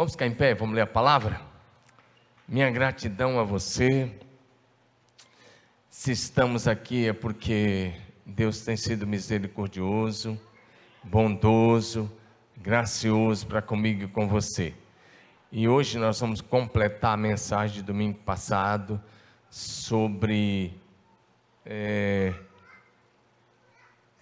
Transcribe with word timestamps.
Vamos 0.00 0.12
ficar 0.12 0.26
em 0.26 0.32
pé, 0.34 0.54
vamos 0.54 0.74
ler 0.74 0.80
a 0.80 0.86
palavra? 0.86 1.42
Minha 2.48 2.70
gratidão 2.70 3.38
a 3.38 3.44
você. 3.44 4.10
Se 5.90 6.10
estamos 6.10 6.66
aqui 6.66 7.06
é 7.06 7.12
porque 7.12 7.92
Deus 8.24 8.62
tem 8.62 8.78
sido 8.78 9.06
misericordioso, 9.06 10.40
bondoso, 11.04 12.10
gracioso 12.56 13.46
para 13.46 13.60
comigo 13.60 14.04
e 14.04 14.08
com 14.08 14.26
você. 14.26 14.72
E 15.52 15.68
hoje 15.68 15.98
nós 15.98 16.18
vamos 16.18 16.40
completar 16.40 17.12
a 17.12 17.18
mensagem 17.18 17.76
de 17.76 17.82
domingo 17.82 18.20
passado 18.20 18.98
sobre 19.50 20.72
é, 21.66 22.32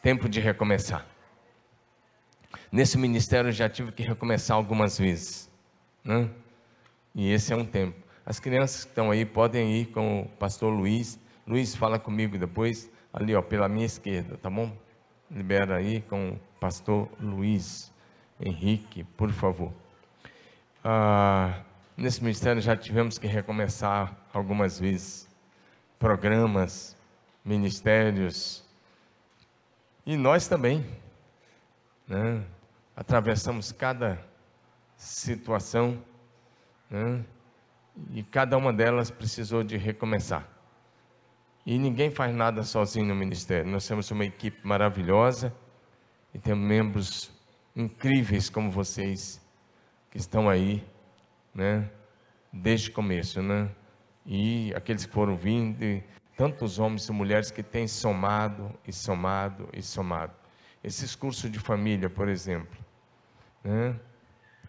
tempo 0.02 0.28
de 0.28 0.40
recomeçar. 0.40 1.06
Nesse 2.72 2.98
ministério 2.98 3.50
eu 3.50 3.52
já 3.52 3.68
tive 3.68 3.92
que 3.92 4.02
recomeçar 4.02 4.56
algumas 4.56 4.98
vezes. 4.98 5.47
Né? 6.04 6.28
E 7.14 7.30
esse 7.30 7.52
é 7.52 7.56
um 7.56 7.64
tempo. 7.64 7.96
As 8.24 8.38
crianças 8.38 8.84
que 8.84 8.90
estão 8.90 9.10
aí 9.10 9.24
podem 9.24 9.72
ir 9.76 9.86
com 9.86 10.20
o 10.20 10.28
pastor 10.28 10.72
Luiz. 10.72 11.18
Luiz, 11.46 11.74
fala 11.74 11.98
comigo 11.98 12.36
depois, 12.36 12.90
ali 13.12 13.34
ó, 13.34 13.40
pela 13.40 13.68
minha 13.68 13.86
esquerda, 13.86 14.36
tá 14.36 14.50
bom? 14.50 14.70
Libera 15.30 15.76
aí 15.76 16.02
com 16.02 16.30
o 16.30 16.40
pastor 16.60 17.08
Luiz 17.18 17.92
Henrique, 18.38 19.02
por 19.02 19.30
favor. 19.30 19.72
Ah, 20.84 21.62
nesse 21.96 22.22
ministério 22.22 22.60
já 22.60 22.76
tivemos 22.76 23.18
que 23.18 23.26
recomeçar 23.26 24.16
algumas 24.32 24.78
vezes. 24.78 25.28
Programas, 25.98 26.96
ministérios. 27.44 28.64
E 30.04 30.16
nós 30.16 30.46
também. 30.46 30.84
Né? 32.06 32.44
Atravessamos 32.94 33.72
cada 33.72 34.27
situação, 34.98 36.02
né? 36.90 37.24
e 38.10 38.22
cada 38.22 38.58
uma 38.58 38.72
delas 38.72 39.10
precisou 39.10 39.62
de 39.62 39.76
recomeçar. 39.76 40.46
E 41.64 41.78
ninguém 41.78 42.10
faz 42.10 42.34
nada 42.34 42.62
sozinho 42.62 43.06
no 43.06 43.14
ministério. 43.14 43.70
Nós 43.70 43.86
temos 43.86 44.10
uma 44.10 44.24
equipe 44.24 44.66
maravilhosa 44.66 45.54
e 46.34 46.38
temos 46.38 46.66
membros 46.66 47.30
incríveis 47.76 48.50
como 48.50 48.70
vocês 48.70 49.40
que 50.10 50.18
estão 50.18 50.48
aí, 50.48 50.84
né? 51.54 51.88
Desde 52.52 52.90
o 52.90 52.92
começo, 52.92 53.42
né? 53.42 53.70
E 54.26 54.72
aqueles 54.74 55.06
que 55.06 55.12
foram 55.12 55.36
vindo, 55.36 56.02
tantos 56.36 56.78
homens 56.78 57.06
e 57.08 57.12
mulheres 57.12 57.50
que 57.50 57.62
têm 57.62 57.86
somado 57.86 58.72
e 58.86 58.92
somado 58.92 59.68
e 59.72 59.82
somado. 59.82 60.32
Esses 60.82 61.14
cursos 61.14 61.50
de 61.50 61.58
família, 61.58 62.08
por 62.08 62.28
exemplo, 62.28 62.78
né? 63.62 63.98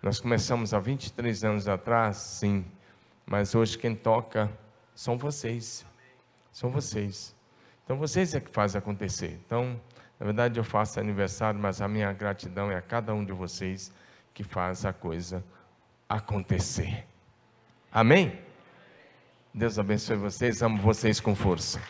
Nós 0.01 0.19
começamos 0.19 0.73
há 0.73 0.79
23 0.79 1.43
anos 1.43 1.67
atrás, 1.67 2.15
sim, 2.17 2.65
mas 3.25 3.53
hoje 3.53 3.77
quem 3.77 3.93
toca 3.93 4.49
são 4.95 5.17
vocês. 5.17 5.85
São 6.53 6.69
vocês. 6.69 7.35
Então 7.83 7.97
vocês 7.97 8.33
é 8.33 8.39
que 8.39 8.49
fazem 8.49 8.79
acontecer. 8.79 9.39
Então, 9.45 9.79
na 10.17 10.25
verdade 10.25 10.57
eu 10.57 10.63
faço 10.63 10.99
aniversário, 11.01 11.59
mas 11.59 11.81
a 11.81 11.87
minha 11.87 12.13
gratidão 12.13 12.71
é 12.71 12.77
a 12.77 12.81
cada 12.81 13.13
um 13.13 13.25
de 13.25 13.33
vocês 13.33 13.91
que 14.33 14.43
faz 14.43 14.85
a 14.85 14.93
coisa 14.93 15.43
acontecer. 16.07 17.05
Amém? 17.91 18.39
Deus 19.53 19.77
abençoe 19.77 20.15
vocês, 20.15 20.61
amo 20.61 20.81
vocês 20.81 21.19
com 21.19 21.35
força. 21.35 21.81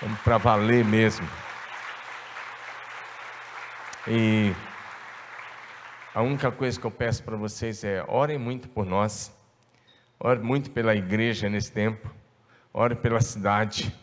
Vamos 0.00 0.20
para 0.20 0.38
valer 0.38 0.84
mesmo. 0.84 1.28
E 4.06 4.54
a 6.14 6.22
única 6.22 6.50
coisa 6.50 6.80
que 6.80 6.86
eu 6.86 6.90
peço 6.90 7.22
para 7.22 7.36
vocês 7.36 7.84
é 7.84 8.04
orem 8.08 8.38
muito 8.38 8.68
por 8.68 8.86
nós, 8.86 9.32
orem 10.18 10.42
muito 10.42 10.70
pela 10.70 10.94
igreja 10.94 11.48
nesse 11.48 11.70
tempo, 11.70 12.10
orem 12.72 12.96
pela 12.96 13.20
cidade. 13.20 13.94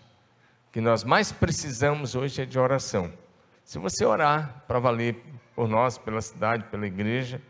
O 0.67 0.71
que 0.71 0.81
nós 0.81 1.03
mais 1.03 1.31
precisamos 1.31 2.15
hoje 2.15 2.41
é 2.41 2.45
de 2.45 2.59
oração. 2.59 3.11
Se 3.63 3.79
você 3.79 4.05
orar 4.05 4.63
para 4.67 4.79
valer 4.79 5.15
por 5.55 5.67
nós, 5.67 5.97
pela 5.97 6.21
cidade, 6.21 6.65
pela 6.65 6.85
igreja, 6.85 7.41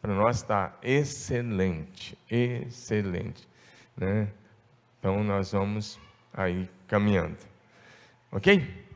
para 0.00 0.12
nós 0.12 0.38
está 0.38 0.76
excelente, 0.82 2.18
excelente. 2.28 3.48
Né? 3.96 4.28
Então 4.98 5.22
nós 5.22 5.52
vamos 5.52 6.00
aí 6.34 6.68
caminhando. 6.88 7.38
Ok? 8.32 8.91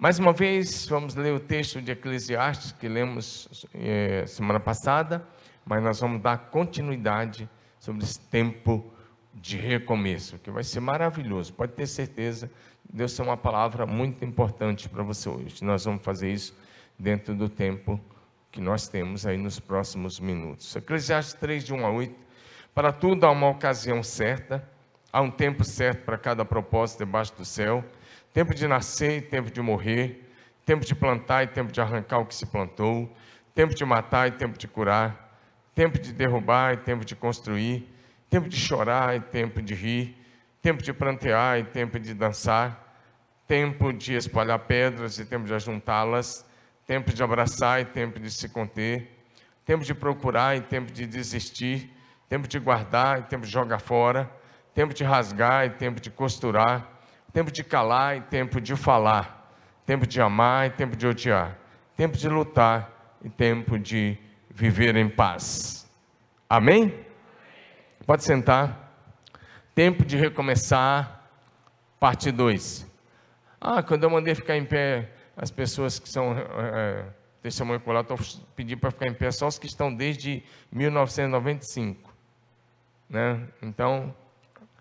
Mais 0.00 0.16
uma 0.20 0.32
vez, 0.32 0.86
vamos 0.86 1.16
ler 1.16 1.34
o 1.34 1.40
texto 1.40 1.82
de 1.82 1.90
Eclesiastes 1.90 2.70
que 2.70 2.86
lemos 2.86 3.66
é, 3.74 4.24
semana 4.28 4.60
passada, 4.60 5.26
mas 5.66 5.82
nós 5.82 5.98
vamos 5.98 6.22
dar 6.22 6.38
continuidade 6.38 7.50
sobre 7.80 8.04
esse 8.04 8.20
tempo 8.20 8.94
de 9.34 9.56
recomeço, 9.56 10.38
que 10.38 10.52
vai 10.52 10.62
ser 10.62 10.78
maravilhoso. 10.78 11.52
Pode 11.52 11.72
ter 11.72 11.88
certeza, 11.88 12.48
Deus 12.88 13.12
tem 13.16 13.26
uma 13.26 13.36
palavra 13.36 13.86
muito 13.86 14.24
importante 14.24 14.88
para 14.88 15.02
você 15.02 15.28
hoje. 15.28 15.64
Nós 15.64 15.84
vamos 15.84 16.04
fazer 16.04 16.30
isso 16.32 16.56
dentro 16.96 17.34
do 17.34 17.48
tempo 17.48 18.00
que 18.52 18.60
nós 18.60 18.86
temos 18.86 19.26
aí 19.26 19.36
nos 19.36 19.58
próximos 19.58 20.20
minutos. 20.20 20.76
Eclesiastes 20.76 21.34
3, 21.34 21.64
de 21.64 21.74
1 21.74 21.84
a 21.84 21.90
8. 21.90 22.14
Para 22.72 22.92
tudo 22.92 23.26
há 23.26 23.32
uma 23.32 23.48
ocasião 23.48 24.00
certa, 24.04 24.64
há 25.12 25.20
um 25.20 25.30
tempo 25.30 25.64
certo 25.64 26.04
para 26.04 26.16
cada 26.16 26.44
propósito 26.44 26.98
debaixo 27.00 27.34
do 27.36 27.44
céu 27.44 27.84
tempo 28.38 28.54
de 28.54 28.68
nascer 28.68 29.18
e 29.18 29.20
tempo 29.20 29.50
de 29.50 29.60
morrer, 29.60 30.32
tempo 30.64 30.84
de 30.84 30.94
plantar 30.94 31.42
e 31.42 31.48
tempo 31.48 31.72
de 31.72 31.80
arrancar 31.80 32.18
o 32.18 32.24
que 32.24 32.32
se 32.32 32.46
plantou, 32.46 33.12
tempo 33.52 33.74
de 33.74 33.84
matar 33.84 34.28
e 34.28 34.30
tempo 34.30 34.56
de 34.56 34.68
curar, 34.68 35.36
tempo 35.74 35.98
de 35.98 36.12
derrubar 36.12 36.74
e 36.74 36.76
tempo 36.76 37.04
de 37.04 37.16
construir, 37.16 37.92
tempo 38.30 38.48
de 38.48 38.56
chorar 38.56 39.16
e 39.16 39.20
tempo 39.20 39.60
de 39.60 39.74
rir, 39.74 40.16
tempo 40.62 40.80
de 40.80 40.92
plantear 40.92 41.58
e 41.58 41.64
tempo 41.64 41.98
de 41.98 42.14
dançar, 42.14 42.96
tempo 43.44 43.92
de 43.92 44.14
espalhar 44.14 44.60
pedras 44.60 45.18
e 45.18 45.24
tempo 45.24 45.44
de 45.44 45.54
ajuntá-las, 45.54 46.46
tempo 46.86 47.12
de 47.12 47.20
abraçar 47.20 47.80
e 47.80 47.86
tempo 47.86 48.20
de 48.20 48.30
se 48.30 48.48
conter, 48.48 49.18
tempo 49.64 49.82
de 49.82 49.92
procurar 49.92 50.56
e 50.56 50.60
tempo 50.60 50.92
de 50.92 51.08
desistir, 51.08 51.92
tempo 52.28 52.46
de 52.46 52.60
guardar 52.60 53.18
e 53.18 53.22
tempo 53.24 53.44
de 53.44 53.50
jogar 53.50 53.80
fora, 53.80 54.30
tempo 54.72 54.94
de 54.94 55.02
rasgar 55.02 55.66
e 55.66 55.70
tempo 55.70 56.00
de 56.00 56.08
costurar, 56.08 56.97
tempo 57.32 57.50
de 57.50 57.62
calar 57.62 58.16
e 58.16 58.20
tempo 58.22 58.60
de 58.60 58.74
falar, 58.76 59.52
tempo 59.84 60.06
de 60.06 60.20
amar 60.20 60.66
e 60.66 60.70
tempo 60.70 60.96
de 60.96 61.06
odiar, 61.06 61.58
tempo 61.96 62.16
de 62.16 62.28
lutar 62.28 63.16
e 63.22 63.28
tempo 63.28 63.78
de 63.78 64.18
viver 64.50 64.96
em 64.96 65.08
paz. 65.08 65.86
Amém? 66.48 67.06
Pode 68.06 68.24
sentar. 68.24 68.86
Tempo 69.74 70.04
de 70.04 70.16
recomeçar, 70.16 71.30
parte 72.00 72.32
2. 72.32 72.86
Ah, 73.60 73.82
quando 73.82 74.04
eu 74.04 74.10
mandei 74.10 74.34
ficar 74.34 74.56
em 74.56 74.64
pé, 74.64 75.12
as 75.36 75.50
pessoas 75.50 75.98
que 75.98 76.08
são 76.08 76.36
é, 76.36 77.04
testemunho 77.42 77.78
ocular, 77.78 78.02
estou 78.02 78.18
pedindo 78.56 78.80
para 78.80 78.90
ficar 78.90 79.06
em 79.06 79.14
pé 79.14 79.30
só 79.30 79.46
os 79.46 79.58
que 79.58 79.66
estão 79.66 79.94
desde 79.94 80.42
1995. 80.72 82.12
Né? 83.08 83.46
Então, 83.62 84.14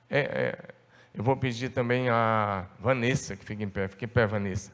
é, 0.09 0.19
é 0.19 0.76
eu 1.17 1.23
vou 1.23 1.35
pedir 1.35 1.69
também 1.69 2.09
a 2.09 2.67
Vanessa 2.79 3.35
que 3.35 3.43
fique 3.43 3.63
em 3.63 3.67
pé. 3.67 3.87
Fique 3.87 4.05
em 4.05 4.07
pé, 4.07 4.27
Vanessa. 4.27 4.71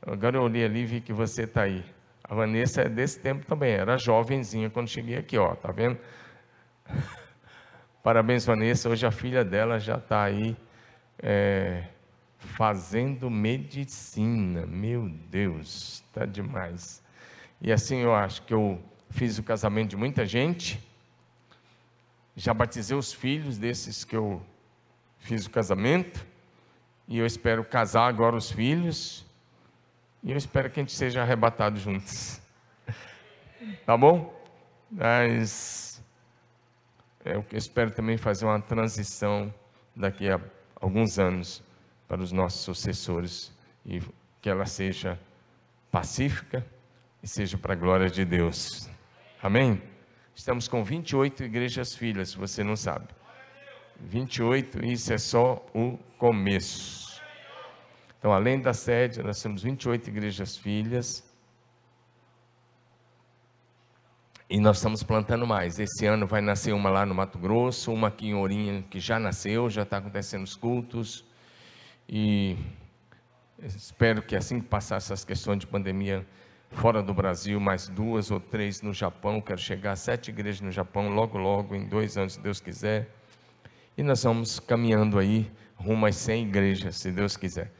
Agora 0.00 0.36
eu 0.36 0.42
olhei 0.42 0.64
ali 0.64 0.82
e 0.82 0.86
vi 0.86 1.00
que 1.00 1.12
você 1.12 1.42
está 1.42 1.62
aí. 1.62 1.84
A 2.22 2.36
Vanessa 2.36 2.82
é 2.82 2.88
desse 2.88 3.18
tempo 3.18 3.44
também, 3.44 3.72
era 3.72 3.98
jovenzinha 3.98 4.70
quando 4.70 4.88
cheguei 4.88 5.16
aqui, 5.16 5.36
ó, 5.36 5.56
tá 5.56 5.72
vendo? 5.72 5.98
Parabéns, 8.00 8.46
Vanessa. 8.46 8.88
Hoje 8.88 9.04
a 9.04 9.10
filha 9.10 9.44
dela 9.44 9.80
já 9.80 9.96
está 9.96 10.22
aí 10.22 10.56
é, 11.18 11.82
fazendo 12.38 13.28
medicina. 13.28 14.64
Meu 14.64 15.08
Deus, 15.08 16.04
está 16.06 16.24
demais. 16.26 17.02
E 17.60 17.72
assim 17.72 18.02
eu 18.02 18.14
acho 18.14 18.40
que 18.42 18.54
eu 18.54 18.80
fiz 19.10 19.36
o 19.36 19.42
casamento 19.42 19.90
de 19.90 19.96
muita 19.96 20.24
gente. 20.24 20.80
Já 22.36 22.54
batizei 22.54 22.96
os 22.96 23.12
filhos 23.12 23.58
desses 23.58 24.04
que 24.04 24.14
eu 24.14 24.40
fiz 25.24 25.46
o 25.46 25.50
casamento, 25.50 26.24
e 27.08 27.18
eu 27.18 27.24
espero 27.24 27.64
casar 27.64 28.06
agora 28.08 28.36
os 28.36 28.50
filhos, 28.50 29.24
e 30.22 30.30
eu 30.30 30.36
espero 30.36 30.70
que 30.70 30.78
a 30.78 30.82
gente 30.82 30.92
seja 30.92 31.22
arrebatado 31.22 31.80
juntos. 31.80 32.40
Tá 33.86 33.96
bom? 33.96 34.38
Mas 34.90 36.02
eu 37.24 37.42
espero 37.52 37.90
também 37.90 38.18
fazer 38.18 38.44
uma 38.44 38.60
transição 38.60 39.52
daqui 39.96 40.28
a 40.28 40.38
alguns 40.78 41.18
anos 41.18 41.62
para 42.06 42.20
os 42.20 42.30
nossos 42.30 42.60
sucessores 42.60 43.50
e 43.86 44.02
que 44.42 44.50
ela 44.50 44.66
seja 44.66 45.18
pacífica 45.90 46.64
e 47.22 47.26
seja 47.26 47.56
para 47.56 47.72
a 47.72 47.76
glória 47.76 48.10
de 48.10 48.22
Deus. 48.22 48.86
Amém? 49.42 49.82
Estamos 50.34 50.68
com 50.68 50.84
28 50.84 51.44
igrejas 51.44 51.94
filhas, 51.94 52.30
se 52.30 52.36
você 52.36 52.62
não 52.62 52.76
sabe. 52.76 53.08
28, 54.00 54.84
isso 54.84 55.12
é 55.12 55.18
só 55.18 55.64
o 55.74 55.98
começo. 56.18 57.22
Então, 58.18 58.32
além 58.32 58.60
da 58.60 58.72
sede, 58.72 59.22
nós 59.22 59.40
temos 59.42 59.62
28 59.62 60.08
igrejas 60.08 60.56
filhas. 60.56 61.22
E 64.48 64.58
nós 64.60 64.76
estamos 64.76 65.02
plantando 65.02 65.46
mais. 65.46 65.78
Esse 65.78 66.06
ano 66.06 66.26
vai 66.26 66.40
nascer 66.40 66.72
uma 66.72 66.88
lá 66.90 67.04
no 67.04 67.14
Mato 67.14 67.38
Grosso, 67.38 67.92
uma 67.92 68.08
aqui 68.08 68.28
em 68.28 68.34
Ourinha 68.34 68.82
que 68.90 69.00
já 69.00 69.18
nasceu, 69.18 69.68
já 69.68 69.82
está 69.82 69.98
acontecendo 69.98 70.44
os 70.44 70.54
cultos. 70.54 71.24
E 72.08 72.56
espero 73.62 74.22
que 74.22 74.36
assim 74.36 74.60
que 74.60 74.68
passar 74.68 74.96
essas 74.96 75.24
questões 75.24 75.58
de 75.58 75.66
pandemia 75.66 76.26
fora 76.70 77.02
do 77.02 77.14
Brasil, 77.14 77.58
mais 77.58 77.88
duas 77.88 78.30
ou 78.30 78.40
três 78.40 78.82
no 78.82 78.92
Japão. 78.92 79.40
Quero 79.40 79.60
chegar 79.60 79.92
a 79.92 79.96
sete 79.96 80.28
igrejas 80.30 80.60
no 80.60 80.70
Japão 80.70 81.08
logo, 81.08 81.38
logo, 81.38 81.74
em 81.74 81.86
dois 81.86 82.16
anos, 82.16 82.34
se 82.34 82.40
Deus 82.40 82.60
quiser. 82.60 83.08
E 83.96 84.02
nós 84.02 84.24
vamos 84.24 84.58
caminhando 84.58 85.18
aí 85.18 85.50
rumo 85.76 86.06
às 86.06 86.16
100 86.16 86.48
igrejas, 86.48 86.96
se 86.96 87.12
Deus 87.12 87.36
quiser. 87.36 87.70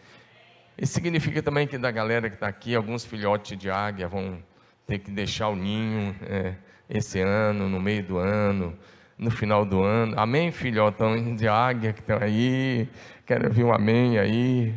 Isso 0.77 0.93
significa 0.93 1.43
também 1.43 1.67
que 1.67 1.79
da 1.79 1.91
galera 1.91 2.29
que 2.29 2.37
está 2.37 2.47
aqui, 2.47 2.75
alguns 2.75 3.05
filhotes 3.05 3.57
de 3.59 3.71
águia 3.71 4.07
vão 4.07 4.43
ter 4.87 4.99
que 4.99 5.11
deixar 5.11 5.49
o 5.49 5.57
ninho 5.57 6.15
é, 6.23 6.55
esse 6.89 7.21
ano, 7.21 7.69
no 7.69 7.81
meio 7.81 8.03
do 8.03 8.19
ano, 8.19 8.77
no 9.17 9.31
final 9.31 9.65
do 9.65 9.83
ano. 9.83 10.19
Amém, 10.19 10.53
filhotão 10.53 11.35
de 11.35 11.49
águia 11.49 11.93
que 11.93 12.01
estão 12.01 12.19
aí? 12.19 12.89
Quero 13.27 13.49
ouvir 13.49 13.65
um 13.65 13.73
amém 13.73 14.19
aí. 14.19 14.75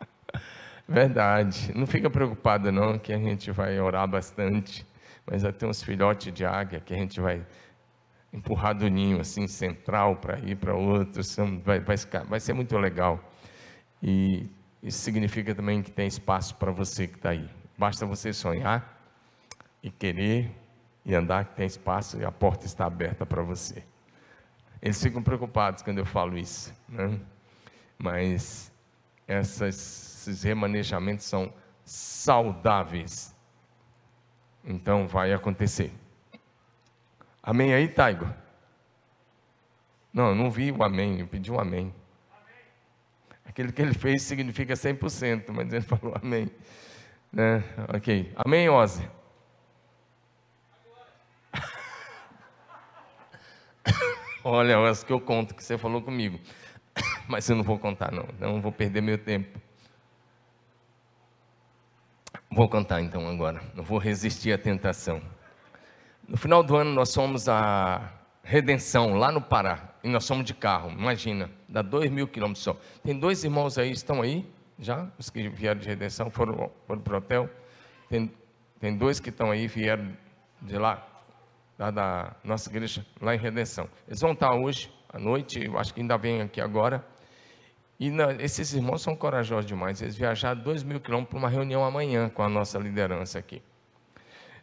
Verdade. 0.88 1.72
Não 1.74 1.86
fica 1.86 2.08
preocupado 2.08 2.70
não, 2.70 2.98
que 2.98 3.12
a 3.12 3.18
gente 3.18 3.50
vai 3.50 3.78
orar 3.80 4.06
bastante. 4.06 4.86
Mas 5.26 5.42
ter 5.58 5.66
uns 5.66 5.82
filhotes 5.82 6.32
de 6.32 6.44
águia 6.44 6.80
que 6.80 6.94
a 6.94 6.96
gente 6.96 7.20
vai 7.20 7.44
empurrar 8.32 8.74
do 8.74 8.88
ninho 8.88 9.20
assim 9.20 9.46
central 9.46 10.16
para 10.16 10.38
ir 10.40 10.56
para 10.56 10.74
outros. 10.74 11.36
Vai, 11.64 11.80
vai, 11.80 11.96
vai 12.28 12.40
ser 12.40 12.52
muito 12.52 12.76
legal. 12.76 13.20
E 14.02 14.48
isso 14.82 14.98
significa 14.98 15.54
também 15.54 15.82
que 15.82 15.90
tem 15.90 16.06
espaço 16.06 16.54
para 16.56 16.70
você 16.70 17.06
que 17.06 17.16
está 17.16 17.30
aí. 17.30 17.48
Basta 17.76 18.06
você 18.06 18.32
sonhar 18.32 18.96
e 19.82 19.90
querer 19.90 20.50
e 21.04 21.14
andar 21.14 21.44
que 21.46 21.56
tem 21.56 21.66
espaço 21.66 22.18
e 22.18 22.24
a 22.24 22.30
porta 22.32 22.66
está 22.66 22.86
aberta 22.86 23.24
para 23.24 23.42
você. 23.42 23.82
Eles 24.80 25.02
ficam 25.02 25.22
preocupados 25.22 25.82
quando 25.82 25.98
eu 25.98 26.06
falo 26.06 26.38
isso, 26.38 26.72
né? 26.88 27.18
mas 27.98 28.72
essas, 29.26 29.74
esses 30.28 30.42
remanejamentos 30.42 31.24
são 31.24 31.52
saudáveis. 31.84 33.34
Então 34.64 35.08
vai 35.08 35.32
acontecer. 35.32 35.92
Amém 37.48 37.72
aí, 37.72 37.88
Taigo? 37.88 38.28
Não, 40.12 40.28
eu 40.28 40.34
não 40.34 40.50
vi 40.50 40.70
o 40.70 40.82
amém, 40.82 41.20
eu 41.20 41.26
pedi 41.26 41.50
um 41.50 41.58
amém. 41.58 41.94
Aquele 43.42 43.72
que 43.72 43.80
ele 43.80 43.94
fez 43.94 44.24
significa 44.24 44.74
100%, 44.74 45.46
mas 45.48 45.72
ele 45.72 45.80
falou 45.88 46.14
amém. 46.22 46.50
Né? 47.32 47.64
Ok. 47.88 48.30
Amém, 48.36 48.68
Ozzy? 48.68 49.08
Olha, 54.44 54.78
Ozzy, 54.80 55.06
que 55.06 55.12
eu 55.14 55.20
conto 55.20 55.54
que 55.54 55.64
você 55.64 55.78
falou 55.78 56.02
comigo. 56.02 56.38
Mas 57.26 57.48
eu 57.48 57.56
não 57.56 57.64
vou 57.64 57.78
contar, 57.78 58.12
não. 58.12 58.28
Não 58.38 58.60
vou 58.60 58.72
perder 58.72 59.00
meu 59.00 59.16
tempo. 59.16 59.58
Vou 62.50 62.68
contar 62.68 63.00
então 63.00 63.26
agora. 63.26 63.62
Não 63.74 63.82
vou 63.82 63.96
resistir 63.96 64.52
à 64.52 64.58
tentação. 64.58 65.22
No 66.28 66.36
final 66.36 66.62
do 66.62 66.76
ano 66.76 66.92
nós 66.92 67.12
fomos 67.12 67.48
a 67.48 68.12
Redenção, 68.44 69.14
lá 69.14 69.32
no 69.32 69.40
Pará. 69.40 69.94
E 70.04 70.08
nós 70.08 70.24
somos 70.24 70.44
de 70.44 70.54
carro, 70.54 70.90
imagina, 70.90 71.50
dá 71.68 71.82
dois 71.82 72.10
mil 72.10 72.28
quilômetros 72.28 72.62
só. 72.62 72.76
Tem 73.02 73.18
dois 73.18 73.42
irmãos 73.42 73.76
aí, 73.78 73.90
estão 73.90 74.22
aí? 74.22 74.46
já, 74.78 75.08
os 75.18 75.28
que 75.28 75.48
vieram 75.48 75.80
de 75.80 75.88
redenção 75.88 76.30
foram, 76.30 76.70
foram 76.86 77.00
para 77.00 77.14
o 77.14 77.18
hotel. 77.18 77.50
Tem, 78.08 78.32
tem 78.78 78.96
dois 78.96 79.18
que 79.18 79.30
estão 79.30 79.50
aí, 79.50 79.66
vieram 79.66 80.16
de 80.62 80.78
lá, 80.78 81.06
lá 81.78 81.90
da 81.90 82.36
nossa 82.44 82.70
igreja, 82.70 83.04
lá 83.20 83.34
em 83.34 83.38
Redenção. 83.38 83.88
Eles 84.06 84.20
vão 84.20 84.32
estar 84.32 84.54
hoje, 84.54 84.92
à 85.08 85.18
noite, 85.18 85.64
eu 85.64 85.78
acho 85.78 85.92
que 85.92 86.00
ainda 86.00 86.16
vêm 86.16 86.42
aqui 86.42 86.60
agora. 86.60 87.04
E 87.98 88.10
na, 88.10 88.32
esses 88.34 88.72
irmãos 88.72 89.02
são 89.02 89.16
corajosos 89.16 89.66
demais. 89.66 90.00
Eles 90.00 90.16
viajaram 90.16 90.62
dois 90.62 90.84
mil 90.84 91.00
quilômetros 91.00 91.30
para 91.30 91.38
uma 91.38 91.48
reunião 91.48 91.84
amanhã 91.84 92.28
com 92.28 92.42
a 92.42 92.48
nossa 92.48 92.78
liderança 92.78 93.38
aqui. 93.38 93.60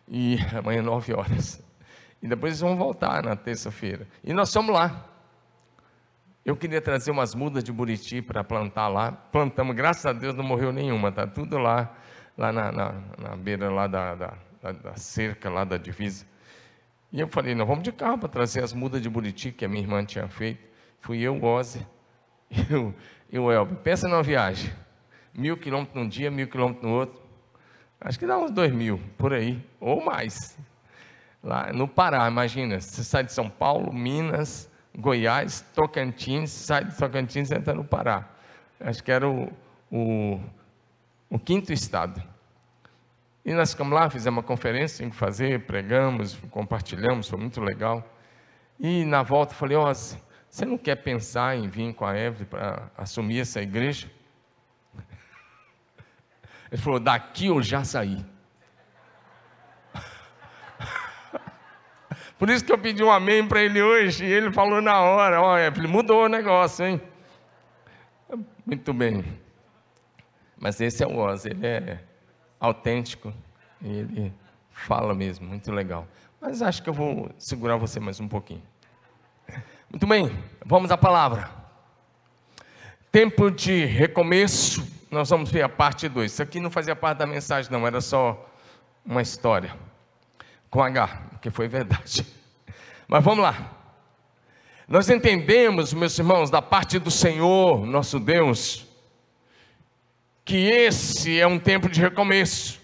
E 0.07 0.37
amanhã, 0.57 0.81
nove 0.81 1.13
horas. 1.13 1.63
E 2.21 2.27
depois 2.27 2.53
eles 2.53 2.61
vão 2.61 2.75
voltar 2.75 3.23
na 3.23 3.35
terça-feira. 3.35 4.07
E 4.23 4.33
nós 4.33 4.49
somos 4.49 4.73
lá. 4.73 5.09
Eu 6.43 6.55
queria 6.55 6.79
trazer 6.79 7.09
umas 7.09 7.33
mudas 7.33 7.63
de 7.63 7.71
buriti 7.71 8.21
para 8.21 8.43
plantar 8.43 8.87
lá. 8.87 9.11
Plantamos, 9.11 9.75
graças 9.75 10.05
a 10.05 10.13
Deus 10.13 10.35
não 10.35 10.43
morreu 10.43 10.71
nenhuma, 10.71 11.09
está 11.09 11.25
tudo 11.25 11.57
lá, 11.57 11.95
lá 12.37 12.51
na, 12.51 12.71
na, 12.71 12.91
na 13.17 13.35
beira 13.35 13.71
lá 13.71 13.87
da, 13.87 14.13
da, 14.13 14.37
da, 14.71 14.95
cerca, 14.95 15.49
lá 15.49 15.63
da 15.63 15.77
divisa. 15.77 16.23
E 17.11 17.19
eu 17.19 17.27
falei, 17.27 17.55
nós 17.55 17.67
vamos 17.67 17.83
de 17.83 17.91
carro 17.91 18.19
para 18.19 18.29
trazer 18.29 18.63
as 18.63 18.73
mudas 18.73 19.01
de 19.01 19.09
buriti 19.09 19.51
que 19.51 19.65
a 19.65 19.67
minha 19.67 19.81
irmã 19.81 20.05
tinha 20.05 20.27
feito. 20.27 20.63
Fui 20.99 21.19
eu, 21.19 21.43
Ozzy 21.43 21.85
e 22.51 22.75
o, 22.75 22.93
e 23.31 23.39
o 23.39 23.51
Elber. 23.51 23.77
Pensa 23.77 24.07
numa 24.07 24.21
viagem. 24.21 24.71
Mil 25.33 25.57
quilômetros 25.57 25.95
num 25.95 26.07
dia, 26.07 26.29
mil 26.29 26.47
quilômetros 26.47 26.83
no 26.83 26.95
outro. 26.95 27.25
Acho 28.00 28.19
que 28.19 28.27
dá 28.27 28.38
uns 28.38 28.51
dois 28.51 28.71
mil, 28.71 29.00
por 29.18 29.33
aí, 29.33 29.63
ou 29.80 30.03
mais. 30.03 30.57
Lá 31.44 31.71
no 31.71 31.88
Pará, 31.88 32.27
imagina, 32.27 32.80
você 32.80 33.03
sai 33.03 33.24
de 33.24 33.31
São 33.31 33.50
Paulo, 33.50 33.94
Minas, 33.94 34.69
Goiás, 34.97 35.62
Tocantins, 35.74 36.50
sai 36.50 36.86
de 36.86 36.95
Tocantins 36.97 37.51
e 37.51 37.56
entra 37.56 37.74
no 37.74 37.83
Pará. 37.83 38.27
Acho 38.80 39.03
que 39.03 39.12
era 39.12 39.30
o, 39.30 39.51
o, 39.92 40.39
o 41.30 41.39
quinto 41.39 41.71
estado. 41.71 42.21
E 43.45 43.53
nós 43.53 43.71
ficamos 43.71 43.94
lá, 43.94 44.09
fizemos 44.09 44.38
uma 44.38 44.44
conferência, 44.44 44.98
tinha 44.98 45.09
que 45.09 45.15
fazer, 45.15 45.65
pregamos, 45.65 46.36
compartilhamos, 46.50 47.30
foi 47.30 47.39
muito 47.39 47.62
legal. 47.62 48.03
E 48.80 49.06
na 49.06 49.21
volta 49.21 49.53
falei, 49.53 49.77
ó, 49.77 49.91
oh, 49.91 49.94
você 49.94 50.65
não 50.65 50.77
quer 50.77 50.95
pensar 50.95 51.56
em 51.56 51.68
vir 51.68 51.94
com 51.94 52.06
a 52.06 52.18
Eve 52.18 52.45
para 52.45 52.89
assumir 52.98 53.41
essa 53.41 53.62
igreja? 53.62 54.09
Ele 56.71 56.81
falou, 56.81 57.00
daqui 57.00 57.47
eu 57.47 57.62
já 57.62 57.83
saí. 57.83 58.25
Por 62.38 62.50
isso 62.50 62.65
que 62.65 62.71
eu 62.71 62.77
pedi 62.77 63.03
um 63.03 63.12
amém 63.12 63.47
para 63.47 63.62
ele 63.62 63.81
hoje, 63.81 64.25
e 64.25 64.31
ele 64.31 64.51
falou 64.51 64.81
na 64.81 65.00
hora, 65.00 65.41
olha, 65.41 65.71
mudou 65.88 66.25
o 66.25 66.29
negócio, 66.29 66.85
hein? 66.85 67.01
Muito 68.65 68.94
bem. 68.94 69.23
Mas 70.57 70.81
esse 70.81 71.03
é 71.03 71.07
o 71.07 71.17
Oz, 71.17 71.45
ele 71.45 71.65
é 71.65 72.00
autêntico, 72.60 73.34
ele 73.84 74.34
fala 74.72 75.13
mesmo, 75.13 75.48
muito 75.48 75.72
legal. 75.72 76.07
Mas 76.41 76.62
acho 76.62 76.81
que 76.81 76.89
eu 76.89 76.93
vou 76.93 77.29
segurar 77.38 77.77
você 77.77 78.00
mais 78.00 78.19
um 78.19 78.27
pouquinho. 78.27 78.63
Muito 79.89 80.07
bem, 80.07 80.31
vamos 80.65 80.91
à 80.91 80.98
palavra. 80.98 81.50
Tempo 83.12 83.50
de 83.50 83.86
recomeço, 83.86 84.86
nós 85.15 85.29
vamos 85.29 85.50
ver 85.50 85.62
a 85.62 85.69
parte 85.69 86.10
2. 86.10 86.29
Isso 86.29 86.43
aqui 86.43 86.60
não 86.60 86.69
fazia 86.69 86.93
parte 86.93 87.19
da 87.19 87.25
mensagem, 87.25 87.72
não, 87.72 87.88
era 87.88 88.01
só 88.01 88.51
uma 89.05 89.22
história 89.22 89.74
com 90.69 90.84
H, 90.84 91.07
que 91.41 91.50
foi 91.50 91.69
verdade. 91.69 92.27
Mas 93.07 93.24
vamos 93.24 93.41
lá. 93.41 93.72
Nós 94.86 95.10
entendemos, 95.10 95.93
meus 95.93 96.19
irmãos, 96.19 96.50
da 96.50 96.62
parte 96.62 97.00
do 97.00 97.10
Senhor, 97.10 97.86
nosso 97.86 98.19
Deus, 98.19 98.86
que 100.43 100.67
esse 100.67 101.39
é 101.39 101.48
um 101.48 101.57
tempo 101.57 101.88
de 101.89 102.01
recomeço. 102.01 102.81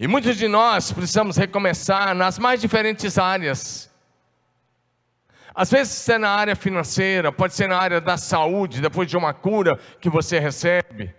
E 0.00 0.08
muitos 0.08 0.38
de 0.38 0.48
nós 0.48 0.90
precisamos 0.90 1.36
recomeçar 1.36 2.14
nas 2.14 2.38
mais 2.38 2.62
diferentes 2.62 3.18
áreas. 3.18 3.90
Às 5.54 5.70
vezes 5.70 6.08
é 6.08 6.18
na 6.18 6.30
área 6.30 6.56
financeira, 6.56 7.30
pode 7.30 7.54
ser 7.54 7.68
na 7.68 7.78
área 7.78 8.00
da 8.00 8.16
saúde, 8.16 8.80
depois 8.80 9.08
de 9.08 9.16
uma 9.16 9.34
cura 9.34 9.78
que 10.00 10.08
você 10.08 10.38
recebe. 10.38 11.14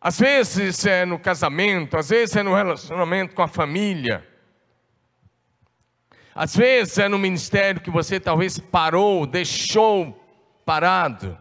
Às 0.00 0.20
vezes 0.20 0.84
é 0.84 1.06
no 1.06 1.18
casamento, 1.18 1.96
às 1.96 2.10
vezes 2.10 2.36
é 2.36 2.42
no 2.42 2.54
relacionamento 2.54 3.34
com 3.34 3.42
a 3.42 3.48
família. 3.48 4.26
Às 6.34 6.54
vezes 6.54 6.98
é 6.98 7.08
no 7.08 7.18
ministério 7.18 7.80
que 7.80 7.90
você 7.90 8.20
talvez 8.20 8.58
parou, 8.58 9.26
deixou 9.26 10.12
parado. 10.66 11.38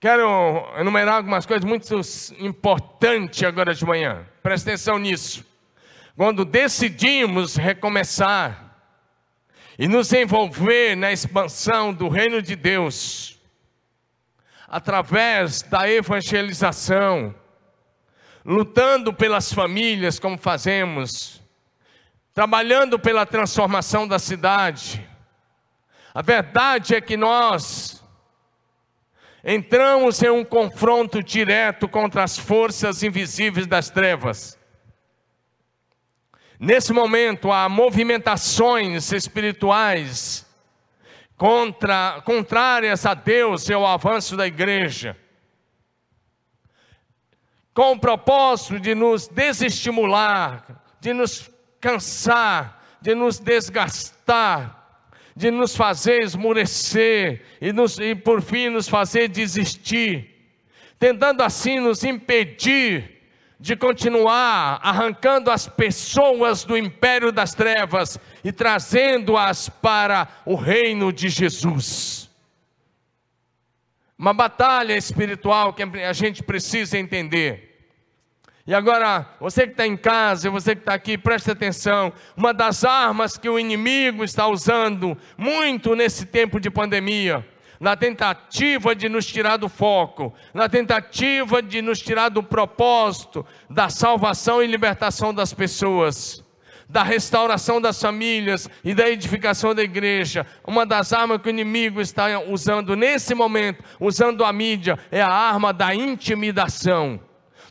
Quero 0.00 0.72
enumerar 0.78 1.16
algumas 1.16 1.44
coisas 1.44 1.64
muito 1.64 1.86
importantes 2.38 3.42
agora 3.42 3.74
de 3.74 3.84
manhã. 3.84 4.24
Presta 4.42 4.70
atenção 4.70 4.98
nisso. 4.98 5.44
Quando 6.16 6.44
decidimos 6.44 7.56
recomeçar 7.56 8.67
e 9.78 9.86
nos 9.86 10.12
envolver 10.12 10.96
na 10.96 11.12
expansão 11.12 11.94
do 11.94 12.08
reino 12.08 12.42
de 12.42 12.56
Deus, 12.56 13.38
através 14.66 15.62
da 15.62 15.88
evangelização, 15.88 17.32
lutando 18.44 19.14
pelas 19.14 19.52
famílias, 19.52 20.18
como 20.18 20.36
fazemos, 20.36 21.40
trabalhando 22.34 22.98
pela 22.98 23.24
transformação 23.24 24.06
da 24.06 24.18
cidade. 24.18 25.08
A 26.12 26.22
verdade 26.22 26.96
é 26.96 27.00
que 27.00 27.16
nós 27.16 28.02
entramos 29.44 30.20
em 30.22 30.30
um 30.30 30.44
confronto 30.44 31.22
direto 31.22 31.88
contra 31.88 32.24
as 32.24 32.36
forças 32.36 33.04
invisíveis 33.04 33.66
das 33.66 33.90
trevas. 33.90 34.57
Nesse 36.60 36.92
momento, 36.92 37.52
há 37.52 37.68
movimentações 37.68 39.12
espirituais 39.12 40.44
contra, 41.36 42.20
contrárias 42.24 43.06
a 43.06 43.14
Deus 43.14 43.68
e 43.68 43.72
ao 43.72 43.86
avanço 43.86 44.36
da 44.36 44.44
igreja, 44.44 45.16
com 47.72 47.92
o 47.92 48.00
propósito 48.00 48.80
de 48.80 48.92
nos 48.92 49.28
desestimular, 49.28 50.82
de 51.00 51.12
nos 51.12 51.48
cansar, 51.80 52.84
de 53.00 53.14
nos 53.14 53.38
desgastar, 53.38 55.06
de 55.36 55.52
nos 55.52 55.76
fazer 55.76 56.22
esmurecer 56.22 57.44
e, 57.60 57.72
nos, 57.72 58.00
e 58.00 58.16
por 58.16 58.42
fim 58.42 58.68
nos 58.68 58.88
fazer 58.88 59.28
desistir, 59.28 60.56
tentando 60.98 61.44
assim 61.44 61.78
nos 61.78 62.02
impedir 62.02 63.17
de 63.60 63.74
continuar 63.74 64.78
arrancando 64.82 65.50
as 65.50 65.66
pessoas 65.66 66.64
do 66.64 66.76
império 66.76 67.32
das 67.32 67.54
trevas 67.54 68.18
e 68.44 68.52
trazendo-as 68.52 69.68
para 69.68 70.28
o 70.44 70.54
reino 70.54 71.12
de 71.12 71.28
Jesus. 71.28 72.30
Uma 74.16 74.32
batalha 74.32 74.96
espiritual 74.96 75.72
que 75.72 75.82
a 75.82 76.12
gente 76.12 76.42
precisa 76.42 76.98
entender. 76.98 77.68
E 78.66 78.74
agora, 78.74 79.26
você 79.40 79.64
que 79.66 79.72
está 79.72 79.86
em 79.86 79.96
casa, 79.96 80.50
você 80.50 80.74
que 80.74 80.82
está 80.82 80.92
aqui, 80.92 81.16
preste 81.16 81.50
atenção. 81.50 82.12
Uma 82.36 82.52
das 82.52 82.84
armas 82.84 83.38
que 83.38 83.48
o 83.48 83.58
inimigo 83.58 84.22
está 84.22 84.46
usando 84.46 85.16
muito 85.38 85.96
nesse 85.96 86.26
tempo 86.26 86.60
de 86.60 86.68
pandemia, 86.68 87.46
na 87.80 87.96
tentativa 87.96 88.94
de 88.94 89.08
nos 89.08 89.26
tirar 89.26 89.56
do 89.56 89.68
foco, 89.68 90.32
na 90.52 90.68
tentativa 90.68 91.62
de 91.62 91.80
nos 91.80 92.00
tirar 92.00 92.28
do 92.28 92.42
propósito 92.42 93.46
da 93.70 93.88
salvação 93.88 94.62
e 94.62 94.66
libertação 94.66 95.32
das 95.32 95.52
pessoas, 95.52 96.44
da 96.88 97.02
restauração 97.02 97.80
das 97.80 98.00
famílias 98.00 98.68
e 98.82 98.94
da 98.94 99.08
edificação 99.08 99.74
da 99.74 99.82
igreja. 99.82 100.46
Uma 100.66 100.84
das 100.84 101.12
armas 101.12 101.40
que 101.40 101.48
o 101.48 101.50
inimigo 101.50 102.00
está 102.00 102.40
usando 102.40 102.96
nesse 102.96 103.34
momento, 103.34 103.84
usando 104.00 104.44
a 104.44 104.52
mídia, 104.52 104.98
é 105.10 105.20
a 105.20 105.30
arma 105.30 105.72
da 105.72 105.94
intimidação. 105.94 107.20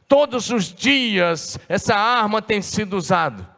Todos 0.08 0.50
os 0.52 0.74
dias 0.74 1.60
essa 1.68 1.96
arma 1.96 2.42
tem 2.42 2.62
sido 2.62 2.96
usada. 2.96 3.58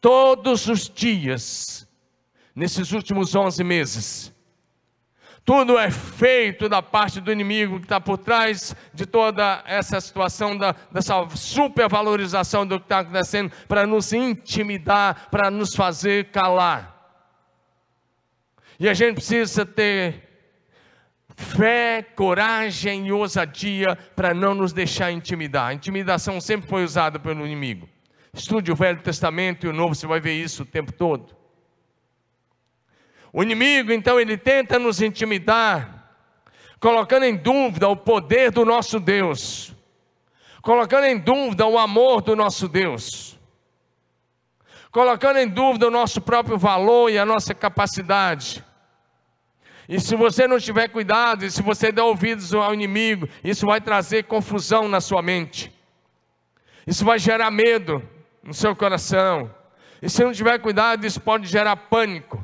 Todos 0.00 0.68
os 0.68 0.90
dias, 0.90 1.88
nesses 2.54 2.92
últimos 2.92 3.34
11 3.34 3.64
meses. 3.64 4.33
Tudo 5.44 5.78
é 5.78 5.90
feito 5.90 6.70
da 6.70 6.80
parte 6.80 7.20
do 7.20 7.30
inimigo 7.30 7.78
que 7.78 7.84
está 7.84 8.00
por 8.00 8.16
trás 8.16 8.74
de 8.94 9.04
toda 9.04 9.62
essa 9.66 10.00
situação, 10.00 10.56
da, 10.56 10.74
dessa 10.90 11.28
supervalorização 11.28 12.66
do 12.66 12.80
que 12.80 12.86
está 12.86 13.00
acontecendo, 13.00 13.52
para 13.68 13.86
nos 13.86 14.10
intimidar, 14.14 15.28
para 15.30 15.50
nos 15.50 15.74
fazer 15.74 16.30
calar. 16.30 16.94
E 18.80 18.88
a 18.88 18.94
gente 18.94 19.16
precisa 19.16 19.66
ter 19.66 20.22
fé, 21.36 22.02
coragem 22.02 23.08
e 23.08 23.12
ousadia 23.12 23.96
para 24.16 24.32
não 24.32 24.54
nos 24.54 24.72
deixar 24.72 25.12
intimidar. 25.12 25.68
A 25.68 25.74
intimidação 25.74 26.40
sempre 26.40 26.68
foi 26.68 26.84
usada 26.84 27.18
pelo 27.18 27.44
inimigo. 27.44 27.86
Estude 28.32 28.72
o 28.72 28.76
Velho 28.76 29.02
Testamento 29.02 29.66
e 29.66 29.68
o 29.68 29.74
Novo, 29.74 29.94
você 29.94 30.06
vai 30.06 30.20
ver 30.20 30.32
isso 30.32 30.62
o 30.62 30.66
tempo 30.66 30.90
todo. 30.90 31.43
O 33.34 33.42
inimigo, 33.42 33.92
então, 33.92 34.18
ele 34.18 34.38
tenta 34.38 34.78
nos 34.78 35.02
intimidar, 35.02 36.08
colocando 36.80 37.24
em 37.24 37.36
dúvida 37.36 37.86
o 37.88 37.96
poder 37.96 38.50
do 38.50 38.64
nosso 38.64 38.98
Deus, 38.98 39.74
colocando 40.62 41.04
em 41.04 41.18
dúvida 41.18 41.66
o 41.66 41.78
amor 41.78 42.22
do 42.22 42.34
nosso 42.34 42.68
Deus, 42.68 43.38
colocando 44.90 45.38
em 45.38 45.48
dúvida 45.48 45.88
o 45.88 45.90
nosso 45.90 46.22
próprio 46.22 46.56
valor 46.56 47.10
e 47.10 47.18
a 47.18 47.26
nossa 47.26 47.52
capacidade 47.52 48.64
e 49.88 50.00
se 50.00 50.16
você 50.16 50.48
não 50.48 50.58
tiver 50.58 50.88
cuidado, 50.88 51.44
e 51.44 51.50
se 51.50 51.62
você 51.62 51.92
der 51.92 52.02
ouvidos 52.02 52.54
ao 52.54 52.72
inimigo, 52.72 53.28
isso 53.42 53.66
vai 53.66 53.80
trazer 53.80 54.24
confusão 54.24 54.88
na 54.88 55.00
sua 55.00 55.20
mente. 55.20 55.72
Isso 56.86 57.04
vai 57.04 57.18
gerar 57.18 57.50
medo 57.50 58.02
no 58.42 58.54
seu 58.54 58.74
coração. 58.74 59.54
E 60.00 60.08
se 60.08 60.24
não 60.24 60.32
tiver 60.32 60.58
cuidado, 60.58 61.06
isso 61.06 61.20
pode 61.20 61.46
gerar 61.46 61.76
pânico. 61.76 62.43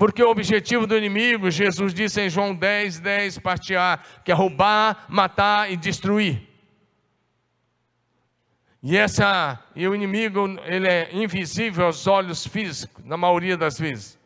Porque 0.00 0.22
o 0.22 0.30
objetivo 0.30 0.86
do 0.86 0.96
inimigo, 0.96 1.50
Jesus 1.50 1.92
disse 1.92 2.22
em 2.22 2.30
João 2.30 2.54
10, 2.54 3.00
10, 3.00 3.38
parte 3.40 3.76
A, 3.76 3.98
que 4.24 4.32
é 4.32 4.34
roubar, 4.34 5.04
matar 5.10 5.70
e 5.70 5.76
destruir. 5.76 6.48
E, 8.82 8.96
essa, 8.96 9.62
e 9.76 9.86
o 9.86 9.94
inimigo, 9.94 10.58
ele 10.64 10.88
é 10.88 11.10
invisível 11.12 11.84
aos 11.84 12.06
olhos 12.06 12.46
físicos, 12.46 13.04
na 13.04 13.18
maioria 13.18 13.58
das 13.58 13.78
vezes. 13.78 14.18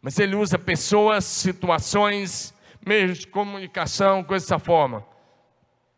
Mas 0.00 0.20
ele 0.20 0.36
usa 0.36 0.56
pessoas, 0.56 1.24
situações, 1.24 2.54
meios 2.86 3.18
de 3.18 3.26
comunicação, 3.26 4.22
com 4.22 4.36
essa 4.36 4.60
forma. 4.60 5.04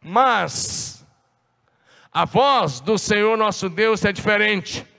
Mas 0.00 1.06
a 2.10 2.24
voz 2.24 2.80
do 2.80 2.96
Senhor 2.96 3.36
nosso 3.36 3.68
Deus 3.68 4.02
é 4.02 4.12
diferente. 4.14 4.90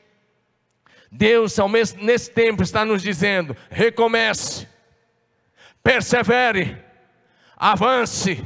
Deus, 1.16 1.56
mesmo, 1.70 2.04
nesse 2.04 2.32
tempo, 2.32 2.64
está 2.64 2.84
nos 2.84 3.04
dizendo: 3.04 3.56
recomece, 3.70 4.68
persevere, 5.84 6.76
avance, 7.56 8.44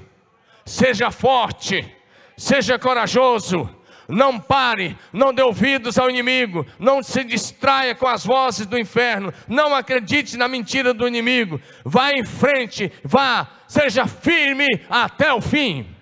seja 0.66 1.10
forte, 1.10 1.96
seja 2.36 2.78
corajoso, 2.78 3.74
não 4.10 4.38
pare, 4.38 4.98
não 5.14 5.34
dê 5.34 5.42
ouvidos 5.42 5.98
ao 5.98 6.10
inimigo, 6.10 6.66
não 6.78 7.02
se 7.02 7.24
distraia 7.24 7.96
com 7.96 8.06
as 8.06 8.26
vozes 8.26 8.66
do 8.66 8.78
inferno, 8.78 9.34
não 9.48 9.74
acredite 9.74 10.36
na 10.36 10.50
mentira 10.50 10.94
do 10.94 11.08
inimigo, 11.08 11.62
vá 11.86 12.12
em 12.12 12.26
frente, 12.26 12.92
vá, 13.02 13.50
seja 13.66 14.06
firme 14.06 14.68
até 14.90 15.32
o 15.32 15.40
fim. 15.40 15.96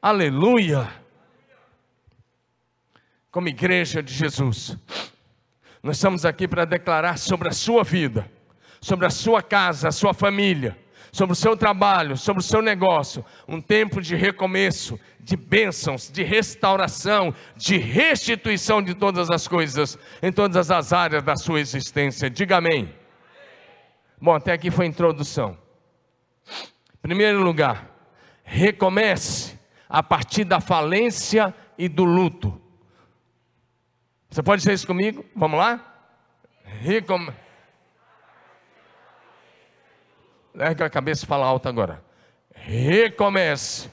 Aleluia. 0.00 0.92
Como 3.30 3.48
igreja 3.48 4.02
de 4.02 4.12
Jesus, 4.12 4.76
nós 5.82 5.96
estamos 5.96 6.24
aqui 6.24 6.46
para 6.48 6.64
declarar 6.64 7.18
sobre 7.18 7.48
a 7.48 7.52
sua 7.52 7.84
vida, 7.84 8.30
sobre 8.80 9.06
a 9.06 9.10
sua 9.10 9.42
casa, 9.42 9.88
a 9.88 9.92
sua 9.92 10.12
família 10.12 10.76
sobre 11.12 11.32
o 11.32 11.36
seu 11.36 11.56
trabalho, 11.56 12.16
sobre 12.16 12.40
o 12.40 12.44
seu 12.44 12.62
negócio, 12.62 13.24
um 13.46 13.60
tempo 13.60 14.00
de 14.00 14.14
recomeço, 14.14 14.98
de 15.20 15.36
bênçãos, 15.36 16.10
de 16.10 16.22
restauração, 16.22 17.34
de 17.56 17.76
restituição 17.76 18.82
de 18.82 18.94
todas 18.94 19.30
as 19.30 19.46
coisas, 19.48 19.98
em 20.22 20.32
todas 20.32 20.70
as 20.70 20.92
áreas 20.92 21.22
da 21.22 21.36
sua 21.36 21.60
existência. 21.60 22.30
Diga 22.30 22.58
amém. 22.58 22.94
Bom, 24.20 24.34
até 24.34 24.52
aqui 24.52 24.70
foi 24.70 24.86
a 24.86 24.88
introdução. 24.88 25.56
Primeiro 27.00 27.42
lugar, 27.42 27.88
recomece 28.42 29.58
a 29.88 30.02
partir 30.02 30.44
da 30.44 30.60
falência 30.60 31.54
e 31.76 31.88
do 31.88 32.04
luto. 32.04 32.60
Você 34.28 34.42
pode 34.42 34.60
dizer 34.60 34.74
isso 34.74 34.86
comigo? 34.86 35.24
Vamos 35.34 35.58
lá? 35.58 35.84
Recomece 36.64 37.48
Ergue 40.54 40.82
a 40.82 40.90
cabeça 40.90 41.24
e 41.24 41.28
fala 41.28 41.46
alto 41.46 41.68
agora. 41.68 42.02
Recomece. 42.52 43.88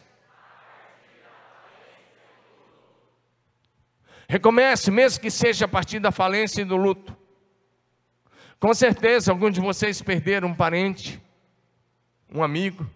Recomece, 4.27 4.89
mesmo 4.89 5.21
que 5.21 5.29
seja 5.29 5.65
a 5.65 5.67
partir 5.67 5.99
da 5.99 6.11
falência 6.11 6.61
e 6.61 6.65
do 6.65 6.75
luto. 6.75 7.15
Com 8.59 8.73
certeza, 8.73 9.31
alguns 9.31 9.53
de 9.53 9.61
vocês 9.61 10.01
perderam 10.01 10.47
um 10.47 10.55
parente, 10.55 11.21
um 12.33 12.41
amigo. 12.41 12.89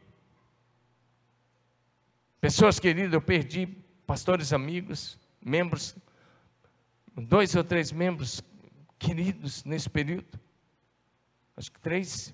Pessoas 2.41 2.79
queridas, 2.79 3.13
eu 3.13 3.21
perdi 3.21 3.67
pastores 4.07 4.51
amigos, 4.51 5.19
membros, 5.39 5.95
dois 7.19 7.55
ou 7.55 7.63
três 7.63 7.91
membros 7.91 8.41
queridos 8.97 9.63
nesse 9.63 9.89
período. 9.89 10.39
Acho 11.55 11.71
que 11.71 11.79
três. 11.79 12.33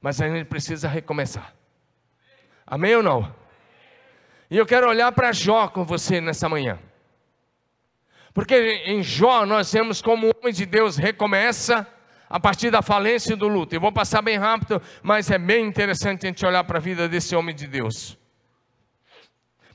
Mas 0.00 0.20
a 0.20 0.28
gente 0.28 0.46
precisa 0.46 0.88
recomeçar. 0.88 1.54
Amém 2.66 2.94
ou 2.96 3.02
não? 3.02 3.34
E 4.50 4.56
eu 4.56 4.66
quero 4.66 4.88
olhar 4.88 5.12
para 5.12 5.32
Jó 5.32 5.68
com 5.68 5.84
você 5.84 6.20
nessa 6.20 6.48
manhã. 6.48 6.78
Porque 8.32 8.54
em 8.86 9.02
Jó 9.02 9.44
nós 9.44 9.72
vemos 9.72 10.00
como 10.00 10.28
o 10.28 10.32
homem 10.38 10.52
de 10.52 10.64
Deus 10.66 10.96
recomeça 10.96 11.86
a 12.28 12.38
partir 12.38 12.70
da 12.70 12.80
falência 12.80 13.32
e 13.32 13.36
do 13.36 13.48
luto. 13.48 13.74
Eu 13.74 13.80
vou 13.80 13.92
passar 13.92 14.22
bem 14.22 14.38
rápido, 14.38 14.80
mas 15.02 15.30
é 15.30 15.38
bem 15.38 15.66
interessante 15.66 16.26
a 16.26 16.28
gente 16.28 16.46
olhar 16.46 16.62
para 16.62 16.78
a 16.78 16.80
vida 16.80 17.08
desse 17.08 17.34
homem 17.34 17.54
de 17.54 17.66
Deus. 17.66 18.19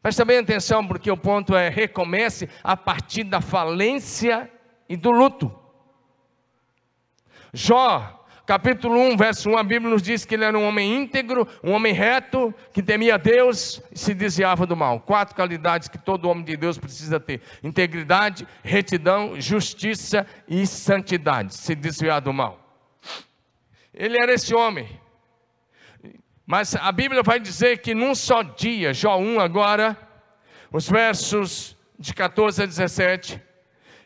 Presta 0.06 0.24
bem 0.24 0.38
atenção, 0.38 0.86
porque 0.86 1.10
o 1.10 1.18
ponto 1.18 1.56
é: 1.56 1.68
recomece 1.68 2.48
a 2.64 2.78
partir 2.78 3.24
da 3.24 3.42
falência 3.42 4.48
e 4.88 4.96
do 4.96 5.10
luto. 5.10 5.52
Jó 7.52 8.24
capítulo 8.46 9.00
1, 9.00 9.18
verso 9.18 9.50
1, 9.50 9.58
a 9.58 9.64
Bíblia 9.64 9.90
nos 9.90 10.04
diz 10.04 10.24
que 10.24 10.36
ele 10.36 10.44
era 10.44 10.56
um 10.56 10.68
homem 10.68 10.96
íntegro, 10.96 11.48
um 11.64 11.72
homem 11.72 11.92
reto, 11.92 12.54
que 12.72 12.84
temia 12.84 13.18
Deus 13.18 13.82
e 13.92 13.98
se 13.98 14.14
desviava 14.14 14.68
do 14.68 14.76
mal. 14.76 15.00
Quatro 15.00 15.34
qualidades 15.34 15.88
que 15.88 15.98
todo 15.98 16.30
homem 16.30 16.46
de 16.46 16.56
Deus 16.56 16.78
precisa 16.78 17.20
ter: 17.20 17.42
integridade, 17.64 18.48
retidão, 18.64 19.42
justiça 19.42 20.28
e 20.48 20.68
santidade. 20.68 21.56
Se 21.56 21.74
desviar 21.74 22.22
do 22.22 22.32
mal. 22.32 22.60
Ele 23.92 24.20
era 24.20 24.32
esse 24.32 24.54
homem. 24.54 24.88
Mas 26.46 26.76
a 26.76 26.92
Bíblia 26.92 27.24
vai 27.24 27.40
dizer 27.40 27.80
que 27.80 27.96
num 27.96 28.14
só 28.14 28.44
dia, 28.44 28.94
Jó 28.94 29.18
1 29.18 29.40
agora, 29.40 29.98
os 30.72 30.88
versos 30.88 31.76
de 31.98 32.14
14 32.14 32.62
a 32.62 32.66
17, 32.66 33.42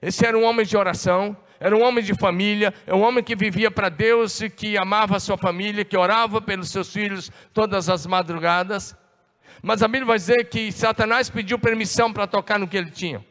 esse 0.01 0.25
era 0.25 0.38
um 0.38 0.46
homem 0.46 0.65
de 0.65 0.77
oração, 0.77 1.36
era 1.60 1.75
um 1.75 1.84
homem 1.84 2.01
de 2.01 2.13
família, 2.13 2.74
é 2.88 2.93
um 2.93 3.01
homem 3.01 3.22
que 3.22 3.36
vivia 3.36 3.69
para 3.69 3.89
Deus 3.89 4.39
e 4.39 4.50
que 4.50 4.77
amava 4.77 5.17
a 5.17 5.19
sua 5.19 5.38
família, 5.38 5.84
que 5.84 5.98
orava 5.98 6.39
pelos 6.39 6.69
seus 6.72 6.93
filhos 6.93 7.29
todas 7.53 7.89
as 7.89 8.05
madrugadas. 8.05 8.96
Mas 9.62 9.84
a 9.84 9.88
Bíblia 9.88 10.05
vai 10.05 10.17
dizer 10.17 10.46
que 10.46 10.72
Satanás 10.72 11.29
pediu 11.29 11.60
permissão 11.60 12.13
para 12.13 12.25
tocar 12.25 12.58
no 12.58 12.67
que 12.67 12.77
ele 12.77 12.91
tinha. 12.91 13.25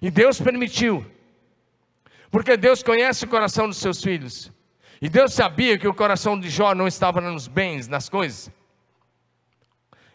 E 0.00 0.08
Deus 0.08 0.40
permitiu. 0.40 1.04
Porque 2.30 2.56
Deus 2.56 2.82
conhece 2.82 3.24
o 3.24 3.28
coração 3.28 3.66
dos 3.66 3.78
seus 3.78 4.00
filhos. 4.00 4.52
E 5.00 5.08
Deus 5.08 5.34
sabia 5.34 5.78
que 5.78 5.86
o 5.86 5.94
coração 5.94 6.38
de 6.38 6.48
Jó 6.48 6.74
não 6.74 6.86
estava 6.86 7.20
nos 7.20 7.46
bens, 7.46 7.86
nas 7.86 8.08
coisas. 8.08 8.50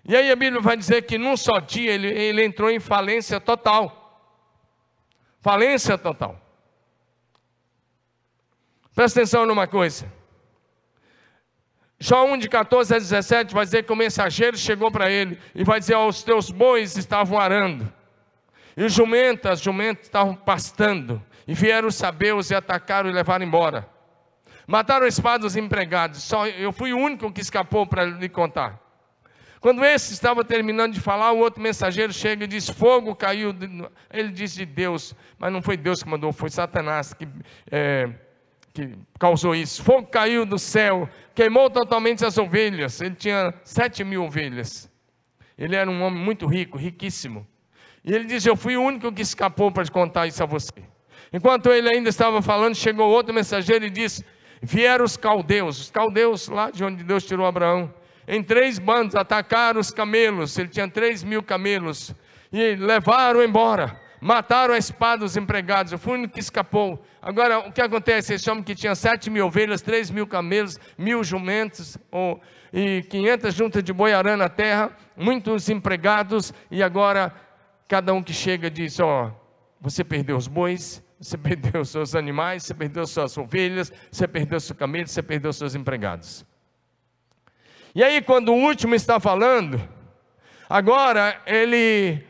E 0.04 0.16
aí 0.16 0.32
a 0.32 0.36
Bíblia 0.36 0.62
vai 0.62 0.76
dizer 0.76 1.04
que 1.04 1.18
num 1.18 1.38
só 1.38 1.60
dia 1.60 1.92
ele, 1.92 2.08
ele 2.08 2.44
entrou 2.44 2.70
em 2.72 2.80
falência 2.80 3.40
total. 3.40 4.02
Falência 5.40 5.98
total. 5.98 6.40
Presta 8.96 9.20
atenção 9.20 9.46
numa 9.46 9.68
coisa. 9.68 10.12
Jó 12.00 12.26
1 12.26 12.40
de 12.40 12.50
14 12.50 12.96
a 12.96 12.98
17 12.98 13.54
vai 13.54 13.64
dizer 13.64 13.84
que 13.84 13.94
o 13.94 13.96
mensageiro 13.96 14.58
chegou 14.58 14.92
para 14.92 15.10
ele 15.10 15.40
e 15.54 15.64
vai 15.64 15.80
dizer: 15.80 15.96
Os 15.96 16.24
teus 16.24 16.50
bois 16.50 16.98
estavam 16.98 17.40
arando, 17.40 17.92
e 18.76 18.84
os 18.84 18.92
jumentas, 18.92 19.52
as 19.52 19.62
jumentas 19.62 20.06
estavam 20.06 20.36
pastando, 20.36 21.24
e 21.48 21.54
vieram 21.54 21.88
os 21.88 21.96
sabeus 21.96 22.50
e 22.50 22.56
atacaram 22.56 23.08
e 23.08 23.14
levaram 23.14 23.46
embora. 23.46 23.88
Mataram 24.68 25.06
a 25.06 25.10
espada 25.10 25.46
os 25.46 25.56
empregados, 25.56 26.22
só 26.24 26.48
eu 26.48 26.72
fui 26.72 26.94
o 26.94 26.98
único 26.98 27.32
que 27.32 27.42
escapou 27.42 27.86
para 27.86 28.06
lhe 28.06 28.30
contar. 28.30 28.80
Quando 29.60 29.86
esse 29.86 30.14
estava 30.14 30.44
terminando 30.44 30.94
de 30.94 31.00
falar, 31.00 31.32
o 31.32 31.38
outro 31.38 31.62
mensageiro 31.62 32.12
chega 32.12 32.46
e 32.46 32.48
diz: 32.48 32.68
Fogo 32.68 33.16
caiu. 33.16 33.54
Ele 34.12 34.30
disse 34.30 34.58
de 34.58 34.66
Deus, 34.66 35.16
mas 35.38 35.54
não 35.54 35.62
foi 35.62 35.78
Deus 35.78 36.02
que 36.02 36.10
mandou, 36.10 36.34
foi 36.34 36.50
Satanás 36.50 37.14
que. 37.14 37.28
É, 37.72 38.10
que 38.74 38.96
causou 39.20 39.54
isso. 39.54 39.84
Fogo 39.84 40.08
caiu 40.08 40.46
do 40.46 40.58
céu, 40.58 41.08
queimou 41.36 41.70
totalmente 41.70 42.26
as 42.26 42.38
ovelhas. 42.38 43.02
Ele 43.02 43.16
tinha 43.16 43.54
sete 43.64 44.04
mil 44.04 44.24
ovelhas. 44.24 44.90
Ele 45.58 45.76
era 45.76 45.90
um 45.90 46.02
homem 46.02 46.24
muito 46.24 46.48
rico, 46.48 46.78
riquíssimo. 46.78 47.46
E 48.04 48.14
ele 48.14 48.26
diz: 48.26 48.46
Eu 48.46 48.56
fui 48.56 48.76
o 48.76 48.82
único 48.82 49.12
que 49.12 49.22
escapou 49.22 49.72
para 49.72 49.88
contar 49.90 50.26
isso 50.26 50.42
a 50.42 50.46
você. 50.46 50.84
Enquanto 51.32 51.70
ele 51.70 51.88
ainda 51.94 52.10
estava 52.10 52.42
falando, 52.42 52.76
chegou 52.76 53.10
outro 53.10 53.34
mensageiro 53.34 53.86
e 53.86 53.90
disse: 53.90 54.26
Vieram 54.62 55.06
os 55.06 55.18
caldeus, 55.18 55.80
os 55.80 55.92
caldeus 55.92 56.48
lá 56.48 56.70
de 56.70 56.84
onde 56.84 57.04
Deus 57.04 57.26
tirou 57.26 57.46
Abraão, 57.46 57.94
em 58.28 58.44
três 58.44 58.78
bandos, 58.78 59.16
atacaram 59.16 59.80
os 59.80 59.92
camelos. 59.92 60.58
Ele 60.58 60.70
tinha 60.70 60.88
três 60.88 61.24
mil 61.24 61.42
camelos 61.42 62.14
e 62.52 62.76
levaram 62.76 63.44
embora 63.44 64.00
mataram 64.22 64.76
a 64.76 64.78
espada 64.78 65.26
os 65.26 65.36
empregados, 65.36 65.92
o 65.92 66.12
único 66.12 66.36
que 66.36 66.40
escapou. 66.40 67.04
Agora, 67.20 67.68
o 67.68 67.72
que 67.72 67.82
acontece? 67.82 68.36
Esse 68.36 68.50
homem 68.50 68.64
que 68.64 68.76
tinha 68.76 68.94
sete 68.94 69.32
mil 69.32 69.48
ovelhas, 69.48 69.82
três 69.82 70.12
mil 70.12 70.28
camelos, 70.28 70.80
mil 70.96 71.24
jumentos, 71.24 71.98
ou, 72.12 72.40
e 72.72 73.02
quinhentas 73.10 73.56
juntas 73.56 73.84
de 73.84 73.92
boiarã 73.92 74.38
na 74.38 74.48
terra, 74.48 74.96
muitos 75.18 75.68
empregados, 75.70 76.54
e 76.70 76.84
agora 76.84 77.34
cada 77.88 78.14
um 78.14 78.22
que 78.22 78.32
chega 78.32 78.70
diz: 78.70 79.00
Ó, 79.00 79.26
oh, 79.26 79.32
você 79.82 80.04
perdeu 80.04 80.38
os 80.38 80.48
bois, 80.48 81.04
você 81.22 81.38
perdeu 81.40 81.86
seus 81.86 82.16
animais, 82.16 82.64
você 82.64 82.74
perdeu 82.74 83.06
suas 83.06 83.38
ovelhas, 83.38 83.94
você 84.12 84.28
perdeu 84.28 84.60
seu 84.60 84.76
camelo, 84.76 85.08
você 85.08 85.22
perdeu 85.22 85.54
seus 85.54 85.76
empregados. 85.76 86.46
E 87.94 88.04
aí, 88.04 88.22
quando 88.22 88.50
o 88.50 88.56
último 88.56 88.96
está 88.96 89.20
falando, 89.20 89.82
agora 90.70 91.42
ele 91.46 92.24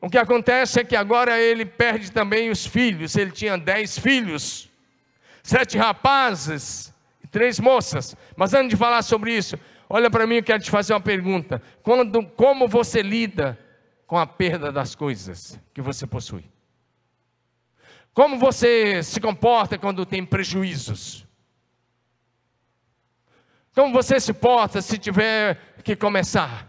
o 0.00 0.08
que 0.08 0.16
acontece 0.16 0.80
é 0.80 0.84
que 0.84 0.94
agora 0.94 1.40
ele 1.40 1.64
perde 1.64 2.12
também 2.12 2.50
os 2.50 2.64
filhos. 2.64 3.16
Ele 3.16 3.32
tinha 3.32 3.58
dez 3.58 3.98
filhos, 3.98 4.70
sete 5.42 5.76
rapazes 5.76 6.94
e 7.22 7.26
três 7.26 7.58
moças. 7.58 8.16
Mas 8.36 8.54
antes 8.54 8.70
de 8.70 8.76
falar 8.76 9.02
sobre 9.02 9.36
isso, 9.36 9.58
olha 9.90 10.08
para 10.08 10.24
mim, 10.24 10.36
eu 10.36 10.42
quero 10.44 10.62
te 10.62 10.70
fazer 10.70 10.92
uma 10.92 11.00
pergunta. 11.00 11.60
Quando, 11.82 12.24
como 12.24 12.68
você 12.68 13.02
lida 13.02 13.58
com 14.06 14.16
a 14.16 14.26
perda 14.26 14.70
das 14.70 14.94
coisas 14.94 15.58
que 15.74 15.82
você 15.82 16.06
possui? 16.06 16.44
Como 18.18 18.36
você 18.36 19.00
se 19.00 19.20
comporta 19.20 19.78
quando 19.78 20.04
tem 20.04 20.26
prejuízos? 20.26 21.24
Como 23.72 23.92
você 23.92 24.18
se 24.18 24.32
porta 24.32 24.82
se 24.82 24.98
tiver 24.98 25.56
que 25.84 25.94
começar 25.94 26.66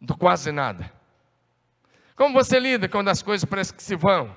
do 0.00 0.16
quase 0.16 0.50
nada? 0.50 0.90
Como 2.16 2.32
você 2.32 2.58
lida 2.58 2.88
quando 2.88 3.08
as 3.08 3.20
coisas 3.22 3.44
parecem 3.44 3.76
que 3.76 3.82
se 3.82 3.96
vão? 3.96 4.34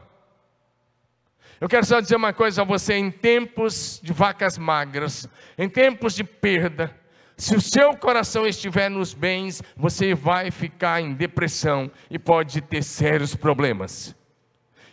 Eu 1.62 1.70
quero 1.70 1.86
só 1.86 2.02
dizer 2.02 2.18
uma 2.18 2.34
coisa 2.34 2.64
a 2.64 2.66
você: 2.66 2.96
em 2.96 3.10
tempos 3.10 4.02
de 4.04 4.12
vacas 4.12 4.58
magras, 4.58 5.26
em 5.58 5.70
tempos 5.70 6.14
de 6.14 6.26
perda, 6.26 6.94
se 7.38 7.56
o 7.56 7.62
seu 7.62 7.96
coração 7.96 8.46
estiver 8.46 8.90
nos 8.90 9.14
bens, 9.14 9.64
você 9.74 10.14
vai 10.14 10.52
ficar 10.52 11.00
em 11.00 11.14
depressão 11.14 11.90
e 12.12 12.20
pode 12.20 12.60
ter 12.60 12.84
sérios 12.84 13.34
problemas. 13.38 14.17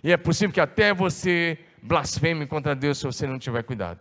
E 0.05 0.13
é 0.13 0.19
possível 0.19 0.53
que 0.53 0.61
até 0.61 0.93
você 0.93 1.59
blasfeme 1.83 2.47
contra 2.47 2.77
Deus 2.77 2.99
se 2.99 3.07
você 3.07 3.27
não 3.27 3.39
tiver 3.39 3.63
cuidado. 3.63 4.01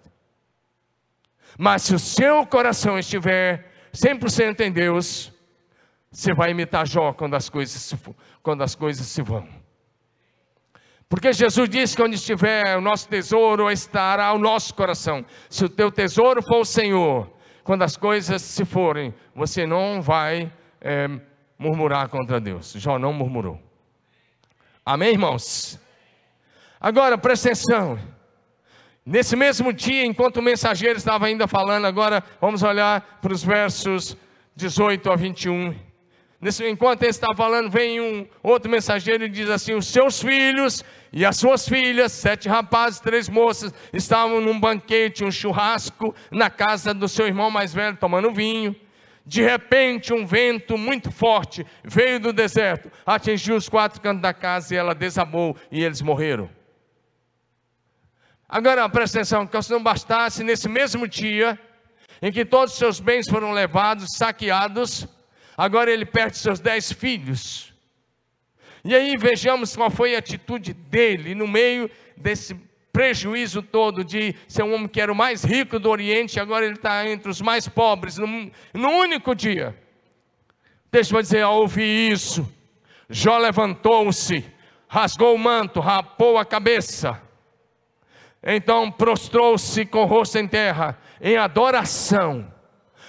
Mas 1.58 1.84
se 1.84 1.96
o 1.96 2.00
seu 2.00 2.46
coração 2.46 3.00
estiver 3.00 3.72
100% 3.94 4.60
em 4.60 4.72
Deus, 4.72 5.32
você 6.12 6.34
vai 6.34 6.52
imitar 6.52 6.86
Jó 6.86 7.13
quando 7.13 7.36
as 7.36 7.48
coisas 7.50 7.82
se, 7.82 7.98
quando 8.42 8.63
as 8.63 8.76
coisas 8.76 9.08
se 9.08 9.22
vão. 9.22 9.48
Porque 11.08 11.32
Jesus 11.32 11.70
disse 11.70 11.96
que 11.96 12.02
onde 12.02 12.16
estiver 12.16 12.76
o 12.78 12.82
nosso 12.82 13.08
tesouro 13.08 13.72
estará 13.72 14.34
o 14.34 14.38
nosso 14.38 14.74
coração. 14.74 15.24
Se 15.50 15.63
o 15.63 15.70
teu 15.70 15.89
tesouro 15.89 16.42
for 16.42 16.62
o 16.62 16.66
Senhor, 16.66 17.32
quando 17.63 17.84
as 17.84 17.96
coisas 17.96 18.42
se 18.42 18.66
forem, 18.66 19.13
você 19.34 19.66
não 19.66 20.02
vai 20.02 20.52
é, 20.82 21.08
murmurar 21.58 22.10
contra 22.10 22.42
Deus. 22.42 22.74
Jó 22.74 23.00
não 23.00 23.13
murmurou. 23.13 23.58
Amém, 24.86 25.12
irmãos? 25.12 25.82
Agora, 26.84 27.17
presta 27.17 27.48
atenção. 27.48 27.98
Nesse 29.06 29.38
mesmo 29.38 29.72
dia, 29.72 30.06
enquanto 30.06 30.36
o 30.36 30.41
mensageiro 30.41 30.98
estava 30.98 31.28
ainda 31.28 31.48
falando, 31.48 31.86
agora 31.86 32.22
vamos 32.41 32.62
olhar 32.62 33.19
para 33.22 33.32
os 33.32 33.41
versos 33.41 34.17
18 34.54 35.10
a 35.10 35.15
21. 35.15 35.74
Nesse, 36.41 36.67
enquanto 36.67 37.04
ele 37.04 37.12
está 37.12 37.34
falando, 37.34 37.72
vem 37.72 38.02
um 38.02 38.28
outro 38.43 38.69
mensageiro 38.69 39.24
e 39.24 39.30
diz 39.30 39.50
assim: 39.50 39.74
Os 39.74 39.88
seus 39.88 40.22
filhos 40.22 40.84
e 41.13 41.26
as 41.26 41.38
suas 41.38 41.65
filhas, 41.65 42.12
sete 42.12 42.50
rapazes, 42.50 43.00
três 43.00 43.30
moças, 43.30 43.74
estavam 43.93 44.41
num 44.41 44.60
banquete, 44.60 45.24
um 45.24 45.32
churrasco, 45.32 46.13
na 46.30 46.50
casa 46.50 46.93
do 46.93 47.08
seu 47.08 47.26
irmão 47.26 47.50
mais 47.50 47.74
velho, 47.74 47.96
tomando 47.96 48.30
vinho. 48.30 48.76
De 49.26 49.41
repente, 49.41 50.13
um 50.13 50.26
vento 50.26 50.78
muito 50.78 51.13
forte 51.13 51.65
veio 51.82 52.19
do 52.19 52.34
deserto, 52.34 52.91
atingiu 53.06 53.56
os 53.56 53.69
quatro 53.69 54.02
cantos 54.02 54.22
da 54.22 54.34
casa 54.34 54.76
e 54.76 54.78
ela 54.78 54.93
desabou 54.93 55.56
e 55.72 55.82
eles 55.82 56.02
morreram. 56.02 56.50
Agora 58.54 58.88
presta 58.88 59.18
atenção: 59.18 59.48
que 59.48 59.62
se 59.62 59.72
não 59.72 59.82
bastasse, 59.82 60.44
nesse 60.44 60.70
mesmo 60.70 61.08
dia, 61.08 61.60
em 62.22 62.32
que 62.32 62.46
todos 62.46 62.74
os 62.74 62.80
seus 62.80 63.00
bens 63.00 63.28
foram 63.28 63.52
levados, 63.52 64.16
saqueados, 64.16 65.08
Agora 65.58 65.92
ele 65.92 66.06
perde 66.06 66.38
seus 66.38 66.60
dez 66.60 66.92
filhos. 66.92 67.74
E 68.84 68.94
aí 68.94 69.16
vejamos 69.18 69.76
qual 69.76 69.89
foi 69.89 70.16
a 70.16 70.20
atitude 70.20 70.74
dele 70.74 71.36
no 71.36 71.48
meio 71.48 71.89
desse 72.18 72.56
prejuízo 72.92 73.62
todo 73.62 74.04
de 74.04 74.36
ser 74.48 74.63
um 74.63 74.74
homem 74.74 74.88
que 74.88 75.00
era 75.00 75.12
o 75.12 75.16
mais 75.16 75.44
rico 75.44 75.80
do 75.80 75.89
Oriente, 75.89 76.39
agora 76.39 76.66
ele 76.66 76.76
está 76.76 77.08
entre 77.08 77.30
os 77.30 77.42
mais 77.42 77.68
pobres, 77.68 78.18
num, 78.18 78.52
único 78.76 79.34
dia. 79.34 79.76
Deixa 80.92 81.16
eu 81.16 81.22
dizer, 81.22 81.42
ao 81.42 81.62
ouvir 81.62 82.12
isso, 82.12 82.48
Jó 83.10 83.38
levantou-se, 83.38 84.46
rasgou 84.88 85.34
o 85.34 85.39
manto, 85.39 85.80
rapou 85.80 86.38
a 86.38 86.46
cabeça, 86.46 87.20
então 88.44 88.92
prostrou-se 88.92 89.86
com 89.86 90.04
o 90.04 90.06
rosto 90.06 90.38
em 90.38 90.48
terra, 90.48 90.98
em 91.22 91.38
adoração. 91.38 92.52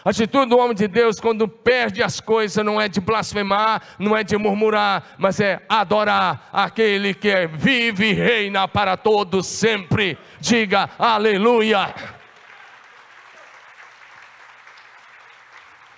A 0.04 0.10
atitude 0.10 0.50
do 0.50 0.58
homem 0.58 0.74
de 0.74 0.86
Deus 0.86 1.18
quando 1.18 1.48
perde 1.48 2.02
as 2.02 2.20
coisas 2.20 2.62
não 2.62 2.78
é 2.78 2.88
de 2.88 3.00
blasfemar, 3.00 3.80
não 3.98 4.14
é 4.14 4.22
de 4.22 4.36
murmurar, 4.36 5.14
mas 5.16 5.40
é 5.40 5.62
adorar 5.66 6.50
aquele 6.52 7.14
que 7.14 7.30
é 7.30 7.46
vive 7.46 8.10
e 8.10 8.12
reina 8.12 8.68
para 8.68 8.98
todos 8.98 9.46
sempre. 9.46 10.18
Diga 10.38 10.90
aleluia. 10.98 11.94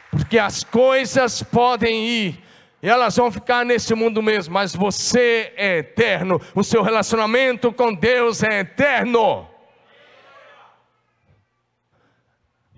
Porque 0.09 0.39
as 0.39 0.63
coisas 0.63 1.43
podem 1.43 2.05
ir, 2.07 2.45
e 2.83 2.89
elas 2.89 3.17
vão 3.17 3.33
ficar 3.33 3.65
nesse 3.65 3.95
mundo 3.95 4.23
mesmo, 4.23 4.53
mas 4.55 4.75
você 4.75 5.53
é 5.57 5.79
eterno, 5.79 6.41
o 6.55 6.63
seu 6.63 6.83
relacionamento 6.83 7.73
com 7.73 7.93
Deus 7.93 8.43
é 8.43 8.61
eterno. 8.61 9.49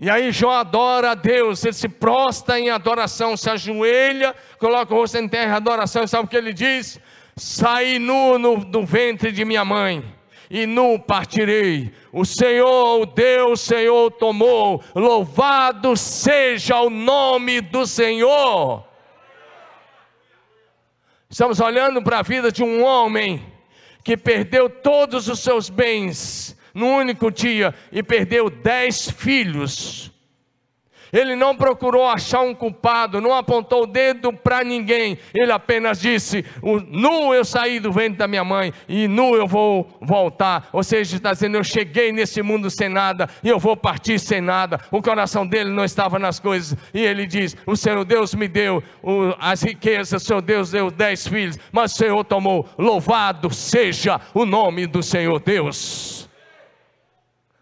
E 0.01 0.09
aí 0.09 0.31
Jó 0.31 0.51
adora 0.51 1.11
a 1.11 1.15
Deus, 1.15 1.63
ele 1.65 1.73
se 1.73 1.89
prostra 1.89 2.57
em 2.57 2.69
adoração, 2.69 3.35
se 3.35 3.49
ajoelha, 3.49 4.33
coloca 4.57 4.93
o 4.93 4.97
rosto 4.97 5.17
em 5.17 5.27
terra 5.27 5.51
em 5.51 5.55
adoração, 5.55 6.07
sabe 6.07 6.23
o 6.23 6.27
que 6.27 6.37
ele 6.37 6.53
diz? 6.53 6.99
Saí 7.35 7.99
nu 7.99 8.39
no, 8.39 8.63
do 8.63 8.85
ventre 8.85 9.29
de 9.29 9.43
minha 9.43 9.65
mãe, 9.65 10.03
e 10.49 10.65
nu 10.65 10.97
partirei. 10.97 11.93
O 12.13 12.23
Senhor, 12.23 13.01
o 13.01 13.05
Deus, 13.05 13.59
Senhor 13.59 14.09
tomou, 14.11 14.81
louvado 14.95 15.95
seja 15.97 16.79
o 16.79 16.89
nome 16.89 17.59
do 17.59 17.85
Senhor. 17.85 18.88
Estamos 21.31 21.59
olhando 21.59 22.01
para 22.01 22.19
a 22.19 22.23
vida 22.23 22.51
de 22.51 22.63
um 22.63 22.83
homem 22.83 23.45
que 24.03 24.17
perdeu 24.17 24.67
todos 24.67 25.27
os 25.27 25.39
seus 25.39 25.69
bens, 25.69 26.57
num 26.73 26.95
único 26.95 27.29
dia 27.29 27.71
e 27.91 28.01
perdeu 28.01 28.49
dez 28.49 29.11
filhos. 29.11 30.11
Ele 31.11 31.35
não 31.35 31.55
procurou 31.55 32.07
achar 32.07 32.41
um 32.41 32.53
culpado, 32.53 33.21
não 33.21 33.33
apontou 33.33 33.83
o 33.83 33.87
dedo 33.87 34.31
para 34.31 34.63
ninguém. 34.63 35.17
Ele 35.33 35.51
apenas 35.51 35.99
disse: 35.99 36.45
Nu 36.87 37.33
eu 37.33 37.43
saí 37.43 37.79
do 37.79 37.91
ventre 37.91 38.17
da 38.17 38.27
minha 38.27 38.43
mãe 38.43 38.73
e 38.87 39.07
nu 39.07 39.35
eu 39.35 39.47
vou 39.47 39.89
voltar. 40.01 40.69
Ou 40.71 40.83
seja, 40.83 41.15
está 41.15 41.33
dizendo: 41.33 41.57
Eu 41.57 41.63
cheguei 41.63 42.11
nesse 42.11 42.41
mundo 42.41 42.69
sem 42.69 42.89
nada 42.89 43.27
e 43.43 43.49
eu 43.49 43.59
vou 43.59 43.75
partir 43.75 44.19
sem 44.19 44.41
nada. 44.41 44.79
O 44.91 45.01
coração 45.01 45.45
dele 45.45 45.71
não 45.71 45.83
estava 45.83 46.19
nas 46.19 46.39
coisas. 46.39 46.77
E 46.93 47.01
ele 47.01 47.25
diz: 47.25 47.55
O 47.65 47.75
Senhor 47.75 48.03
Deus 48.05 48.33
me 48.33 48.47
deu 48.47 48.83
as 49.39 49.63
riquezas, 49.63 50.21
o 50.21 50.25
Senhor 50.25 50.41
Deus 50.41 50.71
deu 50.71 50.91
dez 50.91 51.27
filhos, 51.27 51.57
mas 51.71 51.93
o 51.93 51.97
Senhor 51.97 52.23
tomou. 52.23 52.67
Louvado 52.77 53.53
seja 53.53 54.21
o 54.33 54.45
nome 54.45 54.85
do 54.85 55.01
Senhor 55.01 55.39
Deus. 55.39 56.29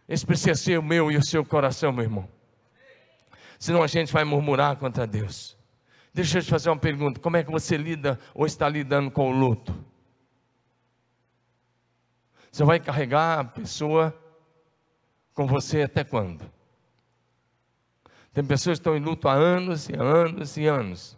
Esse 0.07 0.25
precisa 0.25 0.55
ser 0.55 0.79
o 0.79 0.83
meu 0.83 1.11
e 1.11 1.17
o 1.17 1.23
seu 1.23 1.43
coração, 1.43 1.91
meu 1.91 2.03
irmão. 2.03 2.36
Senão 3.59 3.81
a 3.81 3.87
gente 3.87 4.13
vai 4.13 4.23
murmurar 4.23 4.75
contra 4.77 5.07
Deus. 5.07 5.57
Deixa 6.13 6.39
eu 6.39 6.43
te 6.43 6.49
fazer 6.49 6.69
uma 6.69 6.77
pergunta: 6.77 7.19
como 7.19 7.37
é 7.37 7.43
que 7.43 7.51
você 7.51 7.77
lida 7.77 8.19
ou 8.33 8.45
está 8.45 8.67
lidando 8.67 9.11
com 9.11 9.29
o 9.29 9.31
luto? 9.31 9.73
Você 12.51 12.63
vai 12.63 12.79
carregar 12.79 13.39
a 13.39 13.43
pessoa 13.43 14.17
com 15.33 15.45
você 15.45 15.83
até 15.83 16.03
quando? 16.03 16.49
Tem 18.33 18.43
pessoas 18.43 18.77
que 18.77 18.81
estão 18.81 18.95
em 18.95 18.99
luto 18.99 19.27
há 19.27 19.33
anos 19.33 19.89
e 19.89 19.95
anos 19.95 20.57
e 20.57 20.65
anos. 20.65 21.17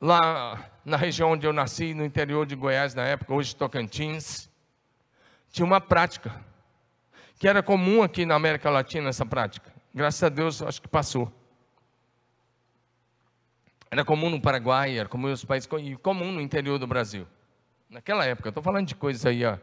Lá 0.00 0.70
na 0.84 0.96
região 0.96 1.32
onde 1.32 1.46
eu 1.46 1.52
nasci, 1.52 1.92
no 1.92 2.04
interior 2.04 2.46
de 2.46 2.54
Goiás, 2.54 2.94
na 2.94 3.02
época, 3.02 3.34
hoje 3.34 3.54
Tocantins, 3.54 4.50
tinha 5.50 5.64
uma 5.66 5.80
prática 5.80 6.34
que 7.38 7.46
era 7.46 7.62
comum 7.62 8.02
aqui 8.02 8.24
na 8.26 8.34
América 8.34 8.70
Latina 8.70 9.08
essa 9.08 9.24
prática. 9.24 9.77
Graças 9.94 10.22
a 10.22 10.28
Deus, 10.28 10.62
acho 10.62 10.80
que 10.80 10.88
passou. 10.88 11.32
Era 13.90 14.04
comum 14.04 14.28
no 14.28 14.40
Paraguai, 14.40 14.98
era 14.98 15.08
comum 15.08 15.28
nos 15.28 15.44
países 15.44 15.68
e 15.80 15.96
comum 15.96 16.30
no 16.32 16.40
interior 16.40 16.78
do 16.78 16.86
Brasil. 16.86 17.26
Naquela 17.88 18.24
época, 18.24 18.50
estou 18.50 18.62
falando 18.62 18.86
de 18.86 18.94
coisas 18.94 19.24
aí, 19.24 19.44
ó, 19.44 19.56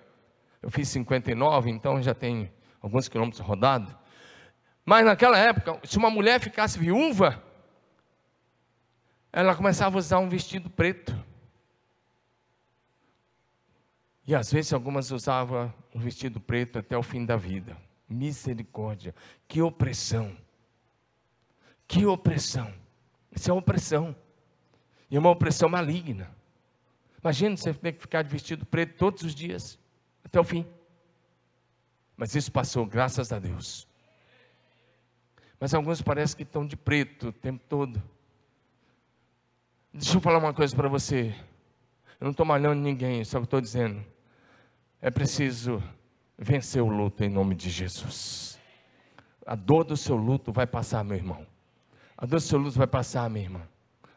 eu 0.62 0.72
fiz 0.72 0.90
59, 0.90 1.70
então 1.70 2.02
já 2.02 2.16
tem 2.16 2.52
alguns 2.82 3.08
quilômetros 3.08 3.40
rodados. 3.40 3.96
Mas 4.84 5.06
naquela 5.06 5.38
época, 5.38 5.80
se 5.84 5.98
uma 5.98 6.10
mulher 6.10 6.40
ficasse 6.40 6.78
viúva, 6.80 7.42
ela 9.32 9.56
começava 9.56 9.98
a 9.98 10.00
usar 10.00 10.20
um 10.20 10.30
vestido 10.30 10.70
preto. 10.70 11.16
E 14.26 14.34
às 14.34 14.52
vezes 14.52 14.74
algumas 14.74 15.12
usavam 15.12 15.72
um 15.94 16.00
vestido 16.00 16.40
preto 16.40 16.80
até 16.80 16.98
o 16.98 17.04
fim 17.04 17.26
da 17.26 17.36
vida. 17.36 17.78
Misericórdia, 18.08 19.14
que 19.48 19.62
opressão. 19.62 20.36
Que 21.88 22.06
opressão. 22.06 22.74
Isso 23.32 23.50
é 23.50 23.54
opressão. 23.54 24.16
E 25.10 25.16
é 25.16 25.20
uma 25.20 25.30
opressão 25.30 25.70
maligna. 25.70 26.30
Imagina 27.22 27.58
você 27.58 27.74
ter 27.74 27.94
que 27.94 28.02
ficar 28.02 28.22
de 28.22 28.30
vestido 28.30 28.66
preto 28.66 28.98
todos 28.98 29.24
os 29.24 29.34
dias, 29.34 29.80
até 30.24 30.40
o 30.40 30.44
fim. 30.44 30.66
Mas 32.16 32.36
isso 32.36 32.52
passou, 32.52 32.86
graças 32.86 33.32
a 33.32 33.40
Deus. 33.40 33.88
Mas 35.60 35.74
alguns 35.74 36.02
parecem 36.02 36.38
que 36.38 36.44
estão 36.44 36.66
de 36.66 36.78
preto 36.78 37.30
o 37.30 37.34
tempo 37.34 37.64
todo. 37.68 38.02
Deixa 39.94 40.18
eu 40.18 40.22
falar 40.22 40.38
uma 40.38 40.54
coisa 40.54 40.76
para 40.76 40.88
você. 40.88 41.36
Eu 42.20 42.26
não 42.26 42.32
estou 42.32 42.46
malhando 42.46 42.82
ninguém, 42.82 43.24
só 43.24 43.40
estou 43.40 43.60
dizendo. 43.60 44.06
É 45.02 45.10
preciso 45.10 45.82
vencer 46.38 46.82
o 46.82 46.88
luto 46.88 47.24
em 47.24 47.30
nome 47.30 47.56
de 47.56 47.70
Jesus. 47.70 48.60
A 49.46 49.56
dor 49.56 49.84
do 49.84 49.96
seu 49.96 50.16
luto 50.16 50.52
vai 50.52 50.68
passar, 50.68 51.04
meu 51.04 51.18
irmão. 51.18 51.46
A 52.18 52.26
dor 52.26 52.40
do 52.40 52.42
seu 52.42 52.58
luto 52.58 52.78
vai 52.78 52.88
passar, 52.88 53.30
minha 53.30 53.46
irmã. 53.46 53.62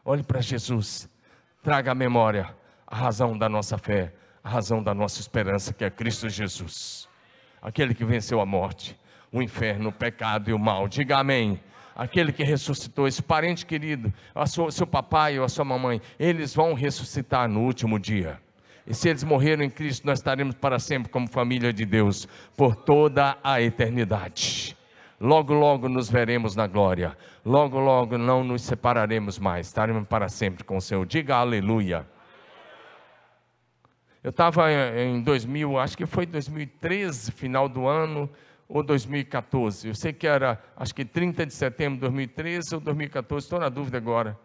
Olhe 0.03 0.23
para 0.23 0.41
Jesus. 0.41 1.09
Traga 1.61 1.91
à 1.91 1.95
memória 1.95 2.55
a 2.87 2.95
razão 2.95 3.37
da 3.37 3.47
nossa 3.47 3.77
fé, 3.77 4.13
a 4.43 4.49
razão 4.49 4.81
da 4.81 4.93
nossa 4.93 5.19
esperança, 5.19 5.73
que 5.73 5.83
é 5.83 5.89
Cristo 5.89 6.29
Jesus. 6.29 7.07
Aquele 7.61 7.93
que 7.93 8.05
venceu 8.05 8.39
a 8.41 8.45
morte, 8.45 8.97
o 9.31 9.41
inferno, 9.41 9.89
o 9.89 9.93
pecado 9.93 10.49
e 10.49 10.53
o 10.53 10.59
mal. 10.59 10.87
Diga 10.87 11.17
amém 11.17 11.61
aquele 11.99 12.31
que 12.31 12.43
ressuscitou, 12.43 13.07
esse 13.09 13.21
parente 13.21 13.65
querido, 13.65 14.13
a 14.33 14.47
sua, 14.47 14.71
seu 14.71 14.87
papai 14.87 15.37
ou 15.37 15.43
a 15.43 15.49
sua 15.49 15.65
mamãe, 15.65 16.01
eles 16.17 16.55
vão 16.55 16.73
ressuscitar 16.73 17.49
no 17.49 17.59
último 17.59 17.99
dia. 17.99 18.39
E 18.89 18.93
se 18.95 19.07
eles 19.07 19.23
morreram 19.23 19.63
em 19.63 19.69
Cristo, 19.69 20.07
nós 20.07 20.17
estaremos 20.17 20.55
para 20.55 20.79
sempre 20.79 21.11
como 21.11 21.29
família 21.29 21.71
de 21.71 21.85
Deus, 21.85 22.27
por 22.57 22.75
toda 22.75 23.37
a 23.43 23.61
eternidade. 23.61 24.75
Logo, 25.21 25.53
logo 25.53 25.87
nos 25.87 26.09
veremos 26.09 26.55
na 26.55 26.65
glória. 26.65 27.15
Logo, 27.45 27.77
logo 27.79 28.17
não 28.17 28.43
nos 28.43 28.63
separaremos 28.63 29.37
mais. 29.37 29.67
Estaremos 29.67 30.07
para 30.07 30.27
sempre 30.27 30.63
com 30.63 30.77
o 30.77 30.81
Senhor. 30.81 31.05
Diga 31.05 31.35
aleluia. 31.35 32.07
Eu 34.23 34.31
estava 34.31 34.71
em 34.71 35.21
2000, 35.21 35.77
acho 35.77 35.95
que 35.95 36.07
foi 36.07 36.25
2013, 36.25 37.31
final 37.31 37.69
do 37.69 37.87
ano, 37.87 38.27
ou 38.67 38.81
2014. 38.81 39.87
Eu 39.87 39.95
sei 39.95 40.13
que 40.13 40.25
era, 40.25 40.59
acho 40.75 40.95
que 40.95 41.05
30 41.05 41.45
de 41.45 41.53
setembro 41.53 41.95
de 41.95 42.01
2013 42.01 42.75
ou 42.75 42.81
2014, 42.81 43.45
estou 43.45 43.59
na 43.59 43.69
dúvida 43.69 43.97
agora. 43.97 44.35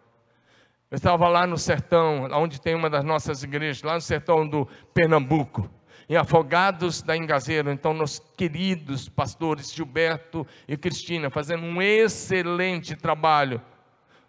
Eu 0.95 0.97
estava 0.97 1.27
lá 1.27 1.45
no 1.45 1.57
sertão, 1.57 2.25
onde 2.31 2.61
tem 2.61 2.73
uma 2.73 2.89
das 2.89 3.03
nossas 3.03 3.43
igrejas, 3.43 3.83
lá 3.83 3.95
no 3.95 4.01
sertão 4.01 4.47
do 4.47 4.65
Pernambuco, 4.93 5.69
em 6.07 6.15
Afogados 6.15 7.01
da 7.01 7.17
Engazeira. 7.17 7.69
Então, 7.73 7.93
nos 7.93 8.19
queridos 8.37 9.09
pastores 9.09 9.73
Gilberto 9.73 10.47
e 10.65 10.77
Cristina, 10.77 11.29
fazendo 11.29 11.63
um 11.63 11.81
excelente 11.81 12.95
trabalho. 12.95 13.61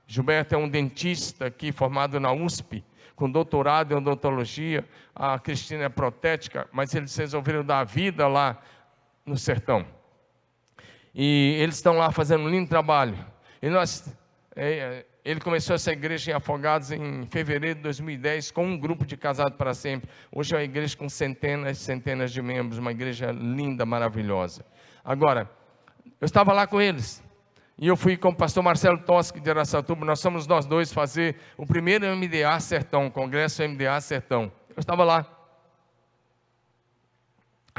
Gilberto 0.08 0.56
é 0.56 0.58
um 0.58 0.68
dentista 0.68 1.46
aqui, 1.46 1.70
formado 1.70 2.18
na 2.18 2.32
USP, 2.32 2.82
com 3.14 3.30
doutorado 3.30 3.92
em 3.92 3.98
odontologia. 3.98 4.84
A 5.14 5.38
Cristina 5.38 5.84
é 5.84 5.88
protética, 5.88 6.68
mas 6.72 6.92
eles 6.96 7.16
resolveram 7.16 7.64
dar 7.64 7.84
vida 7.84 8.26
lá 8.26 8.60
no 9.24 9.38
sertão. 9.38 9.86
E 11.14 11.58
eles 11.60 11.76
estão 11.76 11.96
lá 11.96 12.10
fazendo 12.10 12.42
um 12.42 12.48
lindo 12.48 12.68
trabalho. 12.68 13.16
E 13.62 13.70
nós. 13.70 14.12
É, 14.56 15.06
ele 15.26 15.40
começou 15.40 15.74
essa 15.74 15.90
igreja 15.90 16.30
em 16.30 16.34
Afogados 16.34 16.92
em 16.92 17.26
fevereiro 17.26 17.74
de 17.74 17.82
2010 17.82 18.52
com 18.52 18.64
um 18.64 18.78
grupo 18.78 19.04
de 19.04 19.16
casados 19.16 19.56
para 19.56 19.74
sempre. 19.74 20.08
Hoje 20.30 20.54
é 20.54 20.58
uma 20.58 20.62
igreja 20.62 20.96
com 20.96 21.08
centenas 21.08 21.78
e 21.78 21.80
centenas 21.80 22.30
de 22.32 22.40
membros, 22.40 22.78
uma 22.78 22.92
igreja 22.92 23.32
linda, 23.32 23.84
maravilhosa. 23.84 24.64
Agora, 25.04 25.50
eu 26.20 26.24
estava 26.24 26.52
lá 26.52 26.64
com 26.64 26.80
eles. 26.80 27.20
E 27.76 27.88
eu 27.88 27.96
fui 27.96 28.16
com 28.16 28.28
o 28.28 28.36
pastor 28.36 28.62
Marcelo 28.62 28.98
Toschi 28.98 29.40
de 29.40 29.50
Aracatuba, 29.50 30.06
nós 30.06 30.20
somos 30.20 30.46
nós 30.46 30.64
dois 30.64 30.92
fazer 30.92 31.34
o 31.56 31.66
primeiro 31.66 32.06
MDA 32.16 32.60
Sertão, 32.60 33.10
Congresso 33.10 33.68
MDA 33.68 34.00
Sertão. 34.00 34.52
Eu 34.68 34.78
estava 34.78 35.02
lá. 35.02 35.26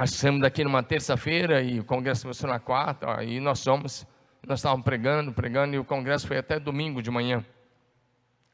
Saímos 0.06 0.42
daqui 0.42 0.66
numa 0.66 0.84
terça-feira 0.84 1.62
e 1.62 1.80
o 1.80 1.86
congresso 1.86 2.24
começou 2.24 2.50
na 2.50 2.60
quarta, 2.60 3.24
e 3.24 3.40
nós 3.40 3.60
somos 3.60 4.06
nós 4.46 4.60
estávamos 4.60 4.84
pregando, 4.84 5.34
pregando, 5.34 5.76
e 5.76 5.80
o 5.80 5.86
congresso 5.86 6.28
foi 6.28 6.38
até 6.38 6.60
domingo 6.60 7.02
de 7.02 7.10
manhã. 7.10 7.46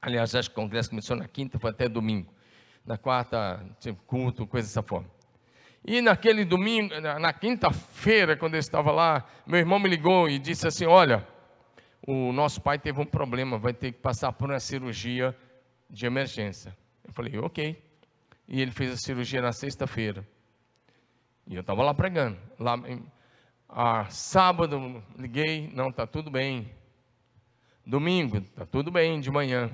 Aliás, 0.01 0.35
acho 0.35 0.49
que 0.49 0.59
o 0.59 0.61
congresso 0.61 0.89
começou 0.89 1.15
na 1.15 1.27
quinta, 1.27 1.57
foi 1.57 1.71
até 1.71 1.87
domingo. 1.87 2.33
Na 2.85 2.97
quarta, 2.97 3.65
tinha 3.79 3.95
culto, 4.05 4.45
coisa 4.45 4.67
dessa 4.67 4.83
forma. 4.83 5.09
E 5.85 6.01
naquele 6.01 6.45
domingo, 6.45 6.93
na 6.99 7.33
quinta-feira, 7.33 8.37
quando 8.37 8.55
eu 8.55 8.59
estava 8.59 8.91
lá, 8.91 9.25
meu 9.45 9.59
irmão 9.59 9.79
me 9.79 9.89
ligou 9.89 10.29
e 10.29 10.39
disse 10.39 10.67
assim: 10.67 10.85
Olha, 10.85 11.27
o 12.05 12.31
nosso 12.31 12.61
pai 12.61 12.79
teve 12.79 12.99
um 13.01 13.05
problema, 13.05 13.57
vai 13.57 13.73
ter 13.73 13.91
que 13.91 13.99
passar 13.99 14.31
por 14.31 14.49
uma 14.49 14.59
cirurgia 14.59 15.35
de 15.89 16.05
emergência. 16.05 16.75
Eu 17.05 17.13
falei: 17.13 17.37
Ok. 17.37 17.81
E 18.47 18.61
ele 18.61 18.71
fez 18.71 18.91
a 18.91 18.97
cirurgia 18.97 19.41
na 19.41 19.51
sexta-feira. 19.51 20.25
E 21.47 21.55
eu 21.55 21.61
estava 21.61 21.83
lá 21.83 21.93
pregando. 21.93 22.37
Lá, 22.59 22.75
ah, 23.75 24.05
sábado 24.07 25.03
liguei, 25.17 25.71
não, 25.73 25.89
está 25.89 26.05
tudo 26.05 26.29
bem. 26.29 26.69
Domingo, 27.83 28.37
está 28.37 28.67
tudo 28.67 28.91
bem 28.91 29.19
de 29.19 29.31
manhã. 29.31 29.71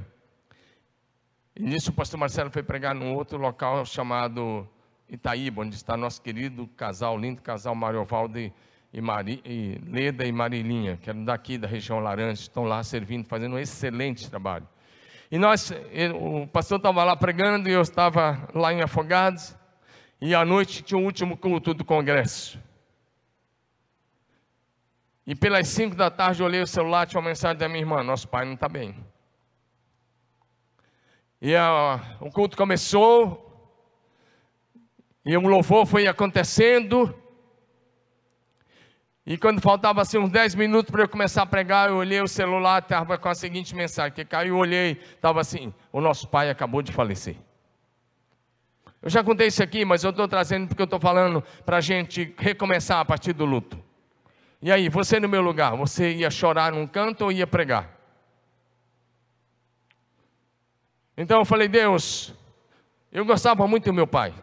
E 1.53 1.61
nisso 1.61 1.91
o 1.91 1.93
pastor 1.93 2.17
Marcelo 2.17 2.49
foi 2.49 2.63
pregar 2.63 2.95
num 2.95 3.13
outro 3.13 3.37
local 3.37 3.85
chamado 3.85 4.65
Itaíba, 5.09 5.63
onde 5.63 5.75
está 5.75 5.97
nosso 5.97 6.21
querido 6.21 6.65
casal, 6.77 7.17
lindo 7.17 7.41
casal 7.41 7.75
Mariovaldo 7.75 8.39
e, 8.39 8.53
e, 8.93 9.01
Mari, 9.01 9.41
e 9.43 9.77
Leda 9.85 10.25
e 10.25 10.31
Marilinha, 10.31 10.95
que 10.95 11.09
eram 11.09 11.25
daqui 11.25 11.57
da 11.57 11.67
região 11.67 11.99
Laranja, 11.99 12.43
estão 12.43 12.63
lá 12.63 12.81
servindo, 12.83 13.27
fazendo 13.27 13.57
um 13.57 13.59
excelente 13.59 14.29
trabalho. 14.29 14.65
E 15.29 15.37
nós, 15.37 15.73
o 16.15 16.47
pastor 16.47 16.77
estava 16.77 17.03
lá 17.03 17.17
pregando 17.17 17.67
e 17.67 17.73
eu 17.73 17.81
estava 17.81 18.47
lá 18.55 18.73
em 18.73 18.81
Afogados, 18.81 19.57
e 20.21 20.33
à 20.33 20.45
noite 20.45 20.83
tinha 20.83 20.97
o 20.97 21.03
último 21.03 21.35
culto 21.35 21.73
do 21.73 21.83
congresso. 21.83 22.57
E 25.29 25.35
pelas 25.35 25.67
cinco 25.67 25.95
da 25.95 26.09
tarde 26.09 26.41
eu 26.41 26.47
olhei 26.47 26.59
o 26.59 26.65
celular, 26.65 27.05
tinha 27.05 27.21
uma 27.21 27.29
mensagem 27.29 27.55
da 27.55 27.69
minha 27.69 27.81
irmã: 27.81 28.01
Nosso 28.01 28.27
pai 28.27 28.45
não 28.45 28.55
está 28.55 28.67
bem. 28.67 28.95
E 31.39 31.55
a, 31.55 31.99
o 32.19 32.31
culto 32.31 32.57
começou, 32.57 33.71
e 35.23 35.37
um 35.37 35.47
louvor 35.47 35.85
foi 35.85 36.07
acontecendo. 36.07 37.13
E 39.23 39.37
quando 39.37 39.61
faltava 39.61 40.01
assim 40.01 40.17
uns 40.17 40.31
10 40.31 40.55
minutos 40.55 40.89
para 40.89 41.03
eu 41.03 41.07
começar 41.07 41.43
a 41.43 41.45
pregar, 41.45 41.89
eu 41.89 41.97
olhei 41.97 42.19
o 42.19 42.27
celular, 42.27 42.81
estava 42.81 43.15
com 43.15 43.29
a 43.29 43.35
seguinte 43.35 43.75
mensagem, 43.75 44.11
que 44.11 44.25
caiu, 44.25 44.57
olhei, 44.57 44.99
estava 45.13 45.39
assim, 45.39 45.71
o 45.93 46.01
nosso 46.01 46.27
pai 46.27 46.49
acabou 46.49 46.81
de 46.81 46.91
falecer. 46.91 47.35
Eu 48.99 49.11
já 49.11 49.23
contei 49.23 49.45
isso 49.45 49.61
aqui, 49.61 49.85
mas 49.85 50.03
eu 50.03 50.09
estou 50.09 50.27
trazendo 50.27 50.69
porque 50.69 50.81
eu 50.81 50.85
estou 50.85 50.99
falando 50.99 51.43
para 51.63 51.77
a 51.77 51.81
gente 51.81 52.33
recomeçar 52.35 52.99
a 52.99 53.05
partir 53.05 53.33
do 53.33 53.45
luto. 53.45 53.88
E 54.61 54.71
aí, 54.71 54.89
você 54.89 55.19
no 55.19 55.29
meu 55.29 55.41
lugar, 55.41 55.75
você 55.75 56.11
ia 56.11 56.29
chorar 56.29 56.73
num 56.73 56.85
canto 56.85 57.23
ou 57.23 57.31
ia 57.31 57.47
pregar? 57.47 57.97
Então 61.15 61.39
eu 61.39 61.45
falei, 61.45 61.67
Deus, 61.67 62.33
eu 63.11 63.25
gostava 63.25 63.67
muito 63.67 63.85
do 63.85 63.93
meu 63.93 64.07
pai. 64.07 64.33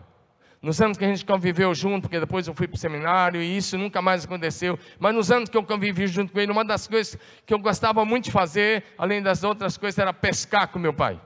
Nos 0.60 0.80
anos 0.80 0.96
que 0.96 1.04
a 1.04 1.08
gente 1.08 1.24
conviveu 1.24 1.74
junto, 1.74 2.02
porque 2.02 2.18
depois 2.18 2.48
eu 2.48 2.54
fui 2.54 2.66
para 2.66 2.76
o 2.76 2.78
seminário 2.78 3.42
e 3.42 3.56
isso 3.56 3.76
nunca 3.76 4.00
mais 4.00 4.24
aconteceu. 4.24 4.78
Mas 4.98 5.14
nos 5.14 5.30
anos 5.30 5.48
que 5.48 5.56
eu 5.56 5.62
convivi 5.62 6.06
junto 6.06 6.32
com 6.32 6.40
ele, 6.40 6.50
uma 6.50 6.64
das 6.64 6.88
coisas 6.88 7.18
que 7.44 7.52
eu 7.52 7.58
gostava 7.58 8.04
muito 8.04 8.24
de 8.24 8.30
fazer, 8.30 8.84
além 8.96 9.22
das 9.22 9.44
outras 9.44 9.76
coisas, 9.76 9.98
era 9.98 10.12
pescar 10.12 10.68
com 10.68 10.78
meu 10.78 10.94
pai. 10.94 11.20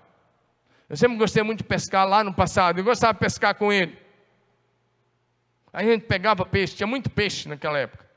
Eu 0.89 0.97
sempre 0.97 1.17
gostei 1.17 1.43
muito 1.45 1.59
de 1.59 1.65
pescar 1.65 2.07
lá 2.07 2.25
no 2.25 2.35
passado. 2.35 2.79
Eu 2.79 2.85
gostava 2.85 3.15
de 3.15 3.21
pescar 3.21 3.55
com 3.55 3.73
ele. 3.73 3.97
A 5.73 5.85
gente 5.85 6.05
pegava 6.05 6.45
peixe, 6.45 6.77
tinha 6.77 6.87
muito 6.87 7.09
peixe 7.09 7.49
naquela 7.49 7.79
época. 7.79 8.10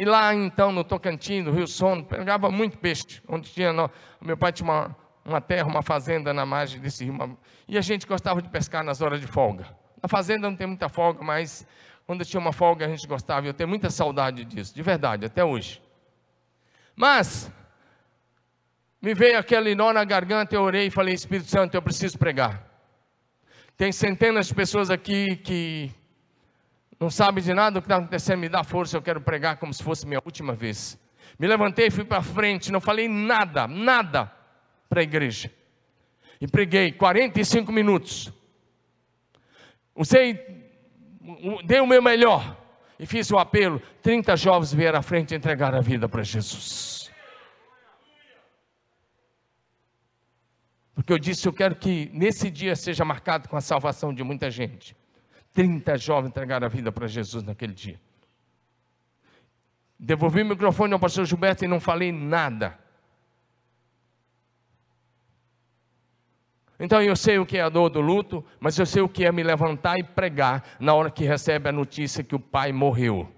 E 0.00 0.04
lá 0.06 0.34
então 0.34 0.72
no 0.72 0.82
Tocantins, 0.82 1.44
no 1.44 1.52
Rio 1.52 1.66
Sono, 1.66 2.02
pegava 2.02 2.50
muito 2.50 2.78
peixe. 2.78 3.20
Onde 3.28 3.50
tinha, 3.50 3.70
no, 3.70 3.90
meu 4.18 4.34
pai 4.34 4.50
tinha 4.50 4.66
uma, 4.66 4.96
uma 5.22 5.42
terra, 5.42 5.68
uma 5.68 5.82
fazenda 5.82 6.32
na 6.32 6.46
margem 6.46 6.80
desse 6.80 7.04
rio. 7.04 7.12
Uma, 7.12 7.36
e 7.68 7.76
a 7.76 7.82
gente 7.82 8.06
gostava 8.06 8.40
de 8.40 8.48
pescar 8.48 8.82
nas 8.82 9.02
horas 9.02 9.20
de 9.20 9.26
folga. 9.26 9.66
Na 10.02 10.08
fazenda 10.08 10.48
não 10.48 10.56
tem 10.56 10.66
muita 10.66 10.88
folga, 10.88 11.22
mas 11.22 11.66
quando 12.06 12.24
tinha 12.24 12.40
uma 12.40 12.50
folga 12.50 12.86
a 12.86 12.88
gente 12.88 13.06
gostava. 13.06 13.46
Eu 13.46 13.52
tenho 13.52 13.68
muita 13.68 13.90
saudade 13.90 14.42
disso, 14.42 14.74
de 14.74 14.82
verdade, 14.82 15.26
até 15.26 15.44
hoje. 15.44 15.82
Mas, 16.96 17.52
me 19.02 19.12
veio 19.12 19.38
aquele 19.38 19.74
nó 19.74 19.92
na 19.92 20.02
garganta, 20.02 20.54
eu 20.54 20.62
orei 20.62 20.86
e 20.86 20.90
falei: 20.90 21.12
Espírito 21.12 21.50
Santo, 21.50 21.74
eu 21.74 21.82
preciso 21.82 22.16
pregar. 22.16 22.66
Tem 23.76 23.92
centenas 23.92 24.46
de 24.46 24.54
pessoas 24.54 24.88
aqui 24.88 25.36
que 25.36 25.92
não 27.00 27.08
sabem 27.08 27.42
de 27.42 27.54
nada 27.54 27.72
do 27.72 27.80
que 27.80 27.86
está 27.86 27.96
acontecendo, 27.96 28.40
me 28.40 28.48
dá 28.48 28.62
força, 28.62 28.94
eu 28.94 29.00
quero 29.00 29.22
pregar 29.22 29.56
como 29.56 29.72
se 29.72 29.82
fosse 29.82 30.06
minha 30.06 30.20
última 30.22 30.54
vez. 30.54 31.00
Me 31.38 31.46
levantei, 31.46 31.90
fui 31.90 32.04
para 32.04 32.20
frente, 32.20 32.70
não 32.70 32.80
falei 32.80 33.08
nada, 33.08 33.66
nada 33.66 34.30
para 34.86 35.00
a 35.00 35.02
igreja. 35.02 35.50
E 36.38 36.46
preguei 36.46 36.92
45 36.92 37.72
minutos. 37.72 38.30
Usei, 39.96 40.34
dei 41.64 41.80
o 41.80 41.86
meu 41.86 42.02
melhor 42.02 42.54
e 42.98 43.06
fiz 43.06 43.30
o 43.30 43.38
apelo. 43.38 43.80
30 44.02 44.36
jovens 44.36 44.74
vieram 44.74 44.98
à 44.98 45.02
frente 45.02 45.32
e 45.32 45.36
entregaram 45.36 45.78
a 45.78 45.82
vida 45.82 46.06
para 46.06 46.22
Jesus. 46.22 47.10
Porque 50.94 51.14
eu 51.14 51.18
disse, 51.18 51.48
eu 51.48 51.52
quero 51.52 51.76
que 51.76 52.10
nesse 52.12 52.50
dia 52.50 52.76
seja 52.76 53.06
marcado 53.06 53.48
com 53.48 53.56
a 53.56 53.60
salvação 53.62 54.12
de 54.12 54.22
muita 54.22 54.50
gente. 54.50 54.94
30 55.52 55.96
jovens 55.98 56.28
entregaram 56.30 56.66
a 56.66 56.70
vida 56.70 56.92
para 56.92 57.06
Jesus 57.06 57.42
naquele 57.42 57.72
dia. 57.72 58.00
Devolvi 59.98 60.42
o 60.42 60.46
microfone 60.46 60.94
ao 60.94 61.00
pastor 61.00 61.26
Gilberto 61.26 61.64
e 61.64 61.68
não 61.68 61.80
falei 61.80 62.10
nada. 62.10 62.78
Então 66.78 67.02
eu 67.02 67.14
sei 67.14 67.38
o 67.38 67.44
que 67.44 67.58
é 67.58 67.60
a 67.60 67.68
dor 67.68 67.90
do 67.90 68.00
luto, 68.00 68.42
mas 68.58 68.78
eu 68.78 68.86
sei 68.86 69.02
o 69.02 69.08
que 69.08 69.26
é 69.26 69.30
me 69.30 69.42
levantar 69.42 69.98
e 69.98 70.02
pregar 70.02 70.64
na 70.80 70.94
hora 70.94 71.10
que 71.10 71.24
recebe 71.24 71.68
a 71.68 71.72
notícia 71.72 72.24
que 72.24 72.34
o 72.34 72.40
pai 72.40 72.72
morreu. 72.72 73.30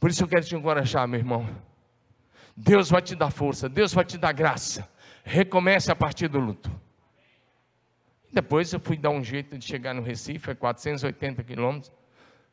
Por 0.00 0.10
isso 0.10 0.24
eu 0.24 0.28
quero 0.28 0.44
te 0.44 0.56
encorajar, 0.56 1.06
meu 1.06 1.20
irmão. 1.20 1.48
Deus 2.56 2.90
vai 2.90 3.02
te 3.02 3.14
dar 3.14 3.30
força, 3.30 3.68
Deus 3.68 3.94
vai 3.94 4.04
te 4.04 4.18
dar 4.18 4.32
graça. 4.32 4.88
Recomece 5.22 5.92
a 5.92 5.96
partir 5.96 6.26
do 6.26 6.40
luto. 6.40 6.70
Depois 8.36 8.70
eu 8.70 8.78
fui 8.78 8.98
dar 8.98 9.08
um 9.08 9.24
jeito 9.24 9.56
de 9.56 9.64
chegar 9.64 9.94
no 9.94 10.02
Recife, 10.02 10.50
é 10.50 10.54
480 10.54 11.42
quilômetros, 11.42 11.90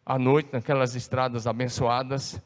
à 0.05 0.17
noite, 0.17 0.47
naquelas 0.53 0.95
estradas 0.95 1.45
abençoadas 1.45 2.41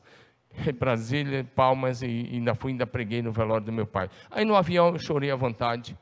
Brasília, 0.79 1.43
Palmas, 1.55 2.01
e, 2.01 2.07
e 2.07 2.35
ainda 2.37 2.55
fui, 2.55 2.71
ainda 2.71 2.87
preguei 2.87 3.21
no 3.21 3.31
velório 3.31 3.63
do 3.63 3.71
meu 3.71 3.85
pai. 3.85 4.09
Aí 4.31 4.43
no 4.43 4.55
avião 4.55 4.87
eu 4.87 4.97
chorei 4.97 5.29
à 5.29 5.35
vontade. 5.35 5.95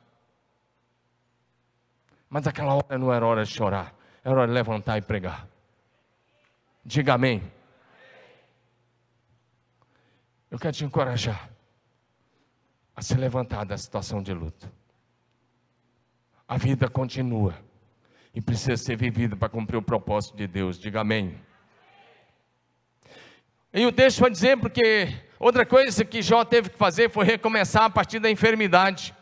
Mas 2.29 2.47
aquela 2.47 2.73
hora 2.73 2.97
não 2.97 3.11
era 3.11 3.25
hora 3.25 3.43
de 3.43 3.51
chorar, 3.51 3.93
era 4.23 4.33
hora 4.33 4.47
de 4.47 4.53
levantar 4.53 4.97
e 4.97 5.01
pregar. 5.01 5.45
Diga 6.85 7.15
amém. 7.15 7.43
Eu 10.49 10.57
quero 10.57 10.73
te 10.73 10.85
encorajar 10.85 11.49
a 12.95 13.01
se 13.01 13.13
levantar 13.15 13.65
da 13.65 13.77
situação 13.77 14.23
de 14.23 14.33
luto. 14.33 14.71
A 16.47 16.57
vida 16.57 16.87
continua 16.87 17.55
e 18.33 18.39
precisa 18.39 18.77
ser 18.77 18.95
vivida 18.95 19.35
para 19.35 19.49
cumprir 19.49 19.77
o 19.77 19.81
propósito 19.81 20.37
de 20.37 20.45
Deus. 20.45 20.77
Diga 20.77 21.01
amém. 21.01 21.39
E 23.73 23.85
o 23.85 23.91
texto 23.91 24.19
vai 24.19 24.29
dizer 24.29 24.55
porque 24.57 25.07
outra 25.39 25.65
coisa 25.65 26.05
que 26.05 26.21
Jó 26.21 26.45
teve 26.45 26.69
que 26.69 26.77
fazer 26.77 27.09
foi 27.09 27.25
recomeçar 27.25 27.83
a 27.83 27.89
partir 27.89 28.19
da 28.19 28.29
enfermidade. 28.29 29.15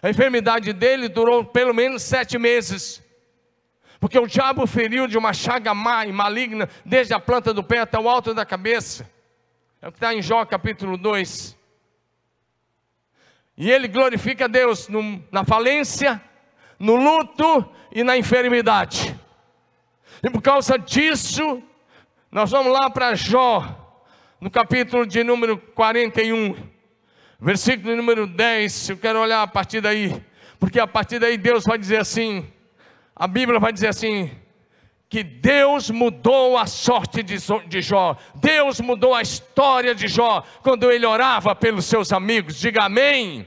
A 0.00 0.08
enfermidade 0.08 0.72
dele 0.72 1.08
durou 1.08 1.44
pelo 1.44 1.74
menos 1.74 2.02
sete 2.02 2.38
meses. 2.38 3.02
Porque 3.98 4.18
o 4.18 4.26
diabo 4.26 4.66
feriu 4.66 5.08
de 5.08 5.18
uma 5.18 5.32
chaga 5.32 5.74
má 5.74 6.06
e 6.06 6.12
maligna, 6.12 6.68
desde 6.84 7.12
a 7.12 7.18
planta 7.18 7.52
do 7.52 7.64
pé 7.64 7.80
até 7.80 7.98
o 7.98 8.08
alto 8.08 8.32
da 8.34 8.46
cabeça. 8.46 9.10
É 9.82 9.88
o 9.88 9.90
que 9.90 9.96
está 9.96 10.14
em 10.14 10.22
Jó 10.22 10.44
capítulo 10.44 10.96
2. 10.96 11.63
E 13.56 13.70
ele 13.70 13.86
glorifica 13.86 14.48
Deus 14.48 14.88
no, 14.88 15.22
na 15.30 15.44
falência, 15.44 16.20
no 16.78 16.96
luto 16.96 17.68
e 17.92 18.02
na 18.02 18.16
enfermidade. 18.16 19.18
E 20.22 20.30
por 20.30 20.42
causa 20.42 20.78
disso, 20.78 21.62
nós 22.30 22.50
vamos 22.50 22.72
lá 22.72 22.90
para 22.90 23.14
Jó, 23.14 23.62
no 24.40 24.50
capítulo 24.50 25.06
de 25.06 25.22
número 25.22 25.56
41, 25.56 26.56
versículo 27.38 27.94
número 27.94 28.26
10. 28.26 28.90
Eu 28.90 28.96
quero 28.96 29.20
olhar 29.20 29.42
a 29.42 29.46
partir 29.46 29.80
daí, 29.80 30.20
porque 30.58 30.80
a 30.80 30.86
partir 30.86 31.20
daí 31.20 31.36
Deus 31.36 31.64
vai 31.64 31.78
dizer 31.78 31.98
assim: 31.98 32.44
a 33.14 33.28
Bíblia 33.28 33.60
vai 33.60 33.72
dizer 33.72 33.88
assim, 33.88 34.30
que 35.14 35.22
Deus 35.22 35.90
mudou 35.90 36.58
a 36.58 36.66
sorte 36.66 37.22
de 37.22 37.80
Jó, 37.80 38.16
Deus 38.34 38.80
mudou 38.80 39.14
a 39.14 39.22
história 39.22 39.94
de 39.94 40.08
Jó, 40.08 40.42
quando 40.60 40.90
ele 40.90 41.06
orava 41.06 41.54
pelos 41.54 41.84
seus 41.84 42.12
amigos, 42.12 42.58
diga 42.58 42.82
amém 42.86 43.46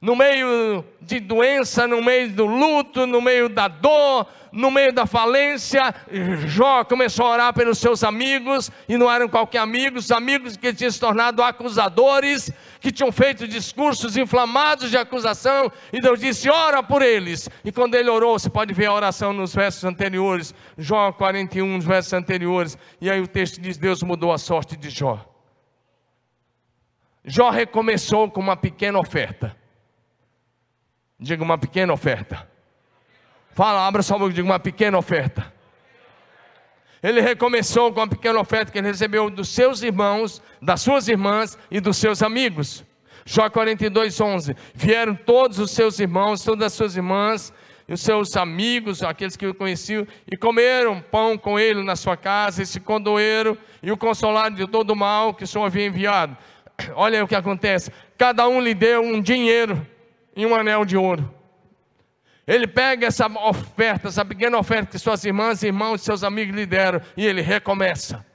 no 0.00 0.16
meio 0.16 0.82
de 1.02 1.20
doença, 1.20 1.86
no 1.86 2.02
meio 2.02 2.30
do 2.30 2.46
luto, 2.46 3.06
no 3.06 3.20
meio 3.20 3.50
da 3.50 3.68
dor, 3.68 4.26
no 4.50 4.70
meio 4.70 4.92
da 4.92 5.04
falência, 5.04 5.94
Jó 6.46 6.82
começou 6.84 7.26
a 7.26 7.30
orar 7.30 7.54
pelos 7.54 7.78
seus 7.78 8.02
amigos, 8.02 8.70
e 8.88 8.96
não 8.96 9.12
eram 9.12 9.28
qualquer 9.28 9.58
amigos, 9.58 10.10
amigos 10.10 10.56
que 10.56 10.72
tinham 10.72 10.90
se 10.90 10.98
tornado 10.98 11.42
acusadores, 11.42 12.50
que 12.80 12.90
tinham 12.90 13.12
feito 13.12 13.46
discursos 13.46 14.16
inflamados 14.16 14.90
de 14.90 14.96
acusação, 14.96 15.70
e 15.92 16.00
Deus 16.00 16.18
disse: 16.18 16.48
ora 16.48 16.82
por 16.82 17.02
eles. 17.02 17.48
E 17.62 17.70
quando 17.70 17.94
ele 17.94 18.08
orou, 18.08 18.38
você 18.38 18.48
pode 18.48 18.72
ver 18.72 18.86
a 18.86 18.94
oração 18.94 19.34
nos 19.34 19.54
versos 19.54 19.84
anteriores, 19.84 20.54
Jó 20.78 21.12
41, 21.12 21.76
nos 21.76 21.84
versos 21.84 22.14
anteriores, 22.14 22.78
e 23.00 23.10
aí 23.10 23.20
o 23.20 23.28
texto 23.28 23.60
diz: 23.60 23.76
Deus 23.76 24.02
mudou 24.02 24.32
a 24.32 24.38
sorte 24.38 24.76
de 24.76 24.88
Jó. 24.88 25.26
Jó 27.22 27.50
recomeçou 27.50 28.30
com 28.30 28.40
uma 28.40 28.56
pequena 28.56 28.98
oferta. 28.98 29.59
Diga 31.20 31.44
uma 31.44 31.58
pequena 31.58 31.92
oferta. 31.92 32.48
Fala, 33.50 33.86
abra 33.86 34.02
sua 34.02 34.18
boca, 34.18 34.32
diga 34.32 34.48
uma 34.48 34.58
pequena 34.58 34.96
oferta. 34.96 35.52
Ele 37.02 37.20
recomeçou 37.20 37.92
com 37.92 38.00
a 38.00 38.06
pequena 38.06 38.40
oferta 38.40 38.72
que 38.72 38.78
ele 38.78 38.88
recebeu 38.88 39.28
dos 39.28 39.50
seus 39.50 39.82
irmãos, 39.82 40.42
das 40.62 40.80
suas 40.80 41.08
irmãs 41.08 41.58
e 41.70 41.78
dos 41.78 41.98
seus 41.98 42.22
amigos. 42.22 42.84
Jó 43.26 43.50
42, 43.50 44.18
11. 44.18 44.56
Vieram 44.74 45.14
todos 45.14 45.58
os 45.58 45.70
seus 45.72 45.98
irmãos, 45.98 46.42
todas 46.42 46.66
as 46.66 46.72
suas 46.72 46.96
irmãs, 46.96 47.52
e 47.86 47.92
os 47.92 48.00
seus 48.00 48.36
amigos, 48.36 49.02
aqueles 49.02 49.36
que 49.36 49.46
o 49.46 49.54
conheciam, 49.54 50.06
e 50.30 50.36
comeram 50.36 51.00
pão 51.00 51.36
com 51.36 51.58
ele 51.58 51.82
na 51.82 51.96
sua 51.96 52.16
casa, 52.16 52.62
e 52.62 52.66
se 52.66 52.80
condoeram, 52.80 53.58
e 53.82 53.92
o 53.92 53.96
consolaram 53.96 54.54
de 54.54 54.66
todo 54.66 54.90
o 54.90 54.96
mal 54.96 55.34
que 55.34 55.44
o 55.44 55.46
Senhor 55.46 55.64
havia 55.64 55.86
enviado. 55.86 56.36
Olha 56.94 57.24
o 57.24 57.28
que 57.28 57.34
acontece: 57.34 57.90
cada 58.16 58.48
um 58.48 58.60
lhe 58.60 58.74
deu 58.74 59.02
um 59.02 59.20
dinheiro 59.20 59.86
e 60.36 60.46
um 60.46 60.54
anel 60.54 60.84
de 60.84 60.96
ouro. 60.96 61.34
Ele 62.46 62.66
pega 62.66 63.06
essa 63.06 63.26
oferta, 63.26 64.08
essa 64.08 64.24
pequena 64.24 64.58
oferta 64.58 64.92
que 64.92 64.98
suas 64.98 65.24
irmãs, 65.24 65.62
irmãos 65.62 66.00
e 66.00 66.04
seus 66.04 66.24
amigos 66.24 66.54
lhe 66.54 66.66
deram, 66.66 67.00
e 67.16 67.24
ele 67.24 67.40
recomeça. 67.40 68.26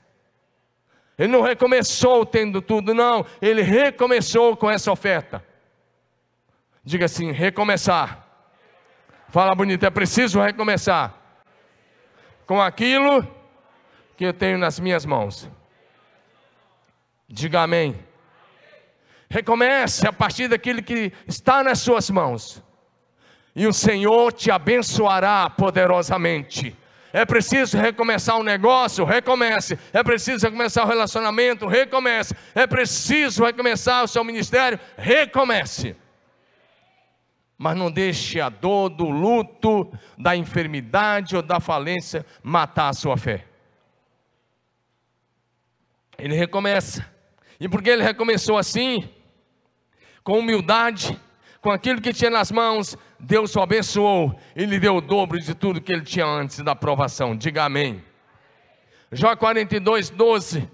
Ele 1.18 1.32
não 1.32 1.42
recomeçou 1.42 2.24
tendo 2.24 2.60
tudo, 2.60 2.94
não. 2.94 3.24
Ele 3.40 3.62
recomeçou 3.62 4.56
com 4.56 4.70
essa 4.70 4.92
oferta. 4.92 5.44
Diga 6.84 7.06
assim: 7.06 7.32
recomeçar. 7.32 8.24
Fala 9.28 9.54
bonito, 9.54 9.84
é 9.84 9.90
preciso 9.90 10.40
recomeçar 10.40 11.14
com 12.46 12.62
aquilo 12.62 13.26
que 14.16 14.24
eu 14.24 14.32
tenho 14.32 14.56
nas 14.56 14.78
minhas 14.78 15.04
mãos. 15.04 15.50
Diga 17.28 17.62
amém. 17.62 17.98
Recomece 19.28 20.06
a 20.06 20.12
partir 20.12 20.48
daquilo 20.48 20.82
que 20.82 21.12
está 21.26 21.62
nas 21.62 21.80
suas 21.80 22.08
mãos, 22.10 22.62
e 23.54 23.66
o 23.66 23.72
Senhor 23.72 24.32
te 24.32 24.50
abençoará 24.50 25.48
poderosamente. 25.50 26.76
É 27.12 27.24
preciso 27.24 27.78
recomeçar 27.78 28.36
um 28.36 28.42
negócio? 28.42 29.04
Recomece. 29.04 29.78
É 29.92 30.02
preciso 30.02 30.44
recomeçar 30.44 30.84
o 30.84 30.88
relacionamento? 30.88 31.66
Recomece. 31.66 32.34
É 32.54 32.66
preciso 32.66 33.42
recomeçar 33.42 34.04
o 34.04 34.08
seu 34.08 34.22
ministério? 34.22 34.78
Recomece 34.98 35.96
mas 37.58 37.76
não 37.76 37.90
deixe 37.90 38.40
a 38.40 38.48
dor 38.48 38.90
do 38.90 39.08
luto, 39.08 39.90
da 40.18 40.36
enfermidade 40.36 41.34
ou 41.34 41.42
da 41.42 41.58
falência 41.58 42.24
matar 42.42 42.90
a 42.90 42.92
sua 42.92 43.16
fé. 43.16 43.46
Ele 46.18 46.34
recomeça. 46.34 47.06
E 47.58 47.68
porque 47.68 47.88
ele 47.88 48.02
recomeçou 48.02 48.58
assim, 48.58 49.08
com 50.26 50.40
humildade, 50.40 51.16
com 51.60 51.70
aquilo 51.70 52.00
que 52.00 52.12
tinha 52.12 52.28
nas 52.28 52.50
mãos, 52.50 52.98
Deus 53.16 53.54
o 53.54 53.60
abençoou 53.60 54.36
e 54.56 54.64
lhe 54.64 54.80
deu 54.80 54.96
o 54.96 55.00
dobro 55.00 55.38
de 55.38 55.54
tudo 55.54 55.80
que 55.80 55.92
ele 55.92 56.02
tinha 56.02 56.26
antes 56.26 56.58
da 56.64 56.72
aprovação. 56.72 57.36
Diga 57.36 57.62
amém. 57.62 58.02
Jó 59.12 59.36
42, 59.36 60.10
12. 60.10 60.68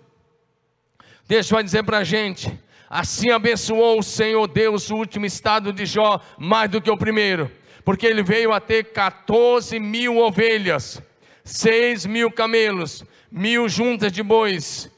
Deixa 1.29 1.55
eu 1.55 1.63
dizer 1.63 1.83
para 1.85 1.99
a 1.99 2.05
gente 2.05 2.51
Assim 2.89 3.31
abençoou 3.31 3.99
o 3.99 4.03
Senhor 4.03 4.49
Deus 4.49 4.89
o 4.91 4.97
último 4.97 5.27
estado 5.27 5.71
de 5.71 5.85
Jó 5.85 6.19
mais 6.39 6.71
do 6.71 6.81
que 6.81 6.91
o 6.91 6.97
primeiro, 6.97 7.51
porque 7.85 8.07
ele 8.07 8.23
veio 8.23 8.53
a 8.53 8.61
ter 8.61 8.85
14 8.85 9.79
mil 9.79 10.17
ovelhas, 10.17 11.03
6 11.45 12.07
mil 12.07 12.31
camelos, 12.31 13.05
mil 13.31 13.69
juntas 13.69 14.13
de 14.13 14.23
bois, 14.23 14.91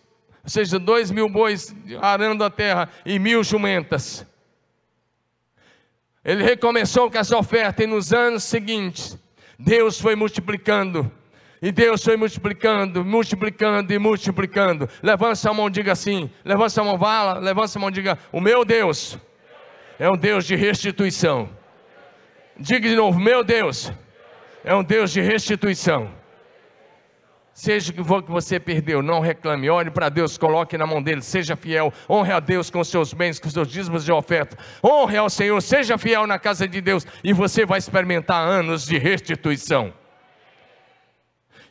ou 0.44 0.50
seja, 0.50 0.78
dois 0.78 1.10
mil 1.10 1.28
bois 1.28 1.74
arando 2.00 2.44
a 2.44 2.50
terra 2.50 2.88
e 3.04 3.18
mil 3.18 3.42
jumentas. 3.42 4.24
Ele 6.24 6.42
recomeçou 6.42 7.10
com 7.10 7.18
essa 7.18 7.36
oferta 7.36 7.84
e 7.84 7.86
nos 7.86 8.12
anos 8.12 8.44
seguintes, 8.44 9.18
Deus 9.58 10.00
foi 10.00 10.16
multiplicando 10.16 11.10
e 11.60 11.70
Deus 11.70 12.02
foi 12.02 12.16
multiplicando, 12.16 13.04
multiplicando 13.04 13.92
e 13.92 13.98
multiplicando. 13.98 14.88
Levanta 15.02 15.48
a 15.48 15.54
mão, 15.54 15.70
diga 15.70 15.92
assim. 15.92 16.30
Levanta 16.44 16.80
a 16.80 16.84
mão, 16.84 16.98
vala. 16.98 17.38
Levanta 17.38 17.78
a 17.78 17.80
mão, 17.80 17.90
diga: 17.90 18.18
O 18.32 18.40
meu 18.40 18.64
Deus 18.64 19.18
é 19.98 20.08
um 20.08 20.16
Deus 20.16 20.44
de 20.44 20.56
restituição. 20.56 21.48
Diga 22.58 22.88
de 22.88 22.94
novo: 22.94 23.18
Meu 23.18 23.42
Deus 23.42 23.92
é 24.62 24.74
um 24.74 24.84
Deus 24.84 25.10
de 25.10 25.20
restituição. 25.20 26.10
Seja 27.54 27.92
o 27.92 27.94
que 27.94 28.02
for 28.02 28.20
que 28.20 28.32
você 28.32 28.58
perdeu, 28.58 29.00
não 29.00 29.20
reclame, 29.20 29.70
olhe 29.70 29.88
para 29.88 30.08
Deus, 30.08 30.36
coloque 30.36 30.76
na 30.76 30.84
mão 30.84 31.00
dele, 31.00 31.22
seja 31.22 31.54
fiel, 31.54 31.92
honre 32.10 32.32
a 32.32 32.40
Deus 32.40 32.68
com 32.68 32.82
seus 32.82 33.14
bens, 33.14 33.38
com 33.38 33.48
seus 33.48 33.68
dízimos 33.68 34.04
de 34.04 34.10
oferta, 34.10 34.58
honre 34.84 35.16
ao 35.16 35.30
Senhor, 35.30 35.60
seja 35.62 35.96
fiel 35.96 36.26
na 36.26 36.36
casa 36.36 36.66
de 36.66 36.80
Deus, 36.80 37.06
e 37.22 37.32
você 37.32 37.64
vai 37.64 37.78
experimentar 37.78 38.44
anos 38.44 38.84
de 38.84 38.98
restituição. 38.98 39.94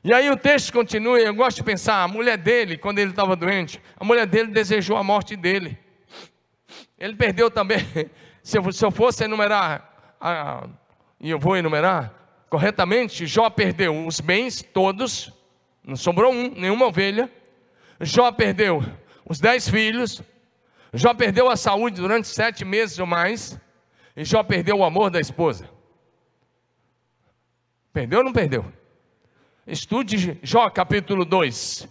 E 0.05 0.13
aí 0.13 0.29
o 0.29 0.37
texto 0.37 0.71
continua, 0.71 1.19
eu 1.19 1.35
gosto 1.35 1.57
de 1.57 1.63
pensar, 1.63 2.01
a 2.01 2.07
mulher 2.07 2.37
dele, 2.37 2.77
quando 2.77 2.99
ele 2.99 3.11
estava 3.11 3.35
doente, 3.35 3.81
a 3.97 4.05
mulher 4.05 4.25
dele 4.25 4.51
desejou 4.51 4.95
a 4.95 5.03
morte 5.03 5.35
dele. 5.35 5.77
Ele 6.97 7.13
perdeu 7.13 7.51
também, 7.51 7.79
se 8.41 8.57
eu, 8.57 8.71
se 8.71 8.85
eu 8.85 8.91
fosse 8.91 9.25
enumerar, 9.25 10.15
a, 10.19 10.65
e 11.19 11.29
eu 11.29 11.37
vou 11.37 11.57
enumerar 11.57 12.13
corretamente, 12.49 13.25
Jó 13.25 13.49
perdeu 13.49 14.05
os 14.05 14.21
bens 14.21 14.61
todos, 14.61 15.33
não 15.83 15.95
sobrou 15.95 16.31
um, 16.31 16.49
nenhuma 16.49 16.87
ovelha. 16.87 17.29
Jó 17.99 18.31
perdeu 18.31 18.83
os 19.27 19.39
dez 19.39 19.67
filhos, 19.67 20.21
Jó 20.93 21.13
perdeu 21.13 21.49
a 21.49 21.55
saúde 21.55 22.01
durante 22.01 22.27
sete 22.27 22.63
meses 22.63 22.99
ou 22.99 23.05
mais, 23.05 23.59
e 24.15 24.23
Jó 24.23 24.43
perdeu 24.43 24.77
o 24.77 24.83
amor 24.83 25.09
da 25.09 25.19
esposa. 25.19 25.69
Perdeu 27.91 28.19
ou 28.19 28.25
não 28.25 28.33
perdeu? 28.33 28.65
Estude 29.65 30.39
Jó 30.41 30.69
capítulo 30.69 31.25
2. 31.25 31.87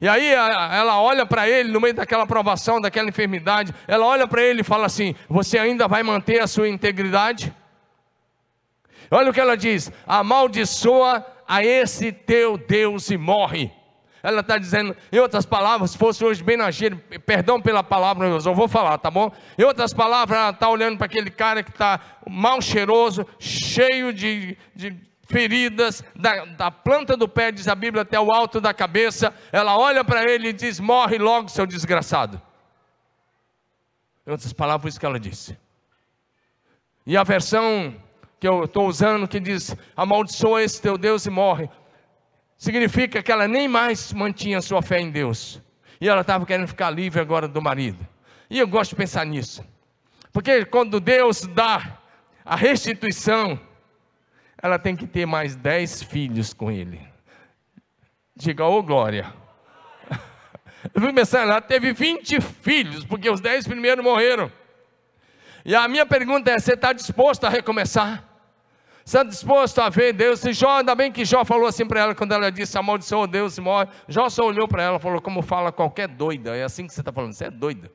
E 0.00 0.08
aí 0.08 0.28
ela 0.28 1.00
olha 1.00 1.26
para 1.26 1.48
ele 1.48 1.70
no 1.70 1.80
meio 1.80 1.92
daquela 1.92 2.26
provação, 2.26 2.80
daquela 2.80 3.08
enfermidade, 3.08 3.74
ela 3.86 4.06
olha 4.06 4.26
para 4.26 4.42
ele 4.42 4.62
e 4.62 4.64
fala 4.64 4.86
assim: 4.86 5.14
Você 5.28 5.58
ainda 5.58 5.86
vai 5.86 6.02
manter 6.02 6.40
a 6.40 6.46
sua 6.46 6.68
integridade? 6.68 7.54
Olha 9.10 9.30
o 9.30 9.34
que 9.34 9.40
ela 9.40 9.56
diz: 9.56 9.92
Amaldiçoa 10.06 11.26
a 11.50 11.64
esse 11.64 12.12
teu 12.12 12.56
Deus 12.56 13.10
e 13.10 13.16
morre. 13.16 13.72
Ela 14.22 14.40
está 14.40 14.56
dizendo, 14.56 14.96
em 15.10 15.18
outras 15.18 15.44
palavras, 15.44 15.90
se 15.90 15.98
fosse 15.98 16.24
hoje 16.24 16.44
bem 16.44 16.56
na 16.56 16.70
gíria, 16.70 16.96
perdão 17.26 17.60
pela 17.60 17.82
palavra, 17.82 18.28
eu 18.28 18.54
vou 18.54 18.68
falar, 18.68 18.96
tá 18.98 19.10
bom? 19.10 19.32
Em 19.58 19.64
outras 19.64 19.92
palavras, 19.92 20.38
ela 20.38 20.50
está 20.50 20.68
olhando 20.68 20.96
para 20.96 21.06
aquele 21.06 21.28
cara 21.28 21.64
que 21.64 21.70
está 21.70 21.98
mal 22.28 22.62
cheiroso, 22.62 23.26
cheio 23.40 24.12
de, 24.12 24.56
de 24.76 24.96
feridas, 25.24 26.04
da, 26.14 26.44
da, 26.44 26.70
planta 26.70 27.16
do 27.16 27.28
pé, 27.28 27.50
diz 27.50 27.66
a 27.66 27.74
Bíblia, 27.74 28.02
até 28.02 28.20
o 28.20 28.30
alto 28.30 28.60
da 28.60 28.72
cabeça. 28.72 29.34
Ela 29.50 29.76
olha 29.76 30.04
para 30.04 30.22
ele 30.30 30.50
e 30.50 30.52
diz: 30.52 30.78
Morre 30.78 31.18
logo, 31.18 31.48
seu 31.48 31.66
desgraçado. 31.66 32.40
Em 34.24 34.30
outras 34.30 34.52
palavras, 34.52 34.82
foi 34.82 34.88
isso 34.90 35.00
que 35.00 35.06
ela 35.06 35.18
disse. 35.18 35.58
E 37.04 37.16
a 37.16 37.24
versão 37.24 37.96
que 38.40 38.48
eu 38.48 38.64
estou 38.64 38.88
usando, 38.88 39.28
que 39.28 39.38
diz: 39.38 39.76
Amaldiçoa 39.94 40.62
esse 40.62 40.80
teu 40.80 40.96
Deus 40.96 41.26
e 41.26 41.30
morre, 41.30 41.68
significa 42.56 43.22
que 43.22 43.30
ela 43.30 43.46
nem 43.46 43.68
mais 43.68 44.12
mantinha 44.14 44.62
sua 44.62 44.80
fé 44.80 44.98
em 44.98 45.10
Deus. 45.10 45.60
E 46.00 46.08
ela 46.08 46.22
estava 46.22 46.46
querendo 46.46 46.66
ficar 46.66 46.88
livre 46.88 47.20
agora 47.20 47.46
do 47.46 47.60
marido. 47.60 48.08
E 48.48 48.58
eu 48.58 48.66
gosto 48.66 48.90
de 48.90 48.96
pensar 48.96 49.26
nisso. 49.26 49.62
Porque 50.32 50.64
quando 50.64 50.98
Deus 50.98 51.42
dá 51.42 51.98
a 52.42 52.56
restituição, 52.56 53.60
ela 54.62 54.78
tem 54.78 54.96
que 54.96 55.06
ter 55.06 55.26
mais 55.26 55.54
dez 55.54 56.02
filhos 56.02 56.54
com 56.54 56.70
ele. 56.70 57.06
Diga, 58.34 58.64
ô 58.64 58.78
oh, 58.78 58.82
glória. 58.82 59.34
Eu 60.94 61.02
fui 61.02 61.12
pensar, 61.12 61.42
ela 61.42 61.60
teve 61.60 61.92
20 61.92 62.40
filhos, 62.40 63.04
porque 63.04 63.28
os 63.28 63.40
dez 63.40 63.66
primeiros 63.66 64.02
morreram. 64.02 64.50
E 65.64 65.74
a 65.74 65.86
minha 65.86 66.06
pergunta 66.06 66.50
é: 66.50 66.58
você 66.58 66.72
está 66.72 66.92
disposto 66.92 67.44
a 67.44 67.50
recomeçar? 67.50 68.29
Está 69.10 69.24
disposto 69.24 69.80
a 69.80 69.88
ver 69.88 70.12
Deus? 70.12 70.44
E 70.44 70.52
Jó, 70.52 70.78
ainda 70.78 70.94
bem 70.94 71.10
que 71.10 71.24
Jó 71.24 71.44
falou 71.44 71.66
assim 71.66 71.84
para 71.84 71.98
ela 71.98 72.14
quando 72.14 72.30
ela 72.30 72.48
disse: 72.48 72.78
amaldiçoa 72.78 73.26
Deus 73.26 73.58
e 73.58 73.60
morre. 73.60 73.88
Jó 74.06 74.28
só 74.28 74.46
olhou 74.46 74.68
para 74.68 74.84
ela 74.84 74.98
e 74.98 75.00
falou: 75.00 75.20
como 75.20 75.42
fala 75.42 75.72
qualquer 75.72 76.06
doida. 76.06 76.56
É 76.56 76.62
assim 76.62 76.86
que 76.86 76.94
você 76.94 77.00
está 77.00 77.12
falando, 77.12 77.32
você 77.32 77.46
é 77.46 77.50
doida. 77.50 77.90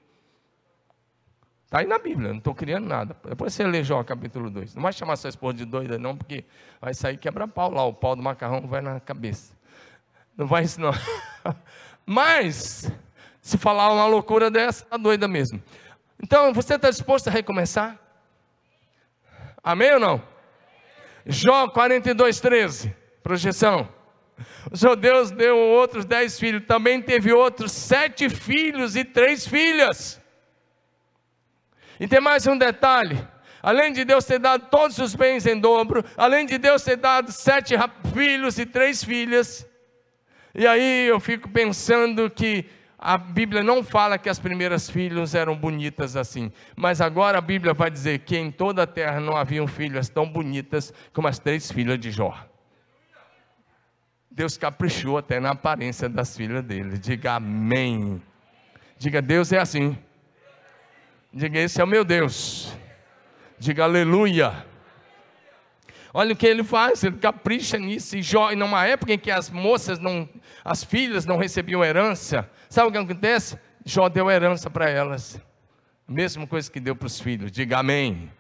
Está 1.63 1.79
aí 1.79 1.87
na 1.87 1.97
Bíblia, 1.97 2.31
não 2.31 2.39
estou 2.39 2.53
criando 2.53 2.85
nada. 2.85 3.15
Depois 3.29 3.53
você 3.53 3.65
lê 3.65 3.81
Jó 3.81 4.03
capítulo 4.03 4.49
2. 4.49 4.75
Não 4.75 4.83
vai 4.83 4.91
chamar 4.91 5.15
sua 5.15 5.29
esposa 5.29 5.55
de 5.55 5.63
doida, 5.63 5.97
não, 5.97 6.17
porque 6.17 6.43
vai 6.81 6.93
sair 6.93 7.15
quebra-pau 7.15 7.71
lá, 7.71 7.85
o 7.85 7.93
pau 7.93 8.13
do 8.13 8.21
macarrão 8.21 8.67
vai 8.67 8.81
na 8.81 8.99
cabeça. 8.99 9.55
Não 10.35 10.45
vai 10.45 10.65
isso, 10.65 10.81
não. 10.81 10.91
Mas, 12.05 12.91
se 13.41 13.57
falar 13.57 13.89
uma 13.93 14.05
loucura 14.05 14.51
dessa, 14.51 14.83
está 14.83 14.97
doida 14.97 15.29
mesmo. 15.29 15.63
Então, 16.21 16.53
você 16.53 16.75
está 16.75 16.89
disposto 16.89 17.29
a 17.29 17.31
recomeçar? 17.31 17.97
Amém 19.63 19.93
ou 19.93 19.99
não? 20.01 20.34
Jó 21.25 21.67
42, 21.69 22.39
13. 22.39 22.95
Projeção. 23.23 23.89
O 24.71 24.77
seu 24.77 24.95
Deus 24.95 25.31
deu 25.31 25.57
outros 25.57 26.05
dez 26.05 26.37
filhos, 26.39 26.65
também 26.67 27.01
teve 27.01 27.33
outros 27.33 27.71
sete 27.71 28.29
filhos 28.29 28.95
e 28.95 29.03
três 29.03 29.47
filhas. 29.47 30.21
E 31.99 32.07
tem 32.07 32.19
mais 32.19 32.45
um 32.45 32.57
detalhe: 32.57 33.17
além 33.63 33.93
de 33.93 34.03
Deus 34.03 34.25
ter 34.25 34.39
dado 34.39 34.67
todos 34.69 34.97
os 34.99 35.15
bens 35.15 35.47
em 35.47 35.59
dobro, 35.59 36.03
além 36.17 36.45
de 36.45 36.57
Deus 36.57 36.83
ter 36.83 36.97
dado 36.97 37.31
sete 37.31 37.75
filhos 38.13 38.59
e 38.59 38.65
três 38.65 39.03
filhas, 39.03 39.65
E 40.53 40.67
aí 40.67 41.07
eu 41.07 41.19
fico 41.19 41.49
pensando 41.49 42.29
que 42.29 42.65
a 43.07 43.19
Bíblia 43.19 43.61
não 43.61 43.83
fala 43.83 44.17
que 44.17 44.27
as 44.27 44.39
primeiras 44.39 44.89
filhas 44.89 45.35
eram 45.35 45.55
bonitas 45.55 46.15
assim, 46.15 46.51
mas 46.75 46.99
agora 46.99 47.37
a 47.37 47.41
Bíblia 47.41 47.71
vai 47.71 47.91
dizer 47.91 48.17
que 48.19 48.35
em 48.35 48.49
toda 48.49 48.81
a 48.81 48.87
terra 48.87 49.19
não 49.19 49.37
haviam 49.37 49.67
filhas 49.67 50.09
tão 50.09 50.27
bonitas 50.27 50.91
como 51.13 51.27
as 51.27 51.37
três 51.37 51.71
filhas 51.71 51.99
de 51.99 52.09
Jó. 52.09 52.35
Deus 54.31 54.57
caprichou 54.57 55.19
até 55.19 55.39
na 55.39 55.51
aparência 55.51 56.09
das 56.09 56.35
filhas 56.35 56.63
dele. 56.63 56.97
Diga 56.97 57.33
amém. 57.35 58.19
Diga, 58.97 59.21
Deus 59.21 59.53
é 59.53 59.59
assim. 59.59 59.95
Diga, 61.31 61.59
esse 61.59 61.79
é 61.79 61.83
o 61.83 61.87
meu 61.87 62.03
Deus. 62.03 62.75
Diga 63.59 63.83
aleluia. 63.83 64.65
Olha 66.17 66.31
o 66.31 66.35
que 66.37 66.47
ele 66.47 66.63
faz, 66.63 67.03
ele 67.03 67.17
capricha 67.17 67.77
nisso. 67.77 68.15
E 68.15 68.21
Jó, 68.21 68.49
numa 68.55 68.85
época 68.87 69.11
em 69.11 69.19
que 69.19 69.29
as 69.29 69.49
moças 69.49 69.99
não, 69.99 70.29
as 70.63 70.81
filhas 70.81 71.25
não 71.25 71.35
recebiam 71.35 71.83
herança, 71.83 72.49
sabe 72.69 72.87
o 72.87 72.91
que 72.93 72.97
acontece? 72.97 73.59
Jó 73.83 74.07
deu 74.07 74.31
herança 74.31 74.69
para 74.69 74.89
elas. 74.89 75.37
Mesma 76.07 76.47
coisa 76.47 76.71
que 76.71 76.79
deu 76.79 76.95
para 76.95 77.07
os 77.07 77.19
filhos. 77.19 77.51
Diga 77.51 77.79
amém. 77.79 78.31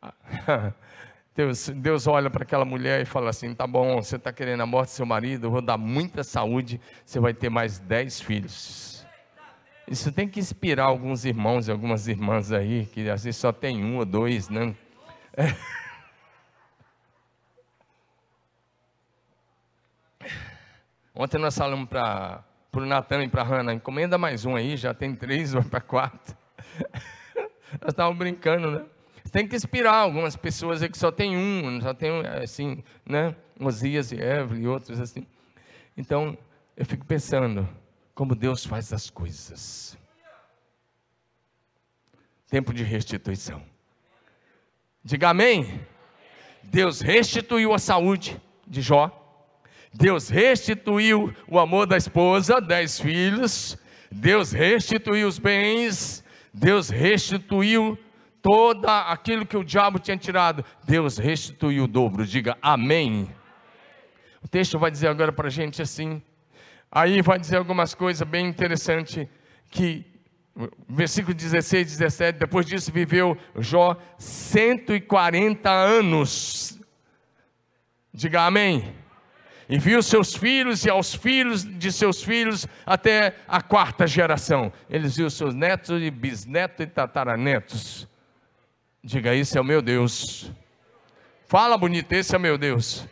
Deus, 1.36 1.68
Deus 1.68 2.06
olha 2.06 2.30
para 2.30 2.44
aquela 2.44 2.64
mulher 2.64 3.02
e 3.02 3.04
fala 3.04 3.28
assim: 3.28 3.54
tá 3.54 3.66
bom, 3.66 4.02
você 4.02 4.16
está 4.16 4.32
querendo 4.32 4.62
a 4.62 4.66
morte 4.66 4.88
do 4.88 4.92
seu 4.92 5.04
marido, 5.04 5.48
eu 5.48 5.50
vou 5.50 5.60
dar 5.60 5.76
muita 5.76 6.24
saúde, 6.24 6.80
você 7.04 7.20
vai 7.20 7.34
ter 7.34 7.50
mais 7.50 7.78
dez 7.78 8.22
filhos. 8.22 9.06
Isso 9.86 10.10
tem 10.10 10.26
que 10.26 10.40
inspirar 10.40 10.84
alguns 10.84 11.26
irmãos 11.26 11.68
e 11.68 11.70
algumas 11.70 12.08
irmãs 12.08 12.52
aí, 12.52 12.86
que 12.86 13.10
às 13.10 13.24
vezes 13.24 13.38
só 13.38 13.52
tem 13.52 13.84
um 13.84 13.98
ou 13.98 14.06
dois, 14.06 14.48
né? 14.48 14.74
É. 15.36 15.54
Ontem 21.14 21.38
nós 21.38 21.56
falamos 21.56 21.88
para 21.88 22.44
o 22.72 22.80
Natan 22.80 23.24
e 23.24 23.28
para 23.28 23.42
a 23.42 23.44
Hanna, 23.44 23.74
encomenda 23.74 24.16
mais 24.16 24.44
um 24.44 24.56
aí, 24.56 24.76
já 24.76 24.94
tem 24.94 25.14
três, 25.14 25.52
vai 25.52 25.62
para 25.62 25.80
quatro. 25.80 26.36
nós 27.80 27.90
estávamos 27.90 28.18
brincando, 28.18 28.70
né? 28.70 28.84
Tem 29.30 29.46
que 29.46 29.54
inspirar 29.54 29.94
algumas 29.94 30.36
pessoas 30.36 30.82
aí 30.82 30.88
que 30.88 30.98
só 30.98 31.12
tem 31.12 31.36
um, 31.36 31.80
só 31.80 31.94
tem 31.94 32.10
assim, 32.42 32.82
né? 33.06 33.34
Osias 33.60 34.10
e 34.10 34.16
Evelyn 34.16 34.62
e 34.62 34.66
outros 34.66 34.98
assim. 34.98 35.26
Então, 35.96 36.36
eu 36.76 36.84
fico 36.84 37.04
pensando 37.04 37.68
como 38.14 38.34
Deus 38.34 38.64
faz 38.64 38.92
as 38.92 39.08
coisas. 39.08 39.96
Tempo 42.48 42.74
de 42.74 42.82
restituição. 42.82 43.62
Diga 45.04 45.30
amém. 45.30 45.80
Deus 46.62 47.00
restituiu 47.00 47.72
a 47.72 47.78
saúde 47.78 48.40
de 48.66 48.82
Jó. 48.82 49.19
Deus 49.92 50.28
restituiu 50.28 51.34
o 51.48 51.58
amor 51.58 51.86
da 51.86 51.96
esposa, 51.96 52.60
dez 52.60 53.00
filhos. 53.00 53.76
Deus 54.10 54.52
restituiu 54.52 55.26
os 55.26 55.38
bens. 55.38 56.24
Deus 56.54 56.88
restituiu 56.88 57.98
toda 58.40 59.02
aquilo 59.02 59.44
que 59.44 59.56
o 59.56 59.64
diabo 59.64 59.98
tinha 59.98 60.16
tirado. 60.16 60.64
Deus 60.84 61.18
restituiu 61.18 61.84
o 61.84 61.88
dobro. 61.88 62.24
Diga 62.24 62.56
amém. 62.62 63.28
O 64.42 64.48
texto 64.48 64.78
vai 64.78 64.90
dizer 64.90 65.08
agora 65.08 65.32
para 65.32 65.48
a 65.48 65.50
gente 65.50 65.82
assim. 65.82 66.22
Aí 66.90 67.20
vai 67.20 67.38
dizer 67.38 67.56
algumas 67.56 67.94
coisas 67.94 68.26
bem 68.26 68.46
interessantes 68.46 69.26
que 69.70 70.06
versículo 70.88 71.32
16, 71.32 71.86
17, 71.96 72.38
depois 72.38 72.66
disso 72.66 72.92
viveu 72.92 73.36
Jó 73.58 73.96
140 74.18 75.70
anos. 75.70 76.80
Diga 78.12 78.46
amém 78.46 78.99
e 79.70 79.78
viu 79.78 80.02
seus 80.02 80.34
filhos 80.34 80.84
e 80.84 80.90
aos 80.90 81.14
filhos 81.14 81.64
de 81.64 81.92
seus 81.92 82.20
filhos 82.24 82.66
até 82.84 83.36
a 83.46 83.62
quarta 83.62 84.04
geração. 84.04 84.72
Eles 84.90 85.16
viu 85.16 85.30
seus 85.30 85.54
netos 85.54 86.02
e 86.02 86.10
bisnetos 86.10 86.84
e 86.84 86.88
tataranetos. 86.88 88.08
Diga, 89.02 89.32
isso 89.32 89.56
é 89.56 89.60
o 89.60 89.64
meu 89.64 89.80
Deus. 89.80 90.50
Fala 91.46 91.78
bonito, 91.78 92.12
esse 92.12 92.34
é 92.34 92.38
o 92.38 92.40
meu 92.40 92.58
Deus. 92.58 93.06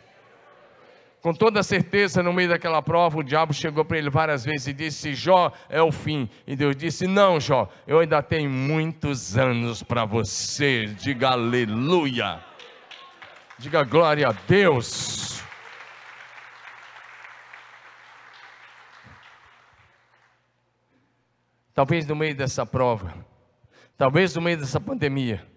Com 1.21 1.33
toda 1.33 1.63
certeza, 1.63 2.21
no 2.21 2.33
meio 2.33 2.49
daquela 2.49 2.81
prova, 2.81 3.19
o 3.19 3.23
diabo 3.23 3.53
chegou 3.53 3.85
para 3.85 3.97
ele 3.97 4.09
várias 4.09 4.43
vezes 4.43 4.67
e 4.67 4.73
disse: 4.73 5.13
Jó, 5.13 5.51
é 5.69 5.81
o 5.81 5.91
fim. 5.91 6.29
E 6.45 6.55
Deus 6.55 6.75
disse: 6.75 7.07
Não, 7.07 7.39
Jó, 7.39 7.69
eu 7.87 7.99
ainda 7.99 8.21
tenho 8.21 8.49
muitos 8.49 9.37
anos 9.37 9.81
para 9.83 10.05
você. 10.05 10.85
Diga 10.85 11.29
aleluia. 11.29 12.39
Diga 13.57 13.83
glória 13.83 14.29
a 14.29 14.31
Deus. 14.31 15.38
Talvez 21.79 22.05
no 22.05 22.13
meio 22.13 22.35
dessa 22.35 22.65
prova, 22.65 23.25
talvez 23.97 24.35
no 24.35 24.41
meio 24.41 24.57
dessa 24.57 24.81
pandemia, 24.81 25.47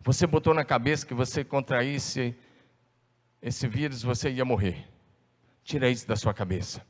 você 0.00 0.24
botou 0.24 0.54
na 0.54 0.64
cabeça 0.64 1.04
que 1.04 1.14
você 1.14 1.42
contraísse 1.42 2.32
esse 3.42 3.66
vírus, 3.66 4.04
você 4.04 4.30
ia 4.30 4.44
morrer. 4.44 4.88
Tira 5.64 5.90
isso 5.90 6.06
da 6.06 6.14
sua 6.14 6.32
cabeça. 6.32 6.86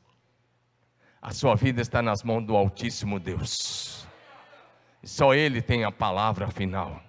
A 1.22 1.32
sua 1.32 1.54
vida 1.54 1.80
está 1.80 2.02
nas 2.02 2.22
mãos 2.22 2.44
do 2.44 2.54
Altíssimo 2.54 3.18
Deus. 3.18 4.06
Só 5.02 5.32
Ele 5.32 5.62
tem 5.62 5.84
a 5.84 5.90
palavra 5.90 6.50
final. 6.50 7.02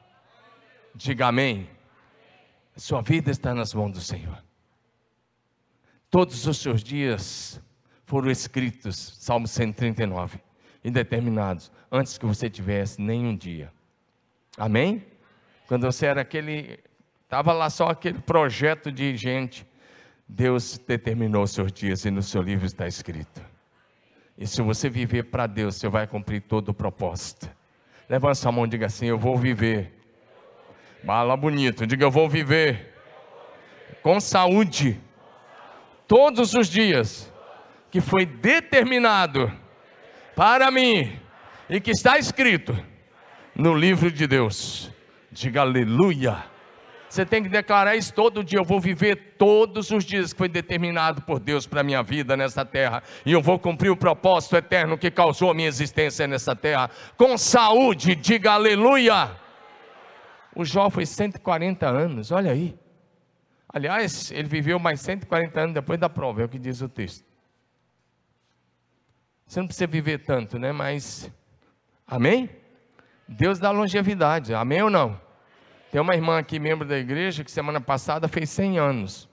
Diga 0.96 1.28
amém. 1.28 1.70
A 2.74 2.80
sua 2.80 3.02
vida 3.02 3.30
está 3.30 3.54
nas 3.54 3.74
mãos 3.74 3.92
do 3.92 4.00
Senhor. 4.00 4.42
Todos 6.10 6.48
os 6.48 6.58
seus 6.58 6.82
dias 6.82 7.62
foram 8.06 8.32
escritos, 8.32 9.18
Salmo 9.20 9.46
139 9.46 10.53
e 10.84 10.92
determinados 10.92 11.72
antes 11.92 12.18
que 12.18 12.26
você 12.26 12.50
tivesse 12.50 13.02
nenhum 13.02 13.36
dia. 13.36 13.72
Amém? 14.58 15.06
Quando 15.68 15.86
você 15.86 16.06
era 16.06 16.22
aquele, 16.22 16.80
estava 17.24 17.54
lá 17.54 17.70
só 17.70 17.88
aquele 17.88 18.20
projeto 18.20 18.92
de 18.92 19.16
gente, 19.16 19.66
Deus 20.28 20.78
determinou 20.78 21.44
os 21.44 21.52
seus 21.52 21.72
dias 21.72 22.06
e 22.06 22.12
no 22.12 22.22
seu 22.22 22.42
livro 22.42 22.66
está 22.66 22.88
escrito. 22.88 23.42
E 24.38 24.48
se 24.48 24.62
você 24.62 24.90
viver 24.90 25.24
para 25.24 25.48
Deus, 25.48 25.76
você 25.76 25.88
vai 25.88 26.08
cumprir 26.08 26.42
todo 26.42 26.70
o 26.70 26.74
propósito. 26.74 27.50
Levanta 28.10 28.36
sua 28.36 28.52
mão 28.52 28.66
e 28.66 28.70
diga 28.70 28.88
assim: 28.88 29.06
Eu 29.06 29.18
vou 29.18 29.38
viver. 29.38 29.94
Bala 31.04 31.38
bonito, 31.38 31.86
diga: 31.86 32.04
Eu 32.04 32.12
vou 32.12 32.28
viver 32.28 32.94
com 34.02 34.20
saúde 34.20 35.00
todos 36.08 36.54
os 36.54 36.68
dias 36.68 37.32
que 37.90 38.02
foi 38.02 38.26
determinado 38.26 39.52
para 40.36 40.72
mim 40.72 41.20
e 41.70 41.80
que 41.80 41.92
está 41.92 42.18
escrito 42.18 42.78
no 43.56 43.74
livro 43.74 44.12
de 44.12 44.28
Deus. 44.28 44.92
Diga 45.32 45.62
aleluia. 45.62 46.44
Você 47.10 47.26
tem 47.26 47.44
que 47.44 47.50
declarar 47.50 47.96
isso 47.96 48.12
todo 48.12 48.44
dia. 48.44 48.58
Eu 48.58 48.64
vou 48.64 48.80
viver 48.80 49.36
todos 49.38 49.92
os 49.92 50.04
dias 50.04 50.34
que 50.34 50.38
foi 50.38 50.50
determinado 50.50 51.22
por 51.22 51.40
Deus 51.40 51.68
para 51.68 51.82
a 51.82 51.84
minha 51.84 52.02
vida 52.02 52.36
nessa 52.36 52.66
terra. 52.66 53.04
E 53.24 53.32
eu 53.32 53.42
vou 53.42 53.60
cumprir 53.60 53.92
o 53.92 53.96
propósito 53.96 54.56
eterno 54.56 54.98
que 54.98 55.12
causou 55.12 55.52
a 55.52 55.54
minha 55.54 55.68
existência 55.68 56.26
nessa 56.26 56.56
terra. 56.56 56.90
Com 57.16 57.38
saúde, 57.38 58.16
diga 58.16 58.54
aleluia. 58.54 59.30
O 60.56 60.66
Jó 60.66 60.90
foi 60.90 61.06
140 61.06 61.88
anos, 61.88 62.32
olha 62.32 62.52
aí. 62.52 62.76
Aliás, 63.70 64.32
ele 64.32 64.48
viveu 64.48 64.80
mais 64.80 65.02
140 65.02 65.60
anos 65.60 65.74
depois 65.74 66.00
da 66.00 66.10
prova, 66.10 66.42
é 66.42 66.46
o 66.46 66.50
que 66.50 66.60
diz 66.60 66.82
o 66.82 66.90
texto. 66.90 67.33
Você 69.46 69.60
não 69.60 69.68
precisa 69.68 69.88
viver 69.88 70.20
tanto, 70.20 70.58
né? 70.58 70.72
Mas, 70.72 71.32
amém? 72.08 72.50
Deus 73.28 73.60
dá 73.60 73.72
longevidade, 73.72 74.54
amém 74.54 74.82
ou 74.82 74.90
não? 74.90 75.20
Tem 75.92 76.02
uma 76.02 76.16
irmã 76.16 76.40
aqui, 76.40 76.60
membro 76.60 76.88
da 76.88 76.98
igreja, 76.98 77.44
que 77.44 77.52
semana 77.52 77.80
passada 77.80 78.28
fez 78.28 78.50
100 78.50 78.80
anos. 78.80 79.30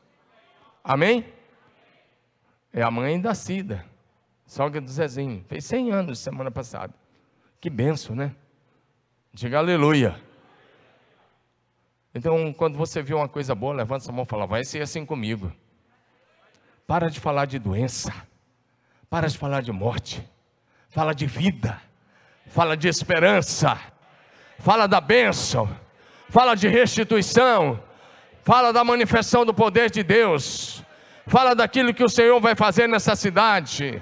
Amém? 0.85 1.25
É 2.73 2.83
a 2.83 2.91
mãe 2.91 3.21
da 3.21 3.35
Cida, 3.35 3.85
sogra 4.47 4.81
do 4.81 4.91
Zezinho. 4.91 5.45
Fez 5.49 5.65
100 5.65 5.91
anos 5.91 6.19
semana 6.19 6.51
passada. 6.51 6.95
Que 7.61 7.69
benção, 7.69 8.15
né? 8.15 8.35
Diga 9.33 9.59
aleluia. 9.59 10.21
Então, 12.15 12.53
quando 12.53 12.77
você 12.77 13.03
vê 13.03 13.15
uma 13.15 13.29
coisa 13.29 13.55
boa, 13.55 13.75
levanta 13.75 14.05
sua 14.05 14.13
mão 14.13 14.25
e 14.25 14.27
fala: 14.27 14.47
vai 14.47 14.65
ser 14.65 14.83
assim 14.83 15.07
comigo. 15.07 15.53
Para 16.87 17.09
de 17.09 17.21
falar 17.21 17.47
de 17.47 17.59
doença. 17.59 18.13
Para 19.11 19.27
de 19.27 19.37
falar 19.37 19.61
de 19.61 19.73
morte, 19.73 20.25
fala 20.89 21.13
de 21.13 21.27
vida, 21.27 21.83
fala 22.47 22.77
de 22.77 22.87
esperança, 22.87 23.77
fala 24.61 24.87
da 24.87 25.01
bênção, 25.01 25.69
fala 26.29 26.55
de 26.55 26.69
restituição, 26.69 27.83
fala 28.45 28.73
da 28.73 28.85
manifestação 28.85 29.45
do 29.45 29.53
poder 29.53 29.91
de 29.91 30.05
Deus, 30.05 30.85
fala 31.27 31.57
daquilo 31.57 31.93
que 31.93 32.05
o 32.05 32.09
Senhor 32.09 32.41
vai 32.41 32.55
fazer 32.55 32.89
nessa 32.89 33.17
cidade. 33.17 34.01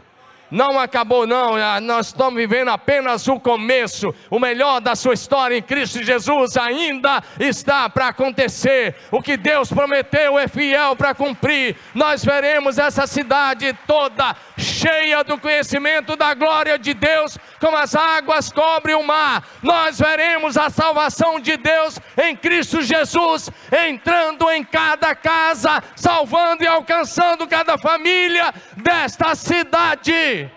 Não 0.51 0.79
acabou, 0.79 1.27
não. 1.27 1.57
Ah, 1.57 1.81
nós 1.81 2.07
estamos 2.07 2.35
vivendo 2.35 2.69
apenas 2.69 3.29
o 3.29 3.39
começo. 3.39 4.15
O 4.31 4.39
melhor 4.39 4.81
da 4.81 4.97
sua 4.97 5.13
história 5.13 5.57
em 5.57 5.63
Cristo 5.63 6.03
Jesus 6.03 6.57
ainda 6.57 7.23
está 7.39 7.89
para 7.91 8.09
acontecer. 8.09 8.95
O 9.11 9.21
que 9.21 9.37
Deus 9.37 9.71
prometeu 9.71 10.39
é 10.39 10.49
fiel 10.49 10.97
para 10.97 11.15
cumprir. 11.15 11.77
Nós 11.95 12.25
veremos 12.25 12.79
essa 12.79 13.07
cidade 13.07 13.77
toda 13.87 14.35
cheia 14.59 15.23
do 15.23 15.39
conhecimento 15.39 16.17
da 16.17 16.35
glória 16.35 16.79
de 16.79 16.93
Deus, 16.93 17.39
como 17.61 17.77
as 17.77 17.95
águas 17.95 18.53
cobrem 18.53 18.97
o 18.97 19.03
mar. 19.03 19.47
Nós 19.63 19.99
veremos 19.99 20.57
a 20.57 20.69
salvação 20.69 21.41
de 21.41 21.57
Deus 21.57 21.99
em 22.23 22.37
Cristo 22.37 22.83
Jesus 22.83 23.51
entrando 23.87 24.51
em 24.51 24.65
cada 24.65 25.15
casa, 25.15 25.83
salvando 25.97 26.65
e 26.65 26.67
alcançando 26.67 27.47
cada 27.47 27.79
família 27.79 28.53
desta 28.77 29.35
cidade. 29.35 30.51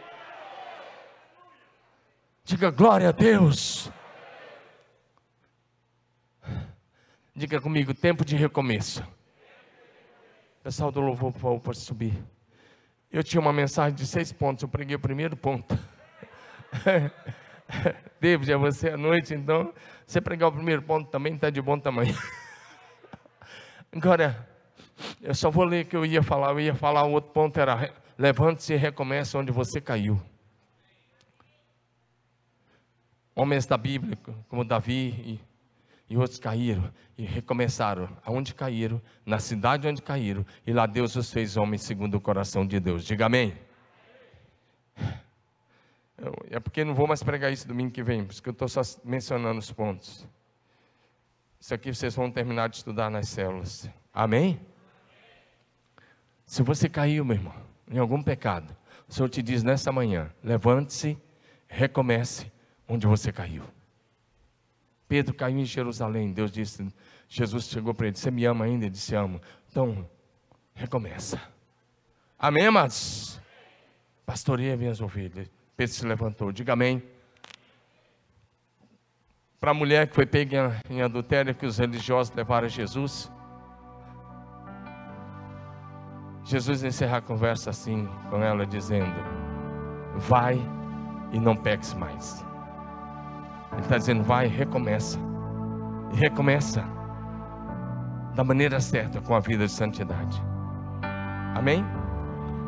Diga 2.44 2.72
glória 2.72 3.10
a 3.10 3.12
Deus. 3.12 3.90
Diga 7.34 7.62
comigo, 7.62 7.94
tempo 7.94 8.26
de 8.26 8.36
recomeço. 8.36 9.04
Pessoal 10.64 10.92
do 10.92 11.00
louvor, 11.00 11.32
por 11.32 11.40
favor, 11.40 11.60
pode 11.60 11.80
subir. 11.80 12.14
Eu 13.12 13.24
tinha 13.24 13.42
uma 13.42 13.52
mensagem 13.52 13.94
de 13.94 14.06
seis 14.08 14.32
pontos, 14.32 14.64
eu 14.64 14.70
preguei 14.70 14.96
o 14.96 15.00
primeiro 15.00 15.36
ponto. 15.36 15.78
David, 18.20 18.52
é 18.52 18.58
você 18.58 18.90
à 18.90 18.98
noite, 18.98 19.34
então, 19.34 19.74
você 20.06 20.22
pregar 20.22 20.50
o 20.50 20.52
primeiro 20.52 20.82
ponto 20.82 21.10
também 21.10 21.36
está 21.36 21.50
de 21.50 21.62
bom 21.62 21.78
tamanho. 21.78 22.16
Agora, 23.92 24.48
eu 25.22 25.36
só 25.36 25.50
vou 25.50 25.66
ler 25.66 25.86
o 25.86 25.88
que 25.88 25.96
eu 25.96 26.06
ia 26.06 26.24
falar. 26.24 26.52
Eu 26.52 26.60
ia 26.60 26.76
falar, 26.76 27.04
o 27.04 27.12
outro 27.12 27.32
ponto 27.32 27.60
era: 27.60 27.94
levante-se 28.18 28.74
e 28.74 28.78
recomece 28.78 29.36
onde 29.36 29.52
você 29.52 29.82
caiu 29.82 30.22
homens 33.36 33.66
da 33.66 33.78
Bíblia, 33.78 34.18
como 34.48 34.64
Davi 34.64 35.10
e, 35.26 35.40
e 36.12 36.18
outros 36.18 36.38
caíram 36.38 36.92
e 37.18 37.24
recomeçaram. 37.24 38.10
Aonde 38.26 38.54
caíram? 38.54 39.02
Na 39.26 39.40
cidade 39.40 39.88
onde 39.88 40.02
caíram. 40.02 40.46
E 40.68 40.74
lá 40.74 40.86
Deus 40.86 41.16
os 41.16 41.32
fez 41.32 41.56
homens 41.56 41.84
segundo 41.84 42.16
o 42.16 42.20
coração 42.20 42.68
de 42.68 42.82
Deus. 42.82 43.06
Diga 43.06 43.28
amém. 43.28 43.58
é 46.50 46.60
porque 46.60 46.84
não 46.84 46.94
vou 46.94 47.08
mais 47.08 47.24
pregar 47.24 47.50
isso 47.54 47.66
domingo 47.66 47.92
que 47.92 48.04
vem, 48.04 48.26
porque 48.26 48.50
eu 48.50 48.52
estou 48.52 48.68
só 48.68 48.82
mencionando 49.06 49.58
os 49.58 49.72
pontos. 49.72 50.28
Isso 51.58 51.74
aqui 51.74 51.94
vocês 51.94 52.14
vão 52.14 52.30
terminar 52.30 52.68
de 52.68 52.76
estudar 52.76 53.10
nas 53.10 53.30
células. 53.30 53.90
Amém? 54.14 54.60
Se 56.46 56.62
você 56.62 56.90
caiu, 56.90 57.24
meu 57.24 57.38
irmão, 57.38 57.56
em 57.90 58.00
algum 58.00 58.22
pecado, 58.22 58.76
o 59.08 59.14
Senhor 59.14 59.30
te 59.30 59.42
diz 59.42 59.64
nessa 59.64 59.94
manhã: 59.94 60.30
levante-se, 60.44 61.18
recomece 61.70 62.52
onde 62.86 63.08
você 63.08 63.32
caiu. 63.32 63.64
Pedro 65.12 65.34
caiu 65.34 65.60
em 65.60 65.66
Jerusalém. 65.66 66.32
Deus 66.32 66.50
disse, 66.50 66.88
Jesus 67.28 67.66
chegou 67.66 67.94
para 67.94 68.08
ele: 68.08 68.16
Você 68.16 68.32
me 68.32 68.46
ama 68.46 68.64
ainda? 68.64 68.86
Ele 68.86 68.92
disse: 68.92 69.14
Amo. 69.14 69.42
Então, 69.70 70.10
recomeça. 70.74 71.38
Amém, 72.40 72.68
amados? 72.68 73.38
Pastoreia 74.26 74.78
minhas 74.78 75.02
ovelhas. 75.02 75.52
Pedro 75.76 75.94
se 75.94 76.06
levantou. 76.06 76.54
Diga 76.54 76.72
amém. 76.72 77.04
Para 79.60 79.72
a 79.72 79.74
mulher 79.74 80.08
que 80.08 80.16
foi 80.16 80.26
pega 80.26 80.82
em 80.90 81.02
adultério, 81.02 81.54
que 81.54 81.66
os 81.66 81.78
religiosos 81.78 82.34
levaram 82.34 82.68
a 82.68 82.70
Jesus. 82.70 83.30
Jesus 86.46 86.86
encerra 86.86 87.18
a 87.18 87.22
conversa 87.22 87.70
assim 87.70 88.08
com 88.30 88.42
ela, 88.42 88.66
dizendo: 88.66 89.20
Vai 90.16 90.56
e 91.34 91.38
não 91.38 91.54
peques 91.54 91.94
mais. 91.94 92.50
Ele 93.74 93.82
está 93.82 93.98
dizendo: 93.98 94.24
vai, 94.24 94.48
recomeça. 94.48 95.20
E 96.14 96.18
recomeça 96.18 96.84
da 98.36 98.44
maneira 98.44 98.80
certa 98.80 99.22
com 99.22 99.36
a 99.36 99.40
vida 99.40 99.66
de 99.66 99.72
santidade. 99.72 100.42
Amém? 101.56 101.86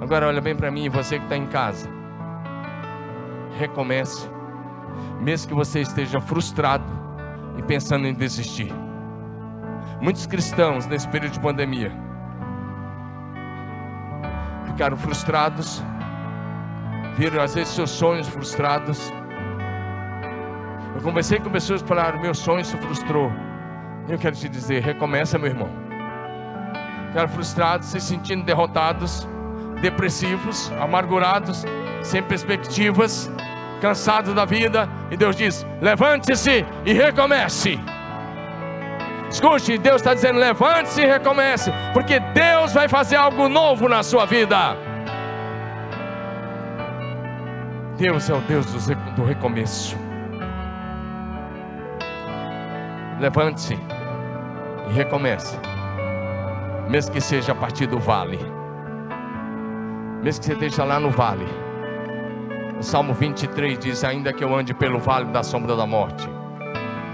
Agora 0.02 0.28
olha 0.28 0.42
bem 0.42 0.56
para 0.56 0.72
mim, 0.72 0.90
você 0.90 1.18
que 1.18 1.24
está 1.26 1.38
em 1.38 1.48
casa. 1.48 1.90
Recomece. 3.58 4.30
Mesmo 5.22 5.50
que 5.50 5.54
você 5.54 5.82
esteja 5.82 6.20
frustrado 6.20 6.84
e 7.58 7.64
pensando 7.64 8.08
em 8.08 8.14
desistir. 8.14 8.74
Muitos 10.02 10.26
cristãos 10.26 10.86
nesse 10.86 11.08
período 11.08 11.34
de 11.34 11.40
pandemia 11.40 11.92
ficaram 14.66 14.98
frustrados, 14.98 15.84
viram 17.16 17.42
às 17.42 17.56
vezes 17.56 17.74
seus 17.74 17.92
sonhos 17.92 18.28
frustrados 18.28 19.12
eu 20.96 21.02
conversei 21.02 21.40
com 21.40 21.50
pessoas 21.50 21.82
que 21.82 21.88
falaram: 21.88 22.20
meu 22.20 22.34
sonho 22.34 22.64
se 22.64 22.78
frustrou. 22.78 23.32
Eu 24.08 24.18
quero 24.18 24.36
te 24.36 24.48
dizer: 24.48 24.82
recomeça, 24.82 25.38
meu 25.38 25.50
irmão. 25.50 25.70
Ficaram 27.08 27.30
frustrados, 27.30 27.88
se 27.88 28.00
sentindo 28.00 28.44
derrotados, 28.44 29.28
depressivos, 29.82 30.72
amargurados, 30.80 31.66
sem 32.02 32.22
perspectivas, 32.24 33.32
cansados 33.82 34.34
da 34.34 34.46
vida. 34.46 34.88
E 35.10 35.18
Deus 35.18 35.36
diz: 35.36 35.66
levante-se 35.82 36.66
e 36.86 36.94
recomece. 36.94 37.80
Escute, 39.30 39.78
Deus 39.78 39.98
está 39.98 40.14
dizendo: 40.14 40.40
levante-se 40.40 41.02
e 41.02 41.06
recomece, 41.06 41.72
porque 41.94 42.20
Deus 42.20 42.72
vai 42.74 42.88
fazer 42.88 43.16
algo 43.16 43.50
novo 43.50 43.90
na 43.90 44.04
sua 44.04 44.26
vida. 44.26 44.78
Deus 47.98 48.30
é 48.30 48.34
o 48.34 48.42
Deus 48.42 48.66
do 49.16 49.24
recomeço. 49.24 49.98
Levante-se 53.20 53.78
e 54.90 54.94
recomece. 54.94 55.58
Mesmo 56.90 57.12
que 57.12 57.22
seja 57.22 57.52
a 57.52 57.56
partir 57.56 57.88
do 57.88 58.00
vale. 58.00 58.40
Mesmo 60.22 60.42
que 60.42 60.48
você 60.48 60.54
esteja 60.54 60.84
lá 60.84 61.00
no 61.00 61.10
vale. 61.10 61.46
O 62.80 62.84
Salmo 62.84 63.14
23 63.14 63.78
diz: 63.80 64.04
Ainda 64.04 64.34
que 64.34 64.44
eu 64.44 64.56
ande 64.56 64.74
pelo 64.74 65.00
vale 65.00 65.26
da 65.32 65.44
sombra 65.44 65.76
da 65.76 65.86
morte, 65.86 66.28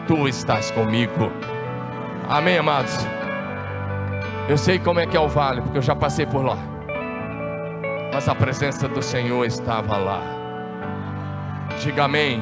tu 0.07 0.27
estás 0.27 0.71
comigo. 0.71 1.31
Amém, 2.27 2.57
amados? 2.57 3.07
Eu 4.47 4.57
sei 4.57 4.79
como 4.79 4.99
é 4.99 5.05
que 5.05 5.15
é 5.15 5.19
o 5.19 5.27
vale, 5.27 5.61
porque 5.61 5.77
eu 5.77 5.81
já 5.81 5.95
passei 5.95 6.25
por 6.25 6.43
lá. 6.43 6.57
Mas 8.13 8.27
a 8.27 8.33
presença 8.33 8.87
do 8.87 9.01
Senhor 9.01 9.45
estava 9.45 9.97
lá. 9.97 10.21
Diga 11.79 12.05
amém. 12.05 12.41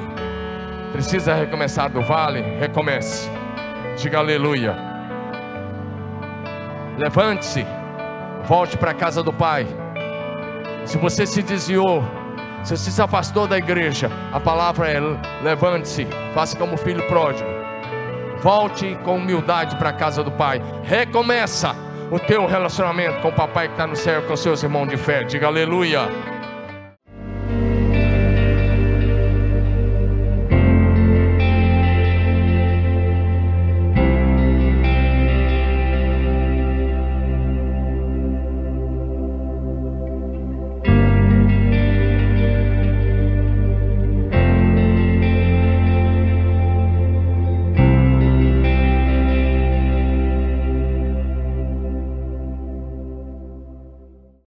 Precisa 0.93 1.33
recomeçar 1.33 1.89
do 1.89 2.01
vale? 2.01 2.41
Recomece. 2.59 3.36
Diga 3.97 4.19
aleluia. 4.19 4.75
Levante-se, 6.99 7.65
volte 8.45 8.77
para 8.77 8.91
a 8.91 8.93
casa 8.93 9.23
do 9.23 9.33
Pai. 9.33 9.65
Se 10.85 10.99
você 10.99 11.25
se 11.25 11.41
desviou, 11.41 12.03
se 12.63 12.77
você 12.77 12.91
se 12.91 13.01
afastou 13.01 13.47
da 13.47 13.57
igreja, 13.57 14.11
a 14.31 14.39
palavra 14.39 14.87
é: 14.87 14.99
levante-se, 15.41 16.07
faça 16.35 16.55
como 16.55 16.77
filho 16.77 17.07
pródigo. 17.07 17.49
Volte 18.39 18.95
com 19.03 19.15
humildade 19.15 19.75
para 19.77 19.89
a 19.89 19.93
casa 19.93 20.23
do 20.23 20.31
Pai. 20.31 20.61
Recomeça 20.83 21.75
o 22.11 22.19
teu 22.19 22.45
relacionamento 22.45 23.19
com 23.21 23.29
o 23.29 23.33
papai 23.33 23.67
que 23.67 23.73
está 23.73 23.87
no 23.87 23.95
céu, 23.95 24.21
com 24.27 24.35
seus 24.35 24.61
irmãos 24.61 24.87
de 24.87 24.95
fé. 24.95 25.23
Diga 25.23 25.47
aleluia. 25.47 26.01